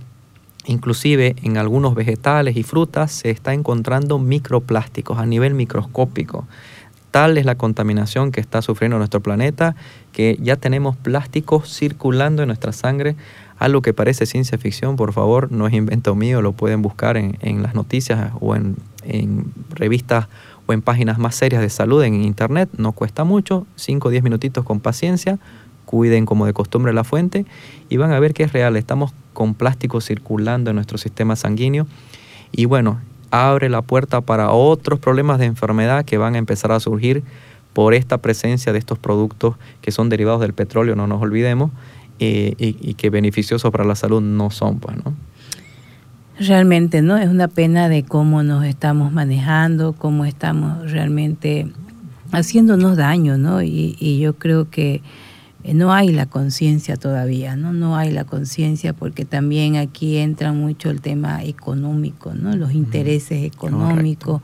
inclusive 0.66 1.36
en 1.44 1.58
algunos 1.58 1.96
vegetales 1.96 2.56
y 2.56 2.64
frutas 2.64 3.12
se 3.12 3.30
está 3.30 3.54
encontrando 3.54 4.20
microplásticos 4.20 5.18
a 5.18 5.26
nivel 5.26 5.54
microscópico. 5.54 6.48
Tal 7.12 7.38
es 7.38 7.46
la 7.46 7.56
contaminación 7.56 8.32
que 8.32 8.42
está 8.42 8.62
sufriendo 8.64 8.98
nuestro 8.98 9.22
planeta 9.22 9.76
que 10.12 10.38
ya 10.42 10.56
tenemos 10.56 10.96
plásticos 10.98 11.72
circulando 11.72 12.42
en 12.42 12.48
nuestra 12.48 12.72
sangre. 12.72 13.16
Algo 13.60 13.82
que 13.82 13.94
parece 13.94 14.26
ciencia 14.26 14.58
ficción, 14.58 14.96
por 14.96 15.14
favor, 15.14 15.52
no 15.52 15.68
es 15.68 15.74
invento 15.74 16.16
mío, 16.16 16.42
lo 16.42 16.54
pueden 16.54 16.82
buscar 16.82 17.18
en, 17.18 17.62
las 17.62 17.76
noticias 17.76 18.32
o 18.40 18.56
en, 18.56 18.78
en 19.04 19.46
revistas 19.70 20.28
o 20.66 20.74
en 20.74 20.82
páginas 20.82 21.20
más 21.20 21.36
serias 21.36 21.62
de 21.62 21.70
salud 21.70 22.04
en 22.04 22.16
internet. 22.24 22.70
No 22.78 22.94
cuesta 22.94 23.24
mucho, 23.24 23.68
5 23.76 24.08
o 24.08 24.12
10 24.12 24.24
minutitos 24.24 24.66
con 24.66 24.80
paciencia 24.80 25.38
cuiden 25.94 26.26
como 26.26 26.48
de 26.48 26.54
costumbre 26.54 26.92
la 26.92 27.04
fuente 27.04 27.46
y 27.88 27.98
van 27.98 28.12
a 28.14 28.20
ver 28.20 28.34
que 28.34 28.42
es 28.42 28.52
real. 28.52 28.78
Estamos 28.78 29.14
con 29.32 29.54
plástico 29.54 30.02
circulando 30.02 30.72
en 30.72 30.76
nuestro 30.76 30.98
sistema 30.98 31.36
sanguíneo 31.36 31.86
y 32.52 32.66
bueno, 32.66 33.00
abre 33.30 33.70
la 33.70 33.84
puerta 33.84 34.22
para 34.22 34.50
otros 34.50 34.98
problemas 34.98 35.38
de 35.38 35.46
enfermedad 35.46 36.04
que 36.04 36.18
van 36.18 36.34
a 36.34 36.40
empezar 36.40 36.72
a 36.72 36.80
surgir 36.80 37.22
por 37.74 37.94
esta 37.94 38.18
presencia 38.18 38.74
de 38.74 38.80
estos 38.80 38.98
productos 38.98 39.54
que 39.82 39.92
son 39.92 40.10
derivados 40.10 40.42
del 40.42 40.54
petróleo, 40.54 40.96
no 40.96 41.06
nos 41.06 41.22
olvidemos, 41.22 41.70
eh, 42.18 42.56
y, 42.58 42.96
que 42.96 43.12
beneficiosos 43.12 43.72
para 43.72 43.86
la 43.86 43.94
salud 43.94 44.20
no 44.20 44.50
son, 44.50 44.80
pues, 44.80 44.98
¿no? 44.98 45.14
Realmente, 46.40 47.04
¿no? 47.04 47.18
Es 47.18 47.30
una 47.30 47.50
pena 47.50 47.88
de 47.88 48.02
cómo 48.02 48.42
nos 48.42 48.66
estamos 48.66 49.12
manejando, 49.12 49.94
cómo 49.94 50.26
estamos 50.26 50.90
realmente 50.92 51.68
haciéndonos 52.32 52.98
daño, 52.98 53.38
¿no? 53.38 53.62
y 53.62 54.20
yo 54.20 54.34
creo 54.34 54.72
que 54.72 55.04
no 55.72 55.94
hay 55.94 56.10
la 56.10 56.26
conciencia 56.26 56.98
todavía, 56.98 57.56
¿no? 57.56 57.72
No 57.72 57.96
hay 57.96 58.12
la 58.12 58.26
conciencia 58.26 58.92
porque 58.92 59.24
también 59.24 59.78
aquí 59.78 60.18
entra 60.18 60.52
mucho 60.52 60.90
el 60.90 61.00
tema 61.00 61.42
económico, 61.44 62.34
¿no? 62.34 62.54
Los 62.58 62.74
intereses 62.74 63.44
económicos, 63.46 64.42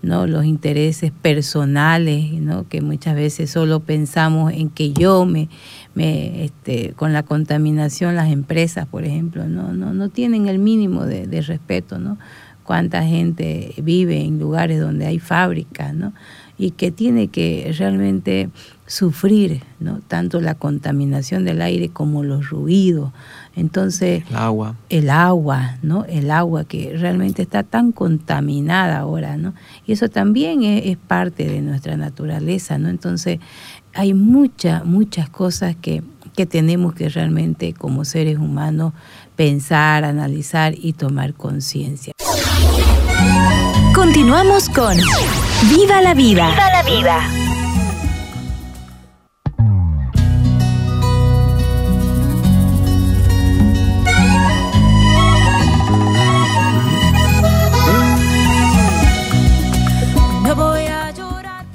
¿no? 0.00 0.26
Los 0.26 0.46
intereses 0.46 1.12
personales, 1.12 2.32
¿no? 2.32 2.66
Que 2.66 2.80
muchas 2.80 3.14
veces 3.14 3.50
solo 3.50 3.80
pensamos 3.80 4.54
en 4.54 4.70
que 4.70 4.94
yo 4.94 5.26
me, 5.26 5.50
me 5.94 6.44
este, 6.44 6.92
con 6.92 7.12
la 7.12 7.24
contaminación, 7.24 8.16
las 8.16 8.30
empresas, 8.30 8.86
por 8.86 9.04
ejemplo, 9.04 9.46
no, 9.46 9.74
no, 9.74 9.92
no 9.92 10.08
tienen 10.08 10.48
el 10.48 10.58
mínimo 10.58 11.04
de, 11.04 11.26
de 11.26 11.42
respeto, 11.42 11.98
¿no? 11.98 12.16
Cuánta 12.64 13.02
gente 13.02 13.74
vive 13.82 14.22
en 14.22 14.38
lugares 14.38 14.80
donde 14.80 15.04
hay 15.04 15.18
fábricas, 15.18 15.92
¿no? 15.92 16.14
Y 16.56 16.70
que 16.70 16.90
tiene 16.90 17.28
que 17.28 17.74
realmente 17.76 18.48
sufrir 18.86 19.62
¿no? 19.80 20.00
tanto 20.06 20.40
la 20.40 20.54
contaminación 20.54 21.44
del 21.44 21.62
aire 21.62 21.88
como 21.88 22.22
los 22.22 22.50
ruidos. 22.50 23.12
Entonces, 23.56 24.24
el 24.28 24.36
agua. 24.36 24.76
El 24.88 25.10
agua, 25.10 25.76
¿no? 25.82 26.04
El 26.04 26.30
agua 26.30 26.64
que 26.64 26.94
realmente 26.96 27.42
está 27.42 27.62
tan 27.62 27.92
contaminada 27.92 28.98
ahora, 28.98 29.36
¿no? 29.36 29.54
Y 29.86 29.92
eso 29.92 30.08
también 30.08 30.64
es, 30.64 30.96
parte 30.96 31.48
de 31.48 31.60
nuestra 31.60 31.96
naturaleza, 31.96 32.78
¿no? 32.78 32.88
Entonces, 32.88 33.38
hay 33.94 34.14
muchas, 34.14 34.84
muchas 34.84 35.28
cosas 35.28 35.76
que, 35.80 36.02
que 36.34 36.46
tenemos 36.46 36.94
que 36.94 37.08
realmente 37.08 37.72
como 37.74 38.04
seres 38.04 38.38
humanos 38.38 38.92
pensar, 39.36 40.04
analizar 40.04 40.74
y 40.76 40.94
tomar 40.94 41.34
conciencia. 41.34 42.12
Continuamos 43.94 44.68
con 44.68 44.96
Viva 45.70 46.02
la 46.02 46.14
vida. 46.14 46.50
Viva 46.50 46.68
la 46.70 46.82
vida. 46.82 47.43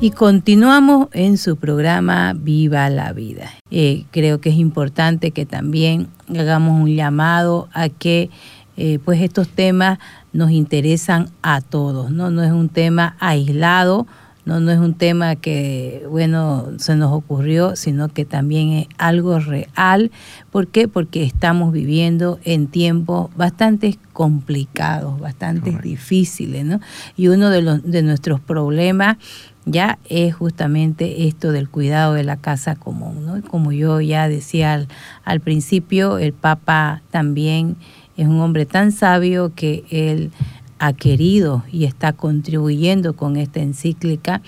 Y 0.02 0.12
continuamos 0.12 1.10
en 1.12 1.38
su 1.38 1.58
programa 1.58 2.34
Viva 2.34 2.90
la 2.90 3.12
Vida. 3.12 3.52
Eh, 3.70 4.06
creo 4.12 4.40
que 4.40 4.50
es 4.50 4.56
importante 4.56 5.32
que 5.32 5.46
también 5.46 6.08
hagamos 6.30 6.82
un 6.82 6.96
llamado 6.96 7.68
a 7.74 7.90
que 7.90 8.30
eh, 8.78 9.00
pues 9.04 9.22
estos 9.22 9.50
temas 9.50 10.00
nos 10.32 10.52
interesan 10.52 11.30
a 11.42 11.60
todos, 11.60 12.12
¿no? 12.12 12.32
No 12.32 12.44
es 12.44 12.52
un 12.52 12.70
tema 12.70 13.18
aislado 13.20 14.08
no, 14.50 14.60
no 14.60 14.72
es 14.72 14.80
un 14.80 14.96
tema 14.96 15.36
que, 15.36 16.08
bueno, 16.10 16.70
se 16.80 16.96
nos 16.96 17.12
ocurrió, 17.12 17.76
sino 17.76 18.10
que 18.10 18.26
también 18.26 18.72
es 18.72 18.88
algo 18.98 19.38
real. 19.38 20.10
¿Por 20.50 20.68
qué? 20.68 20.88
Porque 20.88 21.22
estamos 21.22 21.72
viviendo 21.72 22.40
en 22.44 22.66
tiempos 22.66 23.30
bastante 23.36 24.00
complicados, 24.12 25.20
bastante 25.20 25.78
difíciles, 25.84 26.66
¿no? 26.66 26.80
Y 27.16 27.28
uno 27.28 27.52
de, 27.52 27.62
los, 27.62 27.84
de 27.84 28.02
nuestros 28.02 28.40
problemas 28.40 29.18
ya 29.66 30.00
es 30.10 30.34
justamente 30.36 31.28
esto 31.28 31.52
del 31.52 31.70
cuidado 31.70 32.14
de 32.14 32.24
la 32.24 32.38
casa 32.38 32.76
común, 32.76 33.26
¿no? 33.26 33.42
Como 33.44 33.72
yo 33.72 34.02
ya 34.02 34.28
decía 34.30 34.74
al, 34.74 34.88
al 35.24 35.40
principio, 35.42 36.18
el 36.18 36.34
Papa 36.34 37.02
también 37.12 37.76
es 38.18 38.28
un 38.28 38.40
hombre 38.40 38.66
tan 38.66 38.92
sabio 38.92 39.54
que 39.56 39.84
él 39.90 40.32
ha 40.80 40.94
querido 40.94 41.64
y 41.72 41.86
está 41.86 42.14
contribuyendo 42.14 43.16
con 43.16 43.38
esta 43.38 43.60
encíclica 43.60 44.42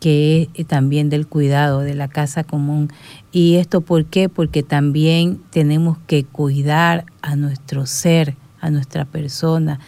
que 0.00 0.42
es 0.42 0.48
eh, 0.54 0.64
también 0.64 1.10
del 1.10 1.26
cuidado 1.26 1.80
de 1.80 1.94
la 1.94 2.08
casa 2.08 2.42
común. 2.42 2.90
¿Y 3.30 3.56
esto 3.56 3.82
por 3.82 4.06
qué? 4.06 4.28
Porque 4.28 4.62
también 4.62 5.40
tenemos 5.50 5.98
que 6.06 6.24
cuidar 6.24 7.04
a 7.22 7.36
nuestro 7.36 7.86
ser, 7.86 8.34
a 8.60 8.70
nuestra 8.70 9.04
persona. 9.04 9.78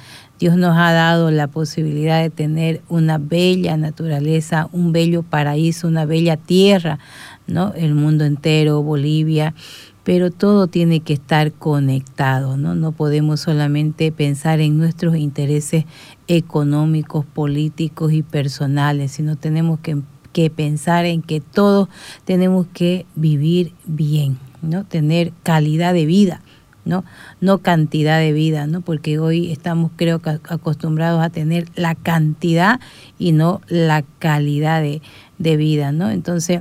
Dios 0.42 0.56
nos 0.56 0.76
ha 0.76 0.90
dado 0.90 1.30
la 1.30 1.46
posibilidad 1.46 2.20
de 2.20 2.28
tener 2.28 2.82
una 2.88 3.16
bella 3.16 3.76
naturaleza, 3.76 4.68
un 4.72 4.90
bello 4.90 5.22
paraíso, 5.22 5.86
una 5.86 6.04
bella 6.04 6.36
tierra, 6.36 6.98
¿no? 7.46 7.72
El 7.74 7.94
mundo 7.94 8.24
entero, 8.24 8.82
Bolivia, 8.82 9.54
pero 10.02 10.32
todo 10.32 10.66
tiene 10.66 10.98
que 10.98 11.12
estar 11.12 11.52
conectado, 11.52 12.56
¿no? 12.56 12.74
No 12.74 12.90
podemos 12.90 13.38
solamente 13.38 14.10
pensar 14.10 14.58
en 14.58 14.78
nuestros 14.78 15.14
intereses 15.14 15.84
económicos, 16.26 17.24
políticos 17.24 18.12
y 18.12 18.24
personales, 18.24 19.12
sino 19.12 19.36
tenemos 19.36 19.78
que, 19.78 20.02
que 20.32 20.50
pensar 20.50 21.04
en 21.04 21.22
que 21.22 21.40
todos 21.40 21.88
tenemos 22.24 22.66
que 22.74 23.06
vivir 23.14 23.74
bien, 23.86 24.38
¿no? 24.60 24.82
Tener 24.82 25.32
calidad 25.44 25.94
de 25.94 26.04
vida. 26.04 26.42
¿No? 26.84 27.04
No 27.40 27.58
cantidad 27.58 28.18
de 28.18 28.32
vida, 28.32 28.66
¿no? 28.66 28.80
Porque 28.80 29.18
hoy 29.18 29.52
estamos 29.52 29.90
creo 29.96 30.20
que 30.20 30.30
acostumbrados 30.30 31.22
a 31.22 31.30
tener 31.30 31.66
la 31.74 31.94
cantidad 31.94 32.80
y 33.18 33.32
no 33.32 33.60
la 33.68 34.02
calidad 34.18 34.82
de, 34.82 35.02
de 35.38 35.56
vida, 35.56 35.92
¿no? 35.92 36.10
Entonces, 36.10 36.60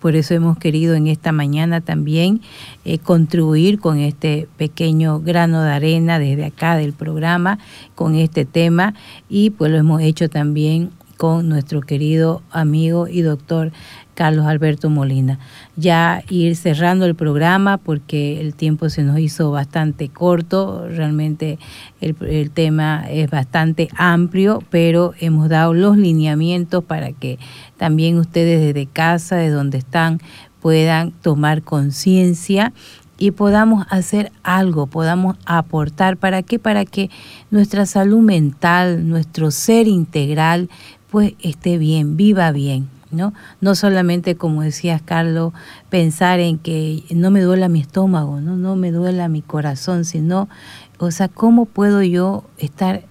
por 0.00 0.16
eso 0.16 0.34
hemos 0.34 0.58
querido 0.58 0.94
en 0.94 1.06
esta 1.06 1.32
mañana 1.32 1.80
también 1.80 2.40
eh, 2.84 2.98
contribuir 2.98 3.78
con 3.78 3.98
este 3.98 4.48
pequeño 4.56 5.20
grano 5.20 5.62
de 5.62 5.70
arena 5.70 6.18
desde 6.18 6.46
acá 6.46 6.76
del 6.76 6.92
programa 6.92 7.58
con 7.94 8.14
este 8.14 8.44
tema 8.44 8.94
y 9.28 9.50
pues 9.50 9.70
lo 9.70 9.76
hemos 9.76 10.00
hecho 10.00 10.30
también 10.30 10.90
con 11.22 11.48
nuestro 11.48 11.82
querido 11.82 12.42
amigo 12.50 13.06
y 13.06 13.22
doctor 13.22 13.70
Carlos 14.16 14.44
Alberto 14.44 14.90
Molina. 14.90 15.38
Ya 15.76 16.24
ir 16.28 16.56
cerrando 16.56 17.06
el 17.06 17.14
programa 17.14 17.76
porque 17.76 18.40
el 18.40 18.56
tiempo 18.56 18.90
se 18.90 19.04
nos 19.04 19.20
hizo 19.20 19.52
bastante 19.52 20.08
corto, 20.08 20.88
realmente 20.88 21.60
el, 22.00 22.50
tema 22.50 23.04
es 23.08 23.30
bastante 23.30 23.88
amplio, 23.96 24.64
pero 24.68 25.14
hemos 25.20 25.48
dado 25.48 25.74
los 25.74 25.96
lineamientos 25.96 26.82
para 26.82 27.12
que 27.12 27.38
también 27.76 28.18
ustedes 28.18 28.60
desde 28.60 28.86
casa, 28.86 29.36
de 29.36 29.50
donde 29.50 29.78
están, 29.78 30.18
puedan 30.60 31.12
tomar 31.12 31.62
conciencia 31.62 32.72
y 33.16 33.30
podamos 33.30 33.86
hacer 33.90 34.32
algo, 34.42 34.88
podamos 34.88 35.36
aportar. 35.46 36.16
¿Para 36.16 36.42
qué? 36.42 36.58
Para 36.58 36.84
que 36.84 37.08
nuestra 37.52 37.86
salud 37.86 38.18
mental, 38.18 39.08
nuestro 39.08 39.52
ser 39.52 39.86
integral, 39.86 40.68
pues 41.12 41.34
esté 41.40 41.76
bien, 41.76 42.16
viva 42.16 42.50
bien. 42.52 42.88
¿no? 43.10 43.34
No 43.60 43.74
solamente, 43.74 44.36
como 44.36 44.62
decías, 44.62 45.02
Carlos, 45.02 45.52
pensar 45.90 46.40
en 46.40 46.56
que 46.56 47.04
no 47.10 47.30
me 47.30 47.42
duela 47.42 47.68
mi 47.68 47.80
estómago, 47.80 48.40
¿no? 48.40 48.56
No 48.56 48.74
me 48.74 48.90
duela 48.90 49.28
mi 49.28 49.42
corazón, 49.42 50.06
sino, 50.06 50.48
o 50.96 51.10
sea, 51.10 51.28
¿cómo 51.28 51.66
puedo 51.66 52.02
yo 52.02 52.44
estar, 52.56 53.04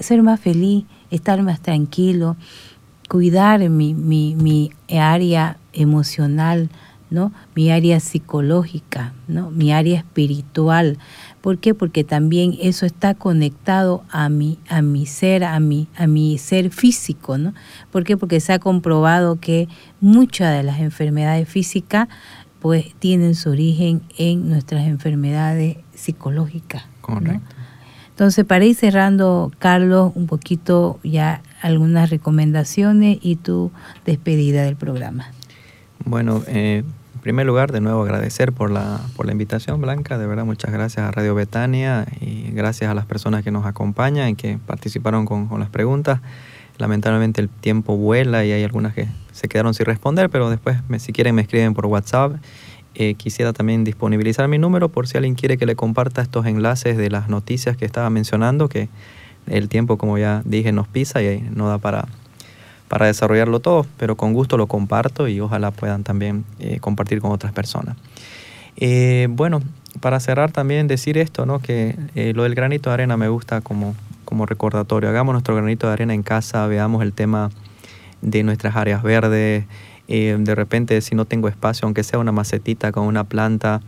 ser 0.00 0.24
más 0.24 0.40
feliz, 0.40 0.86
estar 1.12 1.40
más 1.42 1.60
tranquilo, 1.60 2.36
cuidar 3.08 3.60
mi, 3.70 3.94
mi, 3.94 4.34
mi 4.34 4.72
área 4.98 5.58
emocional, 5.72 6.68
¿no? 7.10 7.32
Mi 7.54 7.70
área 7.70 8.00
psicológica, 8.00 9.12
¿no? 9.26 9.50
Mi 9.50 9.72
área 9.72 9.98
espiritual. 9.98 10.98
¿Por 11.40 11.58
qué? 11.58 11.74
Porque 11.74 12.04
también 12.04 12.56
eso 12.60 12.86
está 12.86 13.14
conectado 13.14 14.04
a 14.10 14.28
mi, 14.28 14.58
a 14.68 14.82
mi 14.82 15.06
ser, 15.06 15.44
a 15.44 15.58
mi, 15.60 15.88
a 15.96 16.06
mi 16.06 16.38
ser 16.38 16.70
físico, 16.70 17.38
¿no? 17.38 17.54
¿Por 17.90 18.04
qué? 18.04 18.16
Porque 18.16 18.40
se 18.40 18.52
ha 18.52 18.58
comprobado 18.58 19.36
que 19.40 19.68
muchas 20.00 20.56
de 20.56 20.62
las 20.62 20.80
enfermedades 20.80 21.48
físicas 21.48 22.08
pues 22.60 22.92
tienen 22.98 23.34
su 23.34 23.50
origen 23.50 24.02
en 24.16 24.48
nuestras 24.48 24.86
enfermedades 24.86 25.76
psicológicas. 25.94 26.82
Correcto. 27.00 27.54
Entonces, 28.10 28.44
para 28.44 28.64
ir 28.64 28.74
cerrando, 28.74 29.52
Carlos, 29.60 30.10
un 30.16 30.26
poquito 30.26 30.98
ya 31.04 31.40
algunas 31.62 32.10
recomendaciones 32.10 33.18
y 33.22 33.36
tu 33.36 33.70
despedida 34.04 34.64
del 34.64 34.74
programa. 34.74 35.30
Bueno, 36.04 36.42
eh, 36.48 36.82
primer 37.28 37.44
lugar, 37.44 37.72
de 37.72 37.82
nuevo 37.82 38.04
agradecer 38.04 38.54
por 38.54 38.70
la, 38.70 39.02
por 39.14 39.26
la 39.26 39.32
invitación, 39.32 39.82
Blanca. 39.82 40.16
De 40.16 40.26
verdad, 40.26 40.46
muchas 40.46 40.72
gracias 40.72 41.06
a 41.06 41.10
Radio 41.10 41.34
Betania 41.34 42.06
y 42.22 42.50
gracias 42.52 42.90
a 42.90 42.94
las 42.94 43.04
personas 43.04 43.44
que 43.44 43.50
nos 43.50 43.66
acompañan 43.66 44.30
y 44.30 44.34
que 44.34 44.56
participaron 44.56 45.26
con, 45.26 45.46
las 45.60 45.68
preguntas. 45.68 46.22
Lamentablemente 46.78 47.42
el 47.42 47.50
tiempo 47.50 47.98
vuela 47.98 48.46
y 48.46 48.52
hay 48.52 48.64
algunas 48.64 48.94
que 48.94 49.08
se 49.32 49.46
quedaron 49.46 49.74
sin 49.74 49.84
responder, 49.84 50.30
pero 50.30 50.48
después, 50.48 50.78
si 51.00 51.12
quieren, 51.12 51.34
me 51.34 51.42
escriben 51.42 51.74
por 51.74 51.84
WhatsApp. 51.84 52.32
Eh, 52.94 53.12
quisiera 53.12 53.52
también 53.52 53.84
disponibilizar 53.84 54.48
mi 54.48 54.56
número 54.56 54.88
por 54.88 55.06
si 55.06 55.18
alguien 55.18 55.34
quiere 55.34 55.58
que 55.58 55.66
le 55.66 55.76
comparta 55.76 56.22
estos 56.22 56.46
enlaces 56.46 56.96
de 56.96 57.10
las 57.10 57.28
noticias 57.28 57.76
que 57.76 57.84
estaba 57.84 58.08
mencionando, 58.08 58.70
que 58.70 58.88
el 59.48 59.68
tiempo, 59.68 59.98
como 59.98 60.16
ya 60.16 60.40
dije, 60.46 60.72
nos 60.72 60.88
pisa 60.88 61.22
y 61.22 61.46
no 61.54 61.68
da 61.68 61.76
para 61.76 62.08
para 62.88 63.06
desarrollarlo 63.06 63.60
todo, 63.60 63.86
pero 63.98 64.16
con 64.16 64.32
gusto 64.32 64.56
lo 64.56 64.66
comparto 64.66 65.28
y 65.28 65.40
ojalá 65.40 65.70
puedan 65.70 66.02
también 66.02 66.44
eh, 66.58 66.80
compartir 66.80 67.20
con 67.20 67.30
otras 67.30 67.52
personas. 67.52 67.96
Eh, 68.76 69.28
bueno, 69.30 69.60
para 70.00 70.20
cerrar 70.20 70.52
también 70.52 70.88
decir 70.88 71.18
esto, 71.18 71.46
¿no? 71.46 71.60
que 71.60 71.96
eh, 72.14 72.32
lo 72.34 72.44
del 72.44 72.54
granito 72.54 72.90
de 72.90 72.94
arena 72.94 73.16
me 73.16 73.28
gusta 73.28 73.60
como, 73.60 73.94
como 74.24 74.46
recordatorio. 74.46 75.10
Hagamos 75.10 75.32
nuestro 75.32 75.54
granito 75.54 75.86
de 75.86 75.92
arena 75.92 76.14
en 76.14 76.22
casa, 76.22 76.66
veamos 76.66 77.02
el 77.02 77.12
tema 77.12 77.50
de 78.22 78.42
nuestras 78.42 78.74
áreas 78.74 79.02
verdes. 79.02 79.64
de 80.08 80.54
repente, 80.54 81.00
si 81.02 81.14
no 81.14 81.24
tengo 81.26 81.48
espacio, 81.48 81.86
aunque 81.86 82.02
sea 82.02 82.18
una 82.18 82.32
macetita 82.32 82.90
con 82.90 83.06
una 83.06 83.24
planta, 83.24 83.80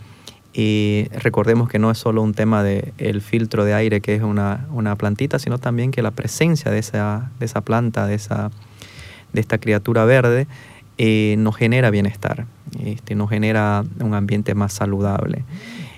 recordemos 0.55 1.68
que 1.68 1.78
no 1.78 1.90
es 1.90 1.98
solo 1.98 2.22
un 2.22 2.34
tema 2.34 2.62
del 2.62 2.92
el 2.98 3.22
filtro 3.22 3.64
de 3.64 3.74
aire, 3.74 4.01
que 4.01 4.14
es 4.14 4.22
una, 4.22 4.66
una, 4.72 4.96
plantita, 4.96 5.38
sino 5.38 5.59
también 5.59 5.90
que 5.90 6.03
la 6.03 6.11
presencia 6.11 6.70
de 6.70 6.80
esa, 6.80 7.30
de 7.38 7.46
esa 7.46 7.62
planta, 7.62 8.07
de 8.07 8.14
esa 8.14 8.51
de 9.32 9.40
esta 9.40 9.58
criatura 9.58 10.04
verde, 10.04 10.46
eh, 10.98 11.36
nos 11.38 11.56
genera 11.56 11.90
bienestar, 11.90 12.46
este, 12.84 13.14
nos 13.14 13.30
genera 13.30 13.84
un 14.00 14.12
ambiente 14.12 14.54
más 14.54 14.74
saludable. 14.74 15.44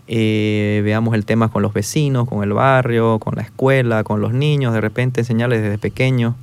Eh, 0.06 0.80
veamos 0.84 1.14
el 1.14 1.24
tema 1.24 1.48
con 1.48 1.62
los 1.62 1.72
vecinos, 1.72 2.28
con 2.28 2.42
el 2.44 2.52
barrio, 2.52 3.18
con 3.18 3.34
la 3.34 3.42
escuela, 3.42 4.04
con 4.04 4.20
los 4.20 4.32
niños, 4.32 4.72
de 4.74 4.80
repente 4.80 5.22
enseñarles 5.22 5.62
desde 5.62 5.78
pequeños. 5.78 6.34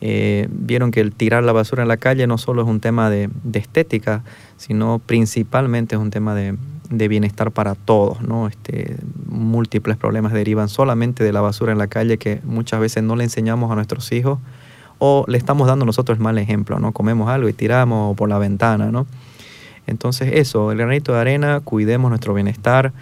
Eh, 0.00 0.48
vieron 0.50 0.90
que 0.90 1.00
el 1.00 1.12
tirar 1.12 1.44
la 1.44 1.52
basura 1.52 1.82
en 1.82 1.88
la 1.88 1.96
calle 1.96 2.26
no 2.26 2.38
solo 2.38 2.62
es 2.62 2.68
un 2.68 2.80
tema 2.80 3.10
de, 3.10 3.28
estética, 3.52 4.24
sino 4.56 4.98
principalmente 5.04 5.94
es 5.94 6.00
un 6.00 6.10
tema 6.10 6.34
de, 6.34 6.56
bienestar 7.08 7.50
para 7.50 7.74
todos. 7.74 8.22
¿no? 8.22 8.48
Este, 8.48 8.96
múltiples 9.26 9.96
problemas 9.96 10.32
derivan 10.32 10.68
solamente 10.68 11.24
de 11.24 11.32
la 11.32 11.40
basura 11.40 11.72
en 11.72 11.78
la 11.78 11.88
calle 11.88 12.16
que 12.18 12.40
muchas 12.44 12.80
veces 12.80 13.02
no 13.02 13.16
le 13.16 13.24
enseñamos 13.24 13.70
a 13.70 13.74
nuestros 13.74 14.12
hijos 14.12 14.38
o 15.04 15.24
le 15.26 15.36
estamos 15.36 15.66
dando 15.66 15.84
nosotros 15.84 16.16
el 16.18 16.22
mal 16.22 16.38
ejemplo, 16.38 16.78
¿no? 16.78 16.92
Comemos 16.92 17.28
algo 17.28 17.48
y 17.48 17.52
tiramos 17.52 18.16
por 18.16 18.28
la 18.28 18.38
ventana, 18.38 18.92
¿no? 18.92 19.08
Entonces 19.88 20.30
eso, 20.34 20.70
el 20.70 20.78
granito 20.78 21.12
de 21.12 21.18
arena, 21.18 21.58
cuidemos 21.58 22.08
nuestro 22.08 22.34
bienestar. 22.34 22.92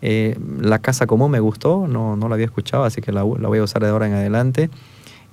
Eh, 0.00 0.38
la 0.60 0.78
casa 0.78 1.08
común 1.08 1.32
me 1.32 1.40
gustó, 1.40 1.88
no, 1.88 2.14
no 2.14 2.28
la 2.28 2.36
había 2.36 2.46
escuchado, 2.46 2.84
así 2.84 3.00
que 3.00 3.10
la, 3.10 3.24
la, 3.24 3.48
voy 3.48 3.58
a 3.58 3.64
usar 3.64 3.82
de 3.82 3.88
ahora 3.88 4.06
en 4.06 4.12
adelante. 4.12 4.70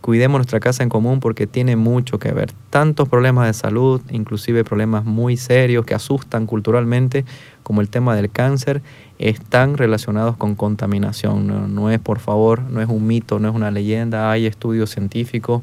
Cuidemos 0.01 0.39
nuestra 0.39 0.59
casa 0.59 0.82
en 0.82 0.89
común 0.89 1.19
porque 1.19 1.45
tiene 1.45 1.76
mucho 1.76 2.17
que 2.17 2.32
ver. 2.32 2.51
Tantos 2.71 3.07
problemas 3.07 3.45
de 3.45 3.53
salud, 3.53 4.01
inclusive 4.09 4.63
problemas 4.63 5.05
muy 5.05 5.38
serios 5.38 5.86
que 5.86 5.93
asustan 5.93 6.47
culturalmente, 6.47 7.23
como 7.61 7.82
el 7.82 7.89
tema 7.89 8.15
del 8.15 8.32
cáncer, 8.32 8.82
están 9.19 9.78
relacionados 9.78 10.38
con 10.38 10.55
contaminación. 10.55 11.76
no 11.76 11.91
es, 11.91 11.99
por 11.99 12.17
favor, 12.17 12.63
no 12.63 12.82
es 12.82 12.89
un 12.89 13.05
mito, 13.05 13.38
no 13.38 13.47
es 13.47 13.53
una 13.53 13.69
leyenda, 13.69 14.32
hay 14.32 14.47
estudios 14.47 14.89
científicos 14.89 15.61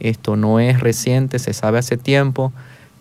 Esto 0.00 0.36
no 0.36 0.60
es 0.60 0.80
reciente, 0.80 1.38
se 1.38 1.52
sabe 1.52 1.78
hace 1.78 1.96
tiempo, 1.96 2.52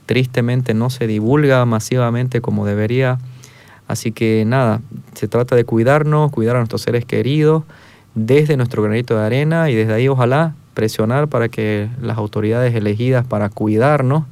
tristemente 0.06 0.74
no 0.74 0.89
se 0.89 1.08
divulga 1.08 1.66
masivamente 1.66 2.41
como 2.41 2.66
debería. 2.66 3.20
Así 3.88 4.12
que 4.12 4.44
nada, 4.46 4.82
se 5.14 5.28
trata 5.28 5.56
de 5.56 5.66
cuidarnos, 5.66 6.32
cuidar 6.32 6.56
a 6.56 6.60
nuestros 6.60 6.82
seres 6.82 7.06
queridos 7.06 7.64
desde 8.16 8.58
nuestro 8.58 8.84
granito 8.84 9.18
de 9.18 9.26
arena 9.26 9.70
y 9.70 9.76
desde 9.76 9.94
ahí 9.94 10.08
ojalá 10.08 10.56
presionar 10.74 11.28
para 11.28 11.50
que 11.50 11.89
las 12.02 12.18
autoridades 12.18 12.74
elegidas 12.76 13.26
para 13.26 13.50
cuidarnos 13.50 14.24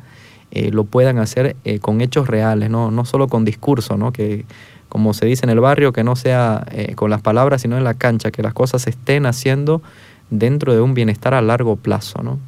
eh, 0.51 0.72
lo 0.72 0.84
puedan 0.84 1.18
hacer 1.18 1.55
eh, 1.64 1.80
con 1.80 2.01
hechos 2.01 2.28
reales, 2.28 2.70
¿no? 2.70 2.91
no 2.91 3.05
solo 3.05 3.28
con 3.28 3.45
discurso, 3.45 3.97
¿no? 3.97 4.12
que 4.12 4.45
como 4.89 5.14
se 5.14 5.26
dice 5.26 5.45
en 5.45 5.49
el 5.49 5.62
barrio, 5.62 5.93
que 5.93 6.03
no 6.03 6.18
sea 6.18 6.66
eh, 6.72 6.95
con 6.95 7.09
las 7.09 7.22
palabras, 7.22 7.62
sino 7.62 7.78
en 7.78 7.86
la 7.86 7.93
cancha, 7.93 8.32
que 8.32 8.43
las 8.43 8.53
cosas 8.53 8.82
se 8.82 8.89
estén 8.89 9.26
haciendo 9.26 9.82
dentro 10.30 10.74
de 10.74 10.82
un 10.82 10.93
bienestar 10.93 11.34
a 11.34 11.41
largo 11.41 11.78
plazo. 11.78 12.22
¿no? 12.22 12.39